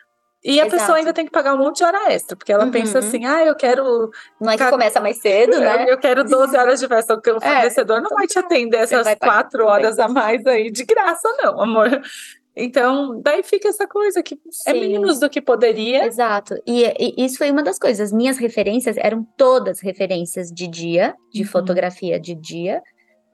E 0.44 0.60
a 0.62 0.66
Exato. 0.66 0.72
pessoa 0.80 0.98
ainda 0.98 1.12
tem 1.14 1.26
que 1.26 1.32
pagar 1.32 1.54
um 1.54 1.58
monte 1.58 1.78
de 1.80 1.84
hora 1.84 2.14
extra, 2.14 2.36
porque 2.38 2.52
ela 2.52 2.66
pensa 2.68 3.00
Uhum. 3.00 3.06
assim: 3.08 3.26
ah, 3.26 3.44
eu 3.46 3.56
quero, 3.56 4.10
Não 4.40 4.52
é 4.52 4.58
que 4.58 4.70
começa 4.70 5.02
mais 5.02 5.18
cedo, 5.18 5.60
né? 5.60 5.86
eu 5.90 5.98
quero 5.98 6.24
12 6.24 6.56
horas 6.56 6.80
de 6.80 6.88
festa, 6.88 7.16
porque 7.16 7.30
o 7.32 7.38
É, 7.38 7.42
fornecedor 7.42 8.02
não 8.02 8.10
vai 8.12 8.26
te 8.26 8.40
atender 8.40 8.78
essas 8.78 9.06
quatro 9.16 9.60
também. 9.60 9.68
horas 9.74 10.00
a 10.00 10.08
mais 10.08 10.46
aí 10.48 10.72
de 10.72 10.86
graça, 10.86 11.28
não, 11.44 11.62
amor. 11.62 12.02
Então, 12.56 13.22
daí 13.22 13.42
fica 13.44 13.70
essa 13.70 13.88
coisa 13.88 14.22
que 14.22 14.36
é 14.68 14.72
Sim. 14.74 14.80
menos 14.80 15.20
do 15.20 15.30
que 15.30 15.42
poderia. 15.42 16.06
Exato. 16.06 16.56
E, 16.68 16.84
e 17.18 17.26
isso 17.26 17.38
foi 17.38 17.52
uma 17.52 17.64
das 17.64 17.78
coisas. 17.80 18.12
Minhas 18.12 18.38
referências 18.38 18.98
eram 18.98 19.26
todas 19.38 19.80
referências 19.82 20.50
de 20.52 20.68
dia, 20.68 21.16
de 21.34 21.44
Uhum. 21.44 21.48
fotografia 21.48 22.20
de 22.20 22.36
dia. 22.36 22.82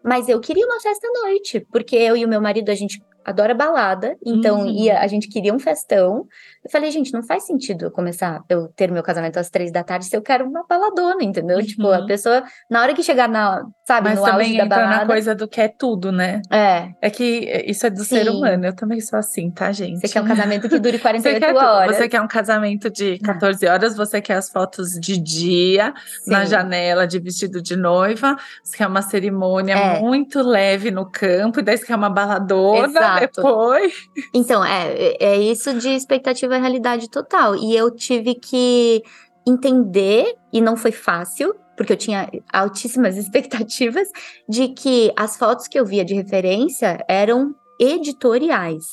Mas 0.04 0.30
eu 0.30 0.40
queria 0.40 0.66
uma 0.68 0.80
festa 0.80 1.08
à 1.08 1.22
noite, 1.24 1.66
porque 1.72 1.96
eu 1.96 2.16
e 2.16 2.24
o 2.24 2.28
meu 2.28 2.40
marido, 2.40 2.70
a 2.70 2.76
gente 2.76 3.02
adora 3.26 3.54
balada, 3.54 4.16
então 4.26 4.60
Uhum. 4.62 4.68
ia, 4.68 5.00
a 5.00 5.08
gente 5.08 5.28
queria 5.28 5.54
um 5.54 5.60
festão. 5.60 6.26
Eu 6.64 6.72
falei, 6.72 6.92
gente, 6.92 7.12
não 7.14 7.24
faz 7.24 7.46
sentido 7.46 7.86
eu 7.86 7.92
começar, 7.92 8.42
eu 8.50 8.68
ter 8.76 8.92
meu 8.92 9.04
casamento 9.04 9.38
às 9.38 9.50
três 9.50 9.72
da 9.72 9.84
tarde 9.84 10.06
se 10.06 10.16
eu 10.16 10.22
quero 10.22 10.46
uma 10.48 10.64
baladona, 10.68 11.24
entendeu? 11.24 11.64
Tipo, 11.66 11.88
a 11.92 12.00
Uhum. 12.00 12.06
pessoa, 12.06 12.44
na 12.70 12.82
hora 12.82 12.94
que 12.94 13.04
chegar 13.04 13.28
na, 13.28 13.64
sabe, 13.88 14.10
Mas 14.10 14.20
no 14.20 14.26
auge 14.26 14.32
também 14.38 14.58
da 14.58 14.64
entra 14.66 14.78
na 14.78 14.88
balada. 14.90 15.06
coisa 15.08 15.36
do 15.36 15.48
que 15.48 15.60
é 15.62 15.68
tudo, 15.68 16.12
né? 16.12 16.42
É, 16.52 16.90
É 17.02 17.10
que 17.10 17.64
isso 17.68 17.86
é 17.86 17.90
do 17.90 18.04
ser 18.04 18.24
Sim. 18.26 18.30
humano. 18.30 18.66
Eu 18.66 18.76
também 18.76 19.00
sou 19.02 19.18
assim, 19.20 19.50
tá, 19.52 19.72
gente? 19.72 20.00
você 20.00 20.08
quer 20.08 20.22
um 20.22 20.26
casamento 20.28 20.70
que 20.70 20.80
dure 20.80 20.98
Você 20.98 21.02
48 21.04 21.40
quer, 21.40 21.54
tudo. 21.54 21.66
horas. 21.66 21.96
você 21.98 22.08
quer 22.10 22.22
um 22.22 22.28
casamento 22.28 22.90
de 22.90 23.20
14 23.20 23.66
horas, 23.68 23.96
você 23.96 24.22
quer 24.22 24.36
as 24.36 24.50
fotos 24.50 24.92
de 24.92 25.18
dia, 25.18 25.94
na 26.28 26.42
Sim. 26.46 26.52
janela 26.52 27.06
de 27.08 27.20
vestido 27.20 27.62
de 27.62 27.76
noiva, 27.76 28.36
você 28.64 28.78
quer 28.78 28.88
uma 28.88 29.02
cerimônia 29.02 29.74
É. 29.76 30.00
muito 30.00 30.42
leve 30.42 30.92
no 30.92 31.06
campo, 31.10 31.60
e 31.60 31.64
daí 31.64 31.78
você 31.78 31.86
quer 31.86 31.96
uma 31.96 32.10
baladona 32.10 32.88
Exato. 32.88 33.15
Depois. 33.20 33.94
Então, 34.34 34.64
é, 34.64 35.16
é 35.20 35.38
isso 35.38 35.74
de 35.74 35.90
expectativa 35.90 36.56
e 36.56 36.60
realidade 36.60 37.10
total. 37.10 37.56
E 37.56 37.76
eu 37.76 37.92
tive 37.92 38.36
que 38.36 39.04
entender, 39.48 40.36
e 40.52 40.60
não 40.62 40.76
foi 40.76 40.92
fácil, 40.92 41.56
porque 41.78 41.94
eu 41.94 41.98
tinha 41.98 42.30
altíssimas 42.52 43.18
expectativas, 43.18 44.08
de 44.48 44.70
que 44.70 45.12
as 45.16 45.38
fotos 45.38 45.68
que 45.68 45.80
eu 45.80 45.86
via 45.86 46.04
de 46.04 46.14
referência 46.14 47.04
eram 47.08 47.54
editoriais 47.80 48.86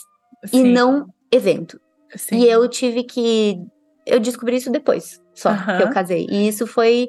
e 0.46 0.48
Sim, 0.48 0.72
não 0.72 1.06
evento. 1.30 1.80
sim. 2.16 2.38
E 2.38 2.48
eu 2.48 2.68
tive 2.68 3.04
que. 3.04 3.60
Eu 4.04 4.18
descobri 4.18 4.56
isso 4.56 4.70
depois, 4.70 5.20
só 5.32 5.54
que 5.54 5.82
eu 5.82 5.90
casei. 5.90 6.26
E 6.28 6.48
isso 6.48 6.66
foi. 6.66 7.08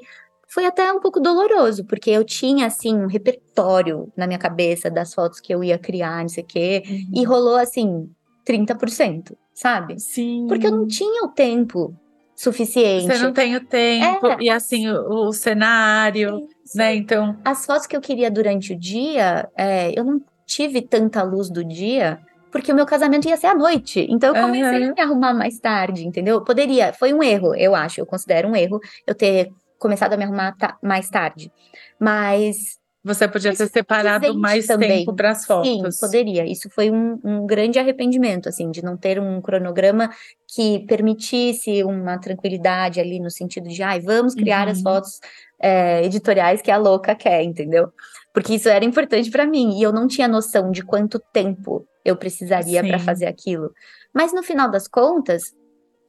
Foi 0.54 0.66
até 0.66 0.94
um 0.94 1.00
pouco 1.00 1.20
doloroso, 1.20 1.84
porque 1.86 2.12
eu 2.12 2.24
tinha, 2.24 2.68
assim, 2.68 2.96
um 2.96 3.08
repertório 3.08 4.12
na 4.16 4.28
minha 4.28 4.38
cabeça 4.38 4.90
das 4.90 5.12
fotos 5.12 5.40
que 5.40 5.52
eu 5.52 5.64
ia 5.64 5.80
criar, 5.80 6.22
não 6.22 6.30
sei 6.30 6.44
o 6.44 6.48
quê. 6.48 6.84
Uhum. 6.86 7.22
E 7.22 7.24
rolou 7.24 7.56
assim, 7.56 8.08
30%, 8.46 9.36
sabe? 9.56 10.00
Sim. 10.00 10.46
Porque 10.48 10.68
eu 10.68 10.72
não 10.72 10.86
tinha 10.86 11.24
o 11.24 11.30
tempo 11.30 11.96
suficiente. 12.36 13.08
Você 13.08 13.18
não 13.24 13.34
tem 13.34 13.56
o 13.56 13.66
tempo, 13.66 14.28
É. 14.28 14.38
e 14.42 14.50
assim, 14.50 14.90
o, 14.90 15.28
o 15.28 15.34
cenário, 15.34 16.46
né? 16.76 16.96
Então, 16.96 17.36
As 17.44 17.66
fotos 17.66 17.88
que 17.88 17.96
eu 17.96 18.02
queria 18.02 18.30
durante 18.30 18.74
o 18.74 18.80
dia, 18.80 19.50
é, 19.58 19.98
eu 19.98 20.04
não 20.04 20.22
tive 20.46 20.82
tanta 20.82 21.24
luz 21.24 21.50
do 21.50 21.64
dia, 21.64 22.20
porque 22.52 22.72
o 22.72 22.76
meu 22.76 22.86
casamento 22.86 23.28
ia 23.28 23.38
ser 23.38 23.48
à 23.48 23.56
noite. 23.56 24.06
Então 24.08 24.36
eu 24.36 24.42
comecei 24.44 24.84
Aham. 24.84 24.92
a 24.92 24.94
me 24.94 25.02
arrumar 25.02 25.34
mais 25.34 25.58
tarde, 25.60 26.06
entendeu? 26.06 26.44
Poderia, 26.44 26.94
foi 26.94 27.12
um 27.12 27.24
erro, 27.24 27.56
eu 27.56 27.74
acho, 27.74 28.00
eu 28.00 28.06
considero 28.06 28.48
um 28.48 28.56
erro 28.56 28.80
eu 29.08 29.16
ter 29.16 29.50
começado 29.84 30.14
a 30.14 30.18
me 30.18 30.24
arrumar 30.24 30.56
ta- 30.58 30.78
mais 30.82 31.10
tarde. 31.10 31.52
Mas 32.00 32.80
você 33.04 33.28
podia 33.28 33.54
ter 33.54 33.68
separado 33.68 34.34
mais 34.40 34.66
também. 34.66 35.00
tempo 35.00 35.14
para 35.14 35.32
as 35.32 35.40
Sim, 35.40 35.46
fotos. 35.46 36.00
poderia. 36.00 36.46
Isso 36.50 36.70
foi 36.70 36.90
um, 36.90 37.20
um 37.24 37.46
grande 37.46 37.78
arrependimento, 37.78 38.48
assim, 38.48 38.72
de 38.72 38.82
não 38.82 38.96
ter 38.96 39.20
um 39.20 39.42
cronograma 39.42 40.10
que 40.48 40.80
permitisse 40.88 41.84
uma 41.84 42.18
tranquilidade 42.18 43.02
ali 43.02 43.20
no 43.20 43.30
sentido 43.30 43.68
de, 43.68 43.84
ai, 43.84 44.00
vamos 44.00 44.34
criar 44.34 44.70
as 44.70 44.78
Uhum. 44.78 44.84
fotos 44.84 45.20
é, 45.62 46.04
editoriais 46.06 46.62
que 46.62 46.72
a 46.72 46.78
louca 46.78 47.14
quer, 47.14 47.44
entendeu? 47.44 47.90
Porque 48.34 48.56
isso 48.56 48.70
era 48.70 48.86
importante 48.86 49.30
para 49.30 49.46
mim 49.46 49.78
e 49.78 49.84
eu 49.84 49.92
não 49.92 50.08
tinha 50.08 50.28
noção 50.28 50.72
de 50.72 50.82
quanto 50.82 51.20
tempo 51.34 51.86
eu 52.06 52.16
precisaria 52.16 52.82
para 52.86 53.00
Sim. 53.00 53.06
fazer 53.06 53.26
aquilo. 53.26 53.70
Mas 54.14 54.32
no 54.34 54.44
final 54.44 54.72
das 54.72 54.88
contas, 54.88 55.54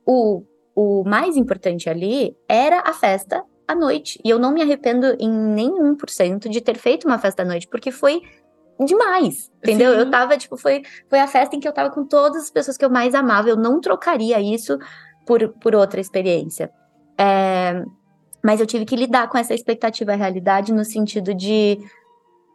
o, 0.07 0.45
o 0.77 1.03
mais 1.05 1.37
importante 1.37 1.91
ali 1.91 2.37
era 2.49 2.81
a 2.87 2.93
festa 2.93 3.43
à 3.67 3.75
noite. 3.75 4.21
E 4.25 4.31
eu 4.31 4.39
não 4.39 4.53
me 4.53 4.63
arrependo 4.63 5.17
em 5.19 5.31
nenhum 5.31 5.95
por 5.95 6.11
cento 6.11 6.49
de 6.49 6.61
ter 6.61 6.77
feito 6.77 7.07
uma 7.07 7.19
festa 7.19 7.43
à 7.43 7.45
noite, 7.45 7.69
porque 7.69 7.91
foi 7.91 8.23
demais, 8.85 9.51
entendeu? 9.63 9.93
Sim. 9.93 9.99
Eu 9.99 10.11
tava, 10.11 10.37
tipo, 10.37 10.57
foi, 10.57 10.83
foi 11.09 11.21
a 11.21 11.27
festa 11.27 11.55
em 11.55 11.61
que 11.61 11.69
eu 11.69 11.73
tava 11.73 11.91
com 11.91 12.05
todas 12.05 12.45
as 12.45 12.51
pessoas 12.51 12.77
que 12.77 12.85
eu 12.85 12.91
mais 12.91 13.15
amava. 13.15 13.49
Eu 13.49 13.57
não 13.57 13.81
trocaria 13.81 14.41
isso 14.41 14.79
por, 15.27 15.49
por 15.61 15.75
outra 15.75 16.01
experiência. 16.01 16.71
É, 17.19 17.85
mas 18.43 18.61
eu 18.61 18.67
tive 18.67 18.85
que 18.85 18.97
lidar 18.97 19.29
com 19.29 19.39
essa 19.39 19.55
expectativa 19.55 20.13
e 20.13 20.17
realidade 20.17 20.73
no 20.73 20.85
sentido 20.85 21.33
de 21.33 21.79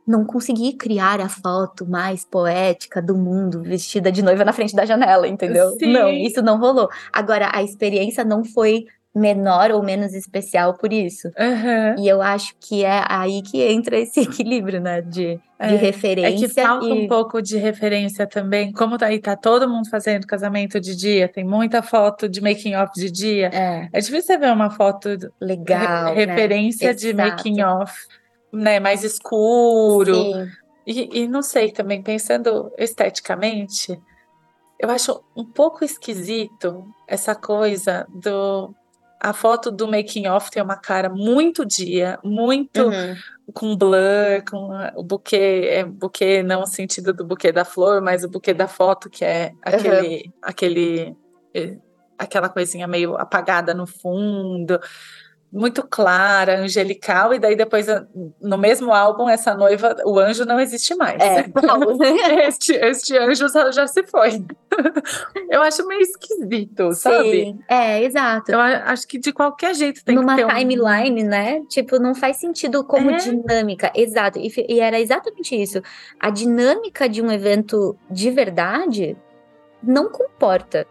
não 0.05 0.25
conseguir 0.25 0.73
criar 0.73 1.21
a 1.21 1.29
foto 1.29 1.85
mais 1.85 2.25
poética 2.25 2.99
do 2.99 3.15
mundo 3.15 3.61
vestida 3.61 4.11
de 4.11 4.23
noiva 4.23 4.43
na 4.43 4.51
frente 4.51 4.75
da 4.75 4.83
janela, 4.83 5.27
entendeu? 5.27 5.69
Sim. 5.79 5.93
Não, 5.93 6.09
isso 6.09 6.41
não 6.41 6.59
rolou. 6.59 6.89
Agora, 7.13 7.51
a 7.53 7.61
experiência 7.61 8.25
não 8.25 8.43
foi 8.43 8.87
menor 9.19 9.71
ou 9.71 9.83
menos 9.83 10.13
especial 10.13 10.73
por 10.75 10.91
isso. 10.93 11.29
Aham. 11.37 11.95
E 11.99 12.07
eu 12.07 12.21
acho 12.21 12.53
que 12.59 12.83
é 12.85 13.03
aí 13.07 13.41
que 13.41 13.61
entra 13.61 13.97
esse 13.97 14.21
equilíbrio, 14.21 14.79
né? 14.81 15.01
De, 15.01 15.35
de 15.35 15.41
É, 15.59 15.67
referência. 15.75 16.45
É 16.45 16.47
que 16.47 16.53
falta 16.53 16.85
e... 16.87 16.91
um 16.91 17.07
pouco 17.07 17.41
de 17.41 17.57
referência 17.57 18.25
também. 18.25 18.71
Como 18.71 18.97
tá 18.97 19.07
aí, 19.07 19.19
tá 19.19 19.35
todo 19.35 19.67
mundo 19.69 19.89
fazendo 19.89 20.25
casamento 20.25 20.79
de 20.79 20.95
dia, 20.95 21.27
tem 21.27 21.43
muita 21.43 21.81
foto 21.83 22.27
de 22.29 22.41
making 22.41 22.75
off 22.75 22.93
de 22.95 23.11
dia. 23.11 23.49
É, 23.53 23.89
É 23.91 23.99
difícil 23.99 24.21
você 24.23 24.37
ver 24.37 24.51
uma 24.53 24.69
foto 24.69 25.17
de 25.17 25.29
legal. 25.39 26.13
re- 26.15 26.25
né? 26.25 26.33
referência 26.33 26.93
de 26.95 27.09
Exato. 27.09 27.29
making 27.29 27.61
off, 27.61 27.93
né, 28.53 28.79
mais 28.79 29.03
escuro. 29.03 30.15
Sim. 30.15 30.47
E, 30.87 31.21
e 31.23 31.27
não 31.27 31.41
sei 31.43 31.71
também, 31.71 32.01
pensando 32.01 32.71
esteticamente, 32.75 33.99
eu 34.79 34.89
acho 34.89 35.21
um 35.35 35.43
pouco 35.45 35.83
esquisito 35.83 36.83
essa 37.07 37.35
coisa 37.35 38.07
do 38.09 38.73
a 39.19 39.33
foto 39.33 39.69
do 39.69 39.87
making 39.87 40.27
off 40.27 40.49
tem 40.49 40.63
uma 40.63 40.77
cara 40.77 41.09
muito 41.09 41.65
dia, 41.65 42.17
muito 42.23 42.83
uhum. 42.83 43.15
com 43.53 43.75
blur, 43.75 44.43
com 44.49 44.69
o 44.95 45.03
buquê, 45.03 45.67
é, 45.69 45.83
buquê 45.83 46.41
não 46.41 46.61
no 46.61 46.67
sentido 46.67 47.13
do 47.13 47.25
buquê 47.25 47.51
da 47.51 47.65
flor, 47.65 48.01
mas 48.01 48.23
o 48.23 48.29
buquê 48.29 48.53
da 48.53 48.67
foto 48.67 49.09
que 49.09 49.25
é 49.25 49.51
aquele, 49.61 50.15
uhum. 50.15 50.31
aquele, 50.41 51.17
é, 51.53 51.77
aquela 52.17 52.47
coisinha 52.47 52.87
meio 52.87 53.17
apagada 53.17 53.73
no 53.73 53.85
fundo 53.85 54.79
muito 55.51 55.85
clara, 55.87 56.59
angelical, 56.59 57.33
e 57.33 57.39
daí 57.39 57.55
depois, 57.55 57.87
no 58.39 58.57
mesmo 58.57 58.93
álbum, 58.93 59.27
essa 59.27 59.55
noiva, 59.55 59.95
o 60.05 60.19
anjo 60.19 60.45
não 60.45 60.59
existe 60.59 60.93
mais. 60.95 61.19
É, 61.19 61.45
este, 62.47 62.73
este 62.73 63.17
anjo 63.17 63.47
já 63.71 63.87
se 63.87 64.03
foi. 64.03 64.43
Eu 65.49 65.61
acho 65.63 65.85
meio 65.87 66.01
esquisito, 66.01 66.93
Sim, 66.93 66.99
sabe? 66.99 67.59
É, 67.67 68.03
exato. 68.03 68.51
Eu 68.51 68.59
acho 68.59 69.07
que 69.07 69.17
de 69.17 69.33
qualquer 69.33 69.73
jeito 69.73 70.05
tem 70.05 70.15
Numa 70.15 70.35
que 70.35 70.45
ter 70.45 70.55
timeline, 70.55 71.23
um... 71.23 71.27
né? 71.27 71.61
Tipo, 71.67 71.97
não 71.97 72.13
faz 72.13 72.37
sentido 72.37 72.83
como 72.83 73.09
é. 73.09 73.17
dinâmica. 73.17 73.91
Exato. 73.95 74.37
E, 74.37 74.51
e 74.69 74.79
era 74.79 74.99
exatamente 74.99 75.59
isso. 75.59 75.81
A 76.19 76.29
dinâmica 76.29 77.09
de 77.09 77.21
um 77.21 77.31
evento 77.31 77.97
de 78.09 78.29
verdade 78.29 79.17
não 79.81 80.09
comporta 80.09 80.85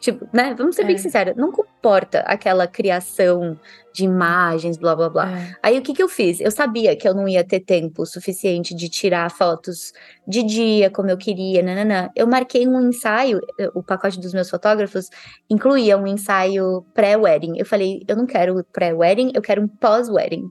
Tipo, 0.00 0.26
né? 0.32 0.54
Vamos 0.56 0.76
ser 0.76 0.82
é. 0.82 0.86
bem 0.86 0.96
sinceros, 0.96 1.36
não 1.36 1.52
comporta 1.52 2.20
aquela 2.20 2.66
criação 2.66 3.58
de 3.92 4.04
imagens, 4.04 4.78
blá 4.78 4.96
blá 4.96 5.10
blá. 5.10 5.38
É. 5.38 5.54
Aí 5.62 5.78
o 5.78 5.82
que 5.82 5.92
que 5.92 6.02
eu 6.02 6.08
fiz? 6.08 6.40
Eu 6.40 6.50
sabia 6.50 6.96
que 6.96 7.06
eu 7.06 7.14
não 7.14 7.28
ia 7.28 7.44
ter 7.44 7.60
tempo 7.60 8.06
suficiente 8.06 8.74
de 8.74 8.88
tirar 8.88 9.30
fotos 9.30 9.92
de 10.26 10.42
dia 10.42 10.90
como 10.90 11.10
eu 11.10 11.18
queria, 11.18 11.62
nananã. 11.62 12.08
Eu 12.16 12.26
marquei 12.26 12.66
um 12.66 12.88
ensaio, 12.88 13.40
eh, 13.58 13.70
o 13.74 13.82
pacote 13.82 14.18
dos 14.18 14.32
meus 14.32 14.48
fotógrafos 14.48 15.10
incluía 15.50 15.98
um 15.98 16.06
ensaio 16.06 16.82
pré-wedding. 16.94 17.58
Eu 17.58 17.66
falei, 17.66 18.02
eu 18.08 18.16
não 18.16 18.26
quero 18.26 18.64
pré-wedding, 18.72 19.32
eu 19.34 19.42
quero 19.42 19.62
um 19.62 19.68
pós-wedding. 19.68 20.50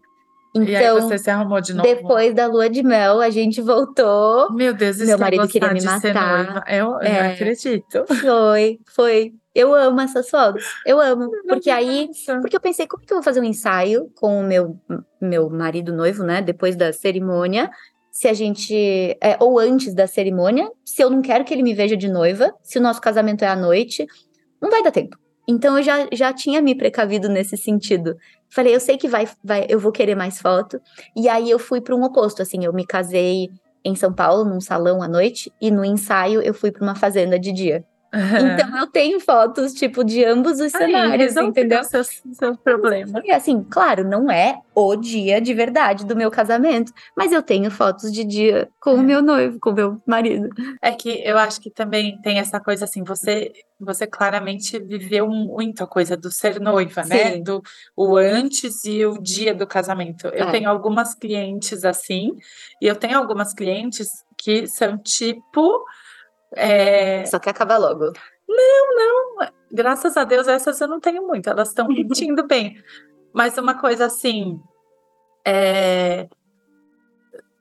Então, 0.53 0.97
aí 0.97 1.01
você 1.01 1.17
se 1.17 1.29
arrumou 1.29 1.61
de 1.61 1.73
novo? 1.73 1.87
Depois 1.87 2.33
da 2.33 2.47
lua 2.47 2.69
de 2.69 2.81
mel, 2.81 3.21
a 3.21 3.29
gente 3.29 3.61
voltou. 3.61 4.51
Meu 4.51 4.73
Deus, 4.73 4.97
isso 4.97 5.05
Meu 5.05 5.19
marido 5.19 5.47
queria 5.47 5.71
me 5.71 5.83
matar. 5.83 6.63
Eu, 6.67 6.99
é, 7.01 7.23
não 7.23 7.31
acredito. 7.31 8.05
Foi, 8.21 8.79
foi. 8.87 9.33
Eu 9.53 9.73
amo 9.73 10.01
essas 10.01 10.29
fotos. 10.29 10.63
Eu 10.85 10.99
amo. 10.99 11.29
Porque 11.47 11.69
aí. 11.69 12.09
Porque 12.41 12.55
eu 12.55 12.61
pensei, 12.61 12.87
como 12.87 13.05
que 13.05 13.13
eu 13.13 13.17
vou 13.17 13.23
fazer 13.23 13.39
um 13.39 13.43
ensaio 13.43 14.09
com 14.15 14.39
o 14.39 14.43
meu, 14.43 14.79
meu 15.21 15.49
marido 15.49 15.93
noivo, 15.93 16.23
né? 16.23 16.41
Depois 16.41 16.75
da 16.75 16.91
cerimônia. 16.91 17.69
Se 18.11 18.27
a 18.27 18.33
gente. 18.33 18.73
É, 19.21 19.37
ou 19.39 19.59
antes 19.59 19.93
da 19.93 20.07
cerimônia. 20.07 20.69
Se 20.83 21.03
eu 21.03 21.09
não 21.09 21.21
quero 21.21 21.43
que 21.43 21.53
ele 21.53 21.63
me 21.63 21.73
veja 21.73 21.95
de 21.95 22.09
noiva. 22.09 22.53
Se 22.63 22.79
o 22.79 22.81
nosso 22.81 23.01
casamento 23.01 23.43
é 23.43 23.47
à 23.47 23.55
noite. 23.55 24.05
Não 24.61 24.69
vai 24.69 24.81
dar 24.81 24.91
tempo. 24.91 25.17
Então 25.47 25.77
eu 25.77 25.83
já, 25.83 26.07
já 26.13 26.31
tinha 26.31 26.61
me 26.61 26.75
precavido 26.75 27.27
nesse 27.27 27.57
sentido. 27.57 28.15
Falei, 28.49 28.75
eu 28.75 28.79
sei 28.79 28.97
que 28.97 29.07
vai, 29.07 29.27
vai, 29.43 29.65
eu 29.69 29.79
vou 29.79 29.91
querer 29.91 30.15
mais 30.15 30.39
foto. 30.39 30.81
E 31.15 31.29
aí 31.29 31.49
eu 31.49 31.59
fui 31.59 31.81
para 31.81 31.95
um 31.95 32.03
oposto, 32.03 32.41
assim, 32.41 32.65
eu 32.65 32.73
me 32.73 32.85
casei 32.85 33.49
em 33.83 33.95
São 33.95 34.13
Paulo, 34.13 34.43
num 34.43 34.59
salão 34.59 35.01
à 35.01 35.07
noite, 35.07 35.51
e 35.61 35.71
no 35.71 35.85
ensaio 35.85 36.41
eu 36.41 36.53
fui 36.53 36.71
para 36.71 36.83
uma 36.83 36.95
fazenda 36.95 37.39
de 37.39 37.51
dia. 37.51 37.85
Então 38.11 38.77
eu 38.77 38.87
tenho 38.87 39.19
fotos, 39.19 39.73
tipo, 39.73 40.03
de 40.03 40.23
ambos 40.23 40.59
os 40.59 40.71
cenários, 40.71 41.35
entendeu? 41.35 41.83
Seu, 41.83 42.03
seu 42.03 42.57
problema. 42.57 43.21
E 43.23 43.31
assim, 43.31 43.63
claro, 43.69 44.03
não 44.03 44.31
é 44.31 44.59
o 44.73 44.95
dia 44.95 45.39
de 45.39 45.53
verdade 45.53 46.05
do 46.05 46.15
meu 46.15 46.31
casamento, 46.31 46.91
mas 47.15 47.31
eu 47.31 47.43
tenho 47.43 47.69
fotos 47.69 48.11
de 48.11 48.23
dia 48.23 48.69
com 48.79 48.91
é. 48.91 48.93
o 48.93 49.03
meu 49.03 49.21
noivo, 49.21 49.59
com 49.59 49.69
o 49.69 49.73
meu 49.73 50.01
marido. 50.05 50.49
É 50.81 50.91
que 50.91 51.21
eu 51.23 51.37
acho 51.37 51.61
que 51.61 51.69
também 51.69 52.19
tem 52.21 52.39
essa 52.39 52.59
coisa 52.59 52.85
assim, 52.85 53.03
você 53.03 53.51
você 53.79 54.05
claramente 54.05 54.77
viveu 54.77 55.29
muito 55.29 55.81
a 55.81 55.87
coisa 55.87 56.17
do 56.17 56.29
ser 56.29 56.59
noiva, 56.59 57.01
né? 57.03 57.17
Sim. 57.17 57.37
né? 57.37 57.37
Do 57.37 57.61
o 57.95 58.17
antes 58.17 58.83
e 58.83 59.05
o 59.05 59.21
dia 59.21 59.55
do 59.55 59.65
casamento. 59.65 60.27
Eu 60.27 60.47
é. 60.47 60.51
tenho 60.51 60.69
algumas 60.69 61.15
clientes 61.15 61.85
assim, 61.85 62.35
e 62.81 62.87
eu 62.87 62.95
tenho 62.95 63.17
algumas 63.17 63.53
clientes 63.53 64.25
que 64.37 64.67
são 64.67 64.97
tipo 64.97 65.85
é... 66.55 67.25
Só 67.25 67.39
que 67.39 67.49
acaba 67.49 67.77
logo. 67.77 68.11
Não, 68.47 68.95
não. 68.95 69.47
Graças 69.71 70.17
a 70.17 70.23
Deus, 70.23 70.47
essas 70.47 70.79
eu 70.81 70.87
não 70.87 70.99
tenho 70.99 71.25
muito. 71.25 71.49
Elas 71.49 71.69
estão 71.69 71.87
repetindo 71.93 72.45
bem. 72.47 72.81
Mas 73.33 73.57
uma 73.57 73.75
coisa 73.75 74.05
assim. 74.05 74.59
É... 75.45 76.27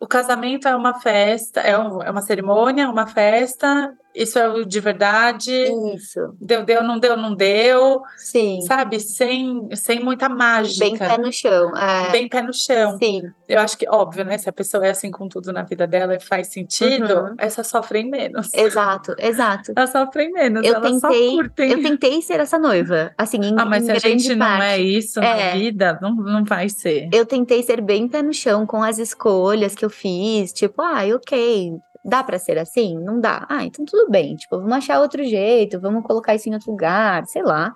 O 0.00 0.06
casamento 0.06 0.68
é 0.68 0.76
uma 0.76 1.00
festa, 1.00 1.60
é, 1.60 1.76
um, 1.76 2.00
é 2.00 2.10
uma 2.10 2.22
cerimônia, 2.22 2.84
é 2.84 2.88
uma 2.88 3.08
festa, 3.08 3.96
isso 4.18 4.38
é 4.38 4.64
de 4.64 4.80
verdade. 4.80 5.52
Isso. 5.94 6.34
Deu, 6.40 6.64
deu, 6.64 6.82
não 6.82 6.98
deu, 6.98 7.16
não 7.16 7.34
deu. 7.34 8.02
Sim. 8.16 8.60
Sabe? 8.62 8.98
Sem, 8.98 9.68
sem 9.74 10.00
muita 10.00 10.28
mágica. 10.28 10.84
Bem 10.84 10.96
pé 10.96 11.18
no 11.18 11.32
chão. 11.32 11.76
É. 11.76 12.10
Bem 12.10 12.28
pé 12.28 12.42
no 12.42 12.52
chão. 12.52 12.98
Sim. 12.98 13.22
Eu 13.48 13.60
acho 13.60 13.78
que, 13.78 13.88
óbvio, 13.88 14.24
né? 14.24 14.36
Se 14.36 14.48
a 14.48 14.52
pessoa 14.52 14.86
é 14.86 14.90
assim 14.90 15.10
com 15.10 15.28
tudo 15.28 15.52
na 15.52 15.62
vida 15.62 15.86
dela 15.86 16.14
e 16.14 16.20
faz 16.20 16.48
sentido, 16.48 17.14
uhum. 17.14 17.34
essas 17.38 17.66
sofrem 17.66 18.10
menos. 18.10 18.52
Exato, 18.52 19.14
exato. 19.18 19.72
Elas 19.74 19.90
sofrem 19.90 20.32
menos. 20.32 20.66
Eu 20.66 20.80
tentei, 20.80 21.38
eu 21.38 21.82
tentei 21.82 22.20
ser 22.20 22.40
essa 22.40 22.58
noiva. 22.58 23.12
Assim, 23.16 23.38
em, 23.38 23.54
ah, 23.58 23.64
mas 23.64 23.84
se 23.84 23.92
a 23.92 23.98
gente 23.98 24.36
parte. 24.36 24.38
não 24.38 24.62
é 24.62 24.78
isso 24.78 25.20
é. 25.20 25.22
na 25.22 25.58
vida, 25.58 25.98
não, 26.02 26.14
não 26.14 26.44
vai 26.44 26.68
ser. 26.68 27.08
Eu 27.12 27.24
tentei 27.24 27.62
ser 27.62 27.80
bem 27.80 28.08
pé 28.08 28.22
no 28.22 28.34
chão 28.34 28.66
com 28.66 28.82
as 28.82 28.98
escolhas 28.98 29.74
que 29.74 29.84
eu 29.84 29.90
fiz. 29.90 30.52
Tipo, 30.52 30.82
ah, 30.82 31.02
ok, 31.14 31.72
Dá 32.08 32.24
para 32.24 32.38
ser 32.38 32.58
assim? 32.58 32.98
Não 32.98 33.20
dá. 33.20 33.44
Ah, 33.50 33.64
então 33.64 33.84
tudo 33.84 34.10
bem. 34.10 34.34
Tipo, 34.34 34.58
vamos 34.58 34.72
achar 34.72 34.98
outro 34.98 35.22
jeito, 35.22 35.78
vamos 35.78 36.02
colocar 36.04 36.34
isso 36.34 36.48
em 36.48 36.54
outro 36.54 36.70
lugar, 36.70 37.26
sei 37.26 37.42
lá. 37.42 37.72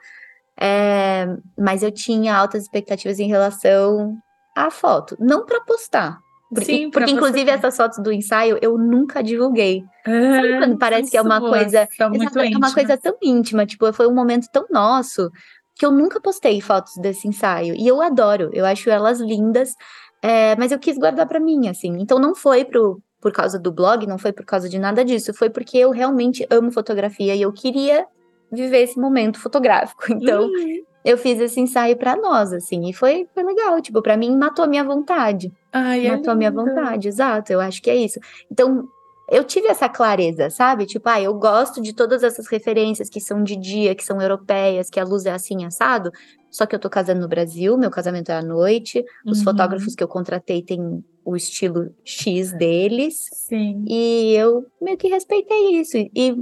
É, 0.59 1.27
mas 1.59 1.83
eu 1.83 1.93
tinha 1.93 2.35
altas 2.35 2.63
expectativas 2.63 3.19
em 3.19 3.29
relação 3.29 4.17
à 4.57 4.71
foto. 4.71 5.17
Não 5.21 5.45
para 5.45 5.61
postar. 5.61 6.19
Porque, 6.49 6.67
Sim, 6.67 6.91
porque 6.91 7.11
inclusive, 7.11 7.51
essas 7.51 7.77
fotos 7.77 7.99
do 7.99 8.11
ensaio 8.11 8.59
eu 8.63 8.79
nunca 8.79 9.23
divulguei. 9.23 9.83
É, 10.07 10.37
Sabe 10.37 10.59
quando 10.59 10.79
parece 10.79 11.11
que 11.11 11.17
é 11.17 11.23
uma 11.23 11.41
coisa. 11.41 11.89
É 11.99 12.57
uma 12.57 12.73
coisa 12.73 12.97
tão 12.97 13.17
íntima, 13.23 13.67
tipo, 13.67 13.91
foi 13.93 14.07
um 14.07 14.15
momento 14.15 14.49
tão 14.51 14.67
nosso 14.71 15.31
que 15.75 15.85
eu 15.85 15.91
nunca 15.91 16.21
postei 16.21 16.61
fotos 16.61 16.95
desse 16.97 17.29
ensaio. 17.29 17.75
E 17.75 17.87
eu 17.87 18.01
adoro, 18.01 18.51
eu 18.53 18.65
acho 18.65 18.89
elas 18.89 19.21
lindas. 19.21 19.75
É, 20.23 20.55
mas 20.57 20.71
eu 20.73 20.79
quis 20.79 20.97
guardar 20.97 21.27
para 21.27 21.41
mim, 21.41 21.69
assim. 21.69 21.97
Então 21.99 22.19
não 22.19 22.35
foi 22.35 22.65
pro, 22.65 23.03
por 23.23 23.33
causa 23.33 23.57
do 23.59 23.71
blog, 23.71 24.05
não 24.05 24.19
foi 24.19 24.33
por 24.33 24.45
causa 24.45 24.69
de 24.69 24.79
nada 24.79 25.05
disso, 25.05 25.33
foi 25.33 25.49
porque 25.49 25.79
eu 25.79 25.93
realmente 25.93 26.45
amo 26.51 26.73
fotografia 26.73 27.37
e 27.37 27.41
eu 27.41 27.53
queria 27.53 28.05
viver 28.51 28.83
esse 28.83 28.99
momento 28.99 29.39
fotográfico. 29.39 30.03
Então, 30.13 30.47
uhum. 30.47 30.83
eu 31.05 31.17
fiz 31.17 31.41
esse 31.41 31.61
ensaio 31.61 31.97
para 31.97 32.17
nós, 32.17 32.53
assim, 32.53 32.91
e 32.91 32.93
foi, 32.93 33.29
foi 33.33 33.45
legal. 33.45 33.81
Tipo, 33.81 34.03
para 34.03 34.17
mim, 34.17 34.37
matou 34.37 34.65
a 34.65 34.69
minha 34.69 34.83
vontade. 34.83 35.53
Ai, 35.73 36.07
é 36.07 36.11
matou 36.11 36.33
a 36.33 36.35
minha 36.35 36.51
vontade, 36.51 37.07
exato. 37.07 37.53
Eu 37.53 37.61
acho 37.61 37.81
que 37.81 37.89
é 37.89 37.97
isso. 37.97 38.19
Então, 38.51 38.89
eu 39.31 39.45
tive 39.45 39.69
essa 39.69 39.89
clareza, 39.89 40.51
sabe? 40.51 40.85
Tipo, 40.85 41.09
ah, 41.09 41.21
eu 41.21 41.33
gosto 41.35 41.81
de 41.81 41.95
todas 41.95 42.25
essas 42.25 42.49
referências 42.49 43.09
que 43.09 43.21
são 43.21 43.43
de 43.43 43.57
dia, 43.57 43.95
que 43.95 44.05
são 44.05 44.21
europeias, 44.21 44.91
que 44.91 44.99
a 44.99 45.05
luz 45.05 45.27
é 45.27 45.31
assim 45.31 45.65
assado. 45.65 46.11
Só 46.51 46.67
que 46.67 46.75
eu 46.75 46.81
tô 46.81 46.91
casando 46.91 47.21
no 47.21 47.29
Brasil, 47.29 47.79
meu 47.79 47.91
casamento 47.91 48.31
é 48.31 48.37
à 48.37 48.43
noite. 48.43 49.03
Os 49.25 49.39
uhum. 49.39 49.45
fotógrafos 49.45 49.95
que 49.95 50.03
eu 50.03 50.09
contratei 50.09 50.61
têm 50.61 51.03
o 51.25 51.37
estilo 51.37 51.95
X 52.05 52.53
deles. 52.53 53.29
Sim. 53.33 53.85
E 53.89 54.35
eu 54.35 54.67
meio 54.81 54.97
que 54.97 55.09
respeitei 55.09 55.81
isso. 55.81 55.97
E, 55.97 56.37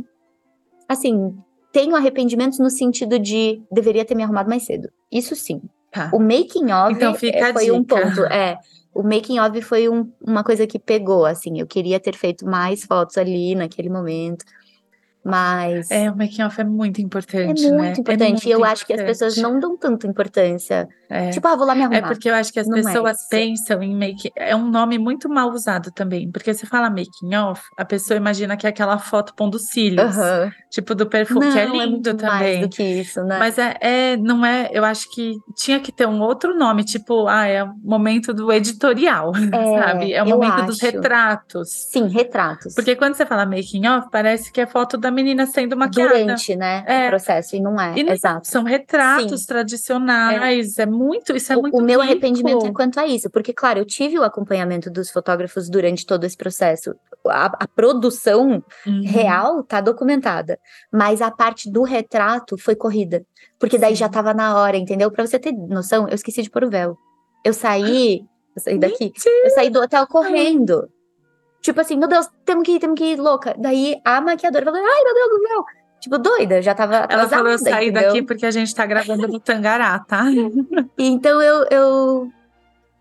assim, 0.88 1.34
tenho 1.72 1.94
arrependimentos 1.94 2.58
no 2.58 2.70
sentido 2.70 3.18
de 3.18 3.62
deveria 3.70 4.04
ter 4.04 4.14
me 4.14 4.22
arrumado 4.22 4.48
mais 4.48 4.64
cedo. 4.64 4.88
Isso 5.10 5.34
sim. 5.36 5.60
Tá. 5.90 6.10
O 6.12 6.20
making 6.20 6.72
of 6.72 6.94
então, 6.94 7.14
é, 7.22 7.52
foi 7.52 7.70
um 7.70 7.82
ponto. 7.82 8.24
É, 8.24 8.58
o 8.94 9.02
making 9.02 9.38
of 9.40 9.60
foi 9.62 9.88
um, 9.88 10.10
uma 10.20 10.44
coisa 10.44 10.66
que 10.66 10.78
pegou, 10.78 11.24
assim. 11.26 11.60
Eu 11.60 11.66
queria 11.66 11.98
ter 11.98 12.14
feito 12.14 12.46
mais 12.46 12.84
fotos 12.84 13.18
ali 13.18 13.54
naquele 13.54 13.88
momento. 13.88 14.44
Mas. 15.24 15.90
É, 15.90 16.10
o 16.10 16.16
making 16.16 16.42
off 16.42 16.60
é 16.60 16.64
muito 16.64 17.00
importante. 17.00 17.66
É 17.66 17.70
muito 17.70 17.82
né? 17.82 17.92
importante. 17.92 18.22
É 18.22 18.28
muito 18.28 18.46
e 18.46 18.50
eu 18.50 18.58
importante. 18.58 18.72
acho 18.72 18.86
que 18.86 18.92
as 18.92 19.02
pessoas 19.02 19.36
não 19.36 19.58
dão 19.58 19.76
tanta 19.76 20.06
importância. 20.06 20.88
É. 21.10 21.30
Tipo, 21.30 21.48
ah, 21.48 21.56
vou 21.56 21.66
lá 21.66 21.74
me 21.74 21.82
arrumar. 21.82 21.98
É 21.98 22.02
porque 22.02 22.30
eu 22.30 22.34
acho 22.34 22.52
que 22.52 22.60
as 22.60 22.68
não 22.68 22.76
pessoas 22.76 23.24
é 23.24 23.28
pensam 23.28 23.82
em 23.82 23.94
make. 23.94 24.30
É 24.36 24.54
um 24.54 24.70
nome 24.70 24.96
muito 24.96 25.28
mal 25.28 25.50
usado 25.50 25.90
também. 25.90 26.30
Porque 26.30 26.54
você 26.54 26.64
fala 26.64 26.88
making 26.88 27.34
off, 27.34 27.62
a 27.76 27.84
pessoa 27.84 28.16
imagina 28.16 28.56
que 28.56 28.64
é 28.66 28.70
aquela 28.70 28.96
foto 28.96 29.34
pondo 29.34 29.58
cílios. 29.58 30.16
Uhum. 30.16 30.50
Tipo 30.70 30.94
do 30.94 31.06
perfume, 31.06 31.46
não, 31.46 31.52
que 31.52 31.58
é 31.58 31.66
lindo 31.66 32.10
é 32.10 32.14
também. 32.14 32.28
Mais 32.28 32.60
do 32.60 32.68
que 32.68 32.82
isso, 32.82 33.24
né? 33.24 33.38
Mas 33.40 33.58
é, 33.58 33.76
é, 33.80 34.16
não 34.16 34.46
é. 34.46 34.70
Eu 34.72 34.84
acho 34.84 35.10
que 35.10 35.36
tinha 35.56 35.80
que 35.80 35.90
ter 35.90 36.06
um 36.06 36.20
outro 36.20 36.56
nome, 36.56 36.84
tipo, 36.84 37.26
ah, 37.26 37.44
é 37.44 37.64
o 37.64 37.74
momento 37.82 38.32
do 38.32 38.52
editorial, 38.52 39.32
é, 39.52 39.80
sabe? 39.80 40.12
É 40.12 40.22
o 40.22 40.28
momento 40.28 40.66
dos 40.66 40.80
retratos. 40.80 41.70
Sim, 41.90 42.06
retratos. 42.06 42.72
Porque 42.72 42.94
quando 42.94 43.14
você 43.14 43.26
fala 43.26 43.44
making 43.44 43.88
off, 43.88 44.08
parece 44.12 44.52
que 44.52 44.60
é 44.60 44.66
foto 44.66 44.96
da 44.96 45.10
menina 45.10 45.44
sendo 45.44 45.76
maquiada. 45.76 46.10
Durante, 46.10 46.54
né? 46.54 46.84
É. 46.86 47.06
O 47.06 47.08
processo, 47.08 47.56
e 47.56 47.60
não 47.60 47.80
é. 47.80 47.94
E 47.96 48.08
Exato. 48.08 48.46
São 48.46 48.62
retratos 48.62 49.40
Sim. 49.40 49.46
tradicionais, 49.46 50.78
é. 50.78 50.86
Muito, 51.00 51.34
isso 51.34 51.52
é 51.52 51.56
o, 51.56 51.62
muito 51.62 51.76
O 51.76 51.80
meu 51.82 52.00
rico. 52.00 52.10
arrependimento 52.12 52.66
é 52.66 52.72
quanto 52.72 53.00
a 53.00 53.06
isso, 53.06 53.28
porque, 53.30 53.52
claro, 53.52 53.78
eu 53.78 53.84
tive 53.84 54.18
o 54.18 54.22
acompanhamento 54.24 54.90
dos 54.90 55.10
fotógrafos 55.10 55.68
durante 55.68 56.04
todo 56.06 56.24
esse 56.24 56.36
processo. 56.36 56.94
A, 57.26 57.46
a 57.64 57.68
produção 57.68 58.62
Uhum. 58.86 59.02
real 59.04 59.62
tá 59.62 59.80
documentada, 59.80 60.58
mas 60.92 61.20
a 61.20 61.30
parte 61.30 61.70
do 61.70 61.82
retrato 61.82 62.56
foi 62.58 62.74
corrida, 62.74 63.24
porque 63.58 63.76
daí 63.78 63.94
já 63.94 64.06
Sim. 64.06 64.12
tava 64.12 64.32
na 64.34 64.56
hora, 64.58 64.76
entendeu? 64.76 65.10
Pra 65.10 65.26
você 65.26 65.38
ter 65.38 65.52
noção, 65.52 66.08
eu 66.08 66.14
esqueci 66.14 66.42
de 66.42 66.50
pôr 66.50 66.64
o 66.64 66.70
véu. 66.70 66.96
Eu 67.44 67.52
saí, 67.52 68.20
eu 68.56 68.62
saí 68.62 68.78
daqui, 68.78 69.04
Mentira. 69.04 69.34
eu 69.44 69.50
saí 69.50 69.70
do 69.70 69.80
hotel 69.80 70.06
correndo. 70.06 70.88
Tipo 71.62 71.80
assim, 71.82 71.96
meu 71.98 72.08
Deus, 72.08 72.26
temos 72.44 72.64
que 72.64 72.72
ir, 72.72 72.78
temos 72.80 72.98
que 72.98 73.04
ir, 73.04 73.20
louca. 73.20 73.54
Daí 73.58 74.00
a 74.04 74.18
maquiadora 74.20 74.64
falou, 74.64 74.80
ai, 74.82 75.04
meu 75.04 75.14
Deus 75.14 75.28
do 75.28 75.46
céu. 75.48 75.64
Tipo, 76.00 76.18
doida, 76.18 76.62
já 76.62 76.74
tava 76.74 76.94
Ela 76.96 77.04
atrasada, 77.04 77.36
falou, 77.36 77.50
eu 77.52 77.58
saí 77.58 77.88
entendeu? 77.90 78.08
daqui 78.08 78.22
porque 78.22 78.46
a 78.46 78.50
gente 78.50 78.74
tá 78.74 78.86
gravando 78.86 79.28
no 79.28 79.38
Tangará, 79.38 79.98
tá? 79.98 80.24
Então 80.98 81.40
eu, 81.42 81.66
eu 81.70 82.28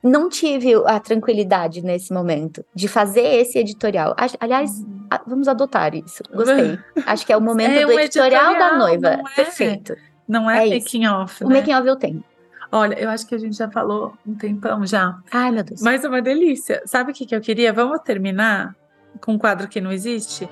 não 0.04 0.30
tive 0.30 0.74
a 0.86 1.00
tranquilidade 1.00 1.82
nesse 1.82 2.14
momento 2.14 2.64
de 2.76 2.88
fazer 2.88 3.22
esse 3.22 3.58
editorial. 3.58 4.16
Aliás, 4.40 4.86
a- 5.10 5.22
vamos 5.26 5.48
adotar 5.48 5.96
isso. 5.96 6.22
Gostei. 6.34 6.78
Acho 7.08 7.26
que 7.26 7.32
é 7.34 7.38
o 7.38 7.42
momento 7.42 7.72
É 7.72 7.86
do 7.86 7.88
um 7.94 8.00
editorial, 8.00 8.44
da 8.44 8.50
editorial, 8.52 8.78
noiva. 8.78 9.18
não 9.18 9.28
é? 9.30 9.36
Perfeito. 9.36 9.96
Não 10.28 10.50
é, 10.50 10.60
É 10.60 10.68
isso. 10.68 10.86
making 10.86 11.08
off, 11.08 11.44
O 11.44 11.50
né? 11.50 11.56
making 11.58 11.74
of 11.74 11.88
eu 11.88 11.96
tenho. 11.96 12.24
Olha, 12.72 12.94
eu 13.00 13.10
acho 13.10 13.26
que 13.26 13.34
a 13.34 13.38
gente 13.40 13.58
já 13.58 13.68
falou 13.72 14.14
um 14.28 14.36
tempão 14.36 14.86
já. 14.86 15.18
Ai, 15.32 15.50
meu 15.52 15.64
Deus. 15.64 15.82
Mas 15.82 16.04
uma 16.04 16.22
delícia. 16.22 16.84
Sabe 16.86 17.12
o 17.12 17.14
que, 17.16 17.26
que 17.26 17.36
eu 17.36 17.42
queria? 17.42 17.74
Vamos 17.74 18.00
terminar 18.02 18.76
com 19.22 19.32
um 19.34 19.38
quadro 19.40 19.68
que 19.68 19.82
não 19.82 19.92
existe? 19.92 20.48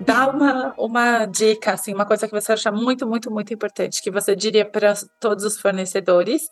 Dá 0.00 0.28
uma, 0.28 0.74
uma 0.76 1.26
dica, 1.26 1.72
assim, 1.72 1.94
uma 1.94 2.04
coisa 2.04 2.26
que 2.26 2.34
você 2.34 2.52
acha 2.52 2.70
muito, 2.70 3.06
muito, 3.06 3.30
muito 3.30 3.52
importante, 3.52 4.02
que 4.02 4.10
você 4.10 4.36
diria 4.36 4.64
para 4.64 4.94
todos 5.18 5.44
os 5.44 5.58
fornecedores 5.58 6.42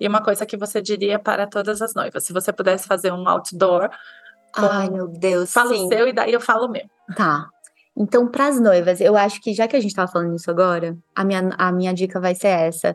e 0.00 0.08
uma 0.08 0.22
coisa 0.22 0.46
que 0.46 0.56
você 0.56 0.80
diria 0.80 1.18
para 1.18 1.46
todas 1.46 1.82
as 1.82 1.94
noivas. 1.94 2.24
Se 2.24 2.32
você 2.32 2.52
pudesse 2.52 2.86
fazer 2.86 3.12
um 3.12 3.28
outdoor, 3.28 3.90
Ai, 4.56 4.88
meu 4.88 5.08
Deus. 5.08 5.52
fala 5.52 5.74
sim. 5.74 5.86
o 5.86 5.88
seu 5.88 6.08
e 6.08 6.12
daí 6.12 6.32
eu 6.32 6.40
falo 6.40 6.66
o 6.66 6.70
meu. 6.70 6.84
Tá. 7.14 7.48
Então, 7.96 8.26
para 8.26 8.48
as 8.48 8.58
noivas, 8.58 9.00
eu 9.00 9.16
acho 9.16 9.40
que 9.40 9.52
já 9.52 9.68
que 9.68 9.76
a 9.76 9.80
gente 9.80 9.94
tava 9.94 10.10
falando 10.10 10.34
isso 10.34 10.50
agora, 10.50 10.96
a 11.14 11.24
minha, 11.24 11.50
a 11.56 11.70
minha 11.70 11.92
dica 11.92 12.20
vai 12.20 12.34
ser 12.34 12.48
essa. 12.48 12.94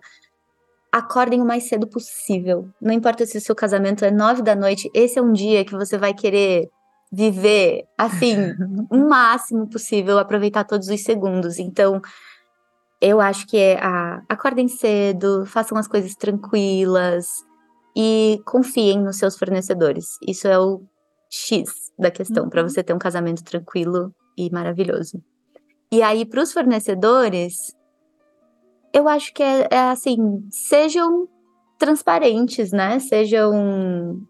Acordem 0.92 1.42
o 1.42 1.46
mais 1.46 1.70
cedo 1.70 1.88
possível. 1.88 2.68
Não 2.82 2.94
importa 2.94 3.26
se 3.26 3.38
o 3.38 3.42
seu 3.42 3.56
casamento 3.56 4.04
é 4.04 4.12
nove 4.12 4.42
da 4.42 4.56
noite, 4.56 4.90
esse 4.94 5.20
é 5.20 5.22
um 5.22 5.32
dia 5.32 5.64
que 5.64 5.74
você 5.74 5.98
vai 5.98 6.14
querer 6.14 6.70
viver, 7.12 7.86
assim, 7.98 8.36
o 8.90 8.98
máximo 8.98 9.68
possível, 9.70 10.18
aproveitar 10.20 10.64
todos 10.64 10.88
os 10.88 11.04
segundos. 11.04 11.60
Então, 11.60 12.02
eu 13.02 13.20
acho 13.22 13.48
que 13.48 13.58
é 13.58 13.80
a, 13.82 14.22
acordem 14.28 14.68
cedo, 14.68 15.46
façam 15.46 15.78
as 15.78 15.88
coisas 15.88 16.16
tranquilas 16.16 17.28
e 17.96 18.42
confiem 18.46 19.02
nos 19.02 19.18
seus 19.18 19.38
fornecedores. 19.38 20.18
Isso 20.28 20.48
é 20.48 20.60
o 20.60 20.82
X 21.30 21.92
da 21.98 22.12
questão, 22.12 22.50
para 22.50 22.62
Uhum. 22.62 22.70
você 22.70 22.84
ter 22.84 22.94
um 22.94 23.00
casamento 23.00 23.44
tranquilo 23.44 24.14
e 24.38 24.50
maravilhoso. 24.52 25.22
E 25.92 26.02
aí, 26.02 26.26
para 26.26 26.42
os 26.42 26.54
fornecedores, 26.54 27.76
eu 28.94 29.08
acho 29.08 29.34
que 29.34 29.42
é, 29.44 29.68
é 29.72 29.80
assim, 29.90 30.48
sejam 30.52 31.28
transparentes, 31.78 32.72
né? 32.72 33.00
Sejam. 33.00 34.22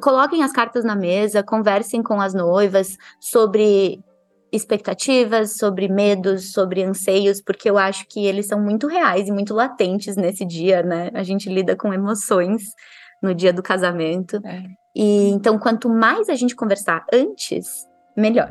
Coloquem 0.00 0.42
as 0.42 0.52
cartas 0.52 0.84
na 0.84 0.94
mesa, 0.94 1.42
conversem 1.42 2.02
com 2.02 2.20
as 2.20 2.34
noivas 2.34 2.96
sobre 3.20 4.02
expectativas, 4.52 5.56
sobre 5.56 5.88
medos, 5.88 6.52
sobre 6.52 6.82
anseios, 6.82 7.40
porque 7.40 7.70
eu 7.70 7.78
acho 7.78 8.06
que 8.06 8.26
eles 8.26 8.46
são 8.46 8.60
muito 8.60 8.86
reais 8.86 9.28
e 9.28 9.32
muito 9.32 9.54
latentes 9.54 10.14
nesse 10.14 10.44
dia, 10.44 10.82
né? 10.82 11.10
A 11.14 11.22
gente 11.22 11.48
lida 11.48 11.74
com 11.74 11.92
emoções 11.92 12.62
no 13.22 13.34
dia 13.34 13.52
do 13.52 13.62
casamento. 13.62 14.40
É. 14.44 14.62
E 14.94 15.30
então, 15.30 15.58
quanto 15.58 15.88
mais 15.88 16.28
a 16.28 16.34
gente 16.34 16.54
conversar 16.54 17.06
antes, 17.12 17.88
melhor. 18.14 18.50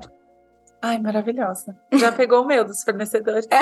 Ai, 0.82 0.98
maravilhosa. 0.98 1.78
Já 1.94 2.12
pegou 2.12 2.42
o 2.42 2.48
meu 2.48 2.66
dos 2.66 2.84
fornecedores. 2.84 3.48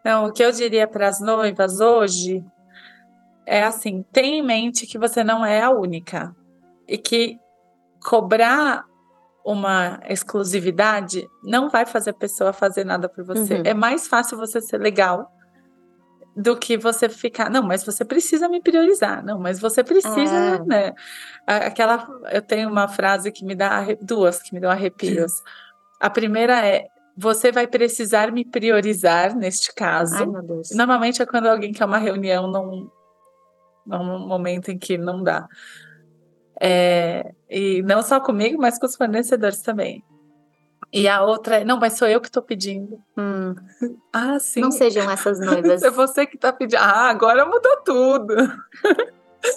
Então, 0.00 0.26
o 0.26 0.32
que 0.32 0.42
eu 0.42 0.52
diria 0.52 0.86
para 0.86 1.08
as 1.08 1.20
noivas 1.20 1.80
hoje 1.80 2.42
é 3.48 3.64
assim: 3.64 4.04
tenha 4.12 4.36
em 4.36 4.42
mente 4.42 4.86
que 4.86 4.98
você 4.98 5.24
não 5.24 5.44
é 5.44 5.62
a 5.62 5.70
única 5.70 6.36
e 6.86 6.98
que 6.98 7.38
cobrar 8.04 8.84
uma 9.44 9.98
exclusividade 10.08 11.26
não 11.42 11.70
vai 11.70 11.86
fazer 11.86 12.10
a 12.10 12.14
pessoa 12.14 12.52
fazer 12.52 12.84
nada 12.84 13.08
por 13.08 13.24
você. 13.24 13.54
Uhum. 13.54 13.62
É 13.64 13.72
mais 13.72 14.06
fácil 14.06 14.36
você 14.36 14.60
ser 14.60 14.78
legal 14.78 15.32
do 16.36 16.56
que 16.56 16.76
você 16.76 17.08
ficar, 17.08 17.50
não, 17.50 17.62
mas 17.62 17.82
você 17.82 18.04
precisa 18.04 18.48
me 18.48 18.60
priorizar, 18.60 19.24
não, 19.24 19.40
mas 19.40 19.58
você 19.58 19.82
precisa, 19.82 20.36
É. 20.36 20.64
né? 20.64 20.94
Aquela, 21.46 22.06
eu 22.30 22.40
tenho 22.42 22.68
uma 22.68 22.86
frase 22.86 23.32
que 23.32 23.44
me 23.44 23.56
dá 23.56 23.84
duas 24.00 24.40
que 24.40 24.54
me 24.54 24.60
dão 24.60 24.70
arrepios. 24.70 25.32
A 25.98 26.08
primeira 26.08 26.64
é: 26.64 26.86
você 27.16 27.50
vai 27.50 27.66
precisar 27.66 28.30
me 28.30 28.44
priorizar 28.44 29.34
neste 29.34 29.74
caso. 29.74 30.14
Ai. 30.14 30.76
Normalmente 30.76 31.20
é 31.20 31.26
quando 31.26 31.46
alguém 31.46 31.72
quer 31.72 31.86
uma 31.86 31.98
reunião 31.98 32.46
num, 33.88 34.04
num 34.20 34.26
momento 34.28 34.70
em 34.70 34.78
que 34.78 34.96
não 34.98 35.22
dá. 35.22 35.48
É, 36.60 37.32
e 37.48 37.82
não 37.82 38.02
só 38.02 38.20
comigo, 38.20 38.60
mas 38.60 38.78
com 38.78 38.86
os 38.86 38.96
fornecedores 38.96 39.62
também. 39.62 40.04
E 40.92 41.06
a 41.06 41.22
outra 41.22 41.56
é, 41.60 41.64
não, 41.64 41.78
mas 41.78 41.94
sou 41.98 42.08
eu 42.08 42.20
que 42.20 42.28
estou 42.28 42.42
pedindo. 42.42 42.98
Hum, 43.16 43.54
Ah, 44.12 44.38
sim. 44.38 44.60
não 44.60 44.70
sejam 44.70 45.10
essas 45.10 45.38
noivas. 45.38 45.82
É 45.84 45.90
você 45.90 46.26
que 46.26 46.36
está 46.36 46.52
pedindo. 46.52 46.80
Ah, 46.80 47.10
agora 47.10 47.44
mudou 47.44 47.76
tudo. 47.84 48.34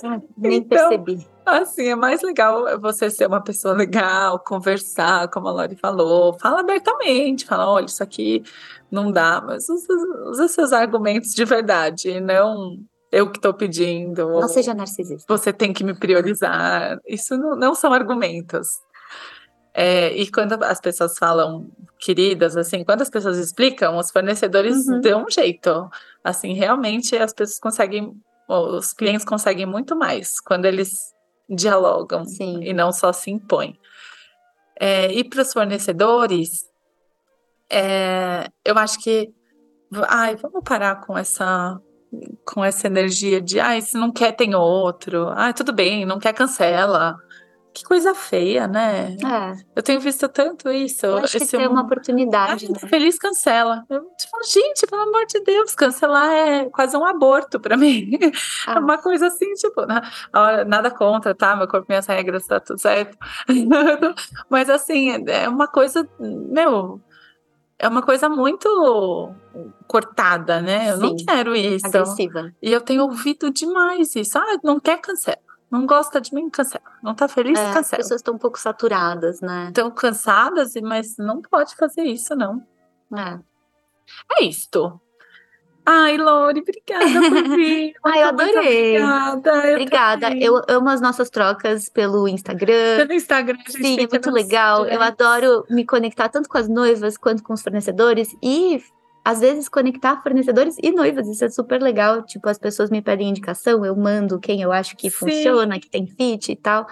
Ai, 0.04 0.22
nem 0.38 0.58
Então, 0.58 0.90
percebi. 0.90 1.26
Assim, 1.46 1.88
é 1.88 1.96
mais 1.96 2.22
legal 2.22 2.80
você 2.80 3.10
ser 3.10 3.28
uma 3.28 3.42
pessoa 3.42 3.74
legal, 3.74 4.38
conversar, 4.40 5.28
como 5.30 5.48
a 5.48 5.52
Lori 5.52 5.76
falou, 5.76 6.38
fala 6.40 6.60
abertamente, 6.60 7.46
fala, 7.46 7.68
olha, 7.68 7.86
isso 7.86 8.04
aqui 8.04 8.44
não 8.92 9.12
dá, 9.12 9.42
mas 9.42 9.68
usa, 9.68 9.94
usa 10.28 10.48
seus 10.48 10.72
argumentos 10.72 11.34
de 11.34 11.44
verdade, 11.44 12.10
e 12.10 12.22
não 12.22 12.78
eu 13.12 13.30
que 13.30 13.38
estou 13.38 13.54
pedindo, 13.54 14.26
Não 14.40 14.48
seja 14.48 14.74
narcisista. 14.74 15.26
você 15.28 15.52
tem 15.52 15.74
que 15.74 15.84
me 15.84 15.94
priorizar. 15.94 16.98
Isso 17.06 17.38
não, 17.38 17.56
não 17.56 17.76
são 17.76 17.92
argumentos. 17.94 18.70
É, 19.74 20.14
e 20.14 20.30
quando 20.32 20.54
as 20.64 20.80
pessoas 20.82 21.18
falam 21.18 21.70
queridas, 22.00 22.58
assim, 22.58 22.84
quando 22.84 23.02
as 23.02 23.10
pessoas 23.10 23.38
explicam, 23.38 23.98
os 23.98 24.12
fornecedores 24.12 24.86
Uhum. 24.88 25.02
dão 25.02 25.24
um 25.26 25.30
jeito. 25.30 25.90
Assim, 26.24 26.54
realmente 26.54 27.16
as 27.18 27.34
pessoas 27.34 27.60
conseguem, 27.60 28.14
os 28.48 28.94
clientes 28.94 29.26
conseguem 29.26 29.66
muito 29.66 29.96
mais 29.96 30.40
quando 30.40 30.66
eles 30.66 31.14
dialogam 31.50 32.26
Sim. 32.26 32.62
e 32.64 32.74
não 32.74 32.92
só 32.92 33.12
se 33.14 33.30
impõem. 33.32 33.78
É, 34.80 35.12
e 35.14 35.24
para 35.24 35.42
os 35.42 35.54
fornecedores, 35.54 36.66
é, 37.70 38.50
eu 38.66 38.78
acho 38.78 39.00
que, 39.00 39.32
ai, 40.08 40.36
vamos 40.36 40.64
parar 40.64 41.02
com 41.06 41.18
essa 41.18 41.80
com 42.46 42.64
essa 42.64 42.88
energia 42.88 43.40
de, 43.42 43.60
ai, 43.60 43.82
se 43.82 43.98
não 43.98 44.12
quer 44.12 44.34
tem 44.34 44.54
outro, 44.56 45.30
ai, 45.30 45.54
tudo 45.54 45.72
bem, 45.74 46.06
não 46.06 46.20
quer 46.20 46.34
cancela. 46.34 47.16
Que 47.74 47.86
coisa 47.86 48.14
feia, 48.14 48.68
né? 48.68 49.16
É, 49.24 49.54
Eu 49.78 49.82
tenho 49.82 49.98
visto 50.02 50.28
tanto 50.28 50.70
isso. 50.70 51.06
eu 51.06 51.20
acho 51.20 51.38
que 51.38 51.44
esse 51.46 51.56
tem 51.58 51.66
uma 51.70 51.80
Ai, 51.80 51.86
oportunidade, 51.86 52.70
né? 52.70 52.78
tô 52.78 52.86
feliz 52.86 53.18
cancela. 53.18 53.86
Eu 53.90 54.02
tipo, 54.18 54.38
gente, 54.46 54.86
pelo 54.86 55.04
amor 55.04 55.26
de 55.26 55.40
Deus, 55.42 55.74
cancelar 55.74 56.30
é 56.34 56.66
quase 56.70 56.98
um 56.98 57.06
aborto 57.06 57.62
para 57.62 57.78
mim. 57.78 58.12
É 58.68 58.72
Ah, 58.72 58.80
uma 58.80 58.98
coisa 58.98 59.28
assim, 59.28 59.54
tipo, 59.54 59.86
na- 59.86 60.02
a- 60.34 60.66
nada 60.66 60.92
contra, 60.92 61.34
tá? 61.34 61.56
Meu 61.56 61.66
corpo, 61.66 61.86
minhas 61.88 62.06
regras, 62.08 62.46
tá 62.46 62.60
tudo 62.60 62.78
certo. 62.78 63.18
Mas 64.50 64.70
assim, 64.70 65.24
é 65.30 65.48
uma 65.48 65.66
coisa, 65.70 66.06
meu, 66.20 67.00
é 67.82 67.88
uma 67.88 68.02
coisa 68.04 68.30
muito 68.30 69.34
cortada, 69.88 70.62
né? 70.62 70.92
Eu 70.92 70.98
não 70.98 71.18
Sim. 71.18 71.26
quero 71.26 71.56
isso. 71.56 71.86
agressiva. 71.88 72.54
E 72.62 72.72
eu 72.72 72.80
tenho 72.80 73.02
ouvido 73.04 73.50
demais 73.52 74.16
isso. 74.16 74.38
Ah, 74.38 74.58
não 74.64 74.80
quer 74.80 75.00
cancela. 75.02 75.40
Não 75.70 75.86
gosta 75.86 76.22
de 76.22 76.34
mim, 76.34 76.50
cancela. 76.50 76.84
Não 77.02 77.16
tá 77.16 77.28
feliz, 77.28 77.58
É, 77.58 77.66
as 77.70 77.74
cancela. 77.74 78.02
pessoas 78.04 78.20
estão 78.20 78.36
um 78.36 78.38
pouco 78.38 78.60
saturadas, 78.60 79.42
né? 79.42 79.68
Estão 79.70 79.90
cansadas, 79.90 80.74
mas 80.84 81.18
não 81.18 81.42
pode 81.42 81.76
fazer 81.76 82.04
isso, 82.04 82.36
não. 82.36 82.62
É. 83.18 83.40
É 84.38 84.44
isto. 84.44 85.00
Ai, 85.86 86.18
Lori, 86.18 86.62
obrigada 86.62 87.30
por 87.30 87.50
vir. 87.56 87.94
Ai, 88.04 88.22
eu 88.24 88.28
adorei. 88.28 88.98
Obrigada. 89.02 89.68
eu 89.68 89.72
Obrigada. 89.74 90.28
também. 90.28 90.44
Eu 90.44 90.62
amo 90.68 90.90
as 90.90 91.02
nossas 91.02 91.30
trocas 91.30 91.90
pelo 91.90 92.28
Instagram. 92.28 92.98
Pelo 92.98 93.14
Instagram, 93.14 93.58
gente 93.68 93.72
Sim, 93.78 94.00
é 94.00 94.08
muito 94.08 94.32
legal. 94.32 94.80
Eu 94.86 95.00
directs. 95.00 95.08
adoro 95.08 95.66
me 95.70 95.86
conectar 95.86 96.30
tanto 96.30 96.48
com 96.48 96.58
as 96.58 96.68
noivas 96.70 97.18
quanto 97.18 97.42
com 97.44 97.54
os 97.54 97.62
fornecedores 97.62 98.36
e 98.44 98.82
às 99.24 99.40
vezes 99.40 99.70
conectar 99.70 100.22
fornecedores 100.22 100.76
e 100.82 100.92
noivas. 100.92 101.28
Isso 101.28 101.46
é 101.46 101.50
super 101.50 101.82
legal. 101.82 102.24
Tipo, 102.24 102.50
as 102.50 102.58
pessoas 102.58 102.90
me 102.90 103.02
pedem 103.02 103.30
indicação, 103.30 103.86
eu 103.86 103.96
mando 103.96 104.40
quem 104.40 104.62
eu 104.62 104.72
acho 104.72 104.96
que 104.96 105.10
Sim. 105.10 105.16
funciona, 105.18 105.80
que 105.80 105.90
tem 105.90 106.06
fit 106.08 106.52
e 106.52 106.56
tal. 106.56 106.88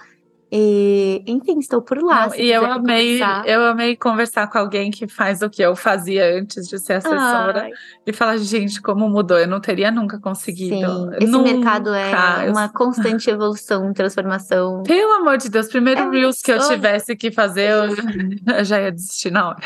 E, 0.51 1.23
enfim, 1.27 1.59
estou 1.59 1.79
por 1.81 2.01
lá. 2.01 2.27
Não, 2.27 2.35
e 2.35 2.51
eu 2.51 2.65
amei, 2.65 3.19
conversar. 3.19 3.47
eu 3.47 3.65
amei 3.65 3.95
conversar 3.95 4.47
com 4.47 4.57
alguém 4.57 4.89
que 4.89 5.07
faz 5.07 5.43
o 5.43 5.49
que 5.49 5.61
eu 5.61 5.75
fazia 5.75 6.39
antes 6.39 6.67
de 6.67 6.79
ser 6.79 6.93
assessora 6.93 7.63
Ai. 7.63 7.71
e 8.05 8.11
falar, 8.11 8.37
gente, 8.37 8.81
como 8.81 9.07
mudou. 9.07 9.37
Eu 9.37 9.47
não 9.47 9.61
teria 9.61 9.91
nunca 9.91 10.19
conseguido. 10.19 10.75
Sim, 10.75 11.09
esse 11.17 11.31
nunca. 11.31 11.53
mercado 11.53 11.93
é 11.93 12.49
uma 12.49 12.67
constante 12.67 13.29
evolução, 13.29 13.93
transformação. 13.93 14.81
Pelo 14.83 15.13
amor 15.13 15.37
de 15.37 15.49
Deus, 15.49 15.67
primeiro 15.67 16.01
é 16.01 16.09
Reels 16.09 16.41
que 16.41 16.51
eu 16.51 16.59
tivesse 16.67 17.15
que 17.15 17.31
fazer, 17.31 17.69
eu, 17.69 17.83
eu 18.57 18.65
já 18.65 18.81
ia 18.81 18.91
desistir 18.91 19.31
na 19.31 19.49
hora. 19.49 19.61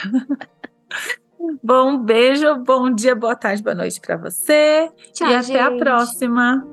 Bom 1.63 1.97
beijo, 1.97 2.55
bom 2.57 2.89
dia, 2.89 3.15
boa 3.15 3.35
tarde, 3.35 3.63
boa 3.63 3.75
noite 3.75 4.01
para 4.01 4.17
você. 4.17 4.89
Tchau, 5.13 5.29
e 5.29 5.35
até 5.35 5.43
gente. 5.43 5.57
a 5.59 5.71
próxima. 5.77 6.72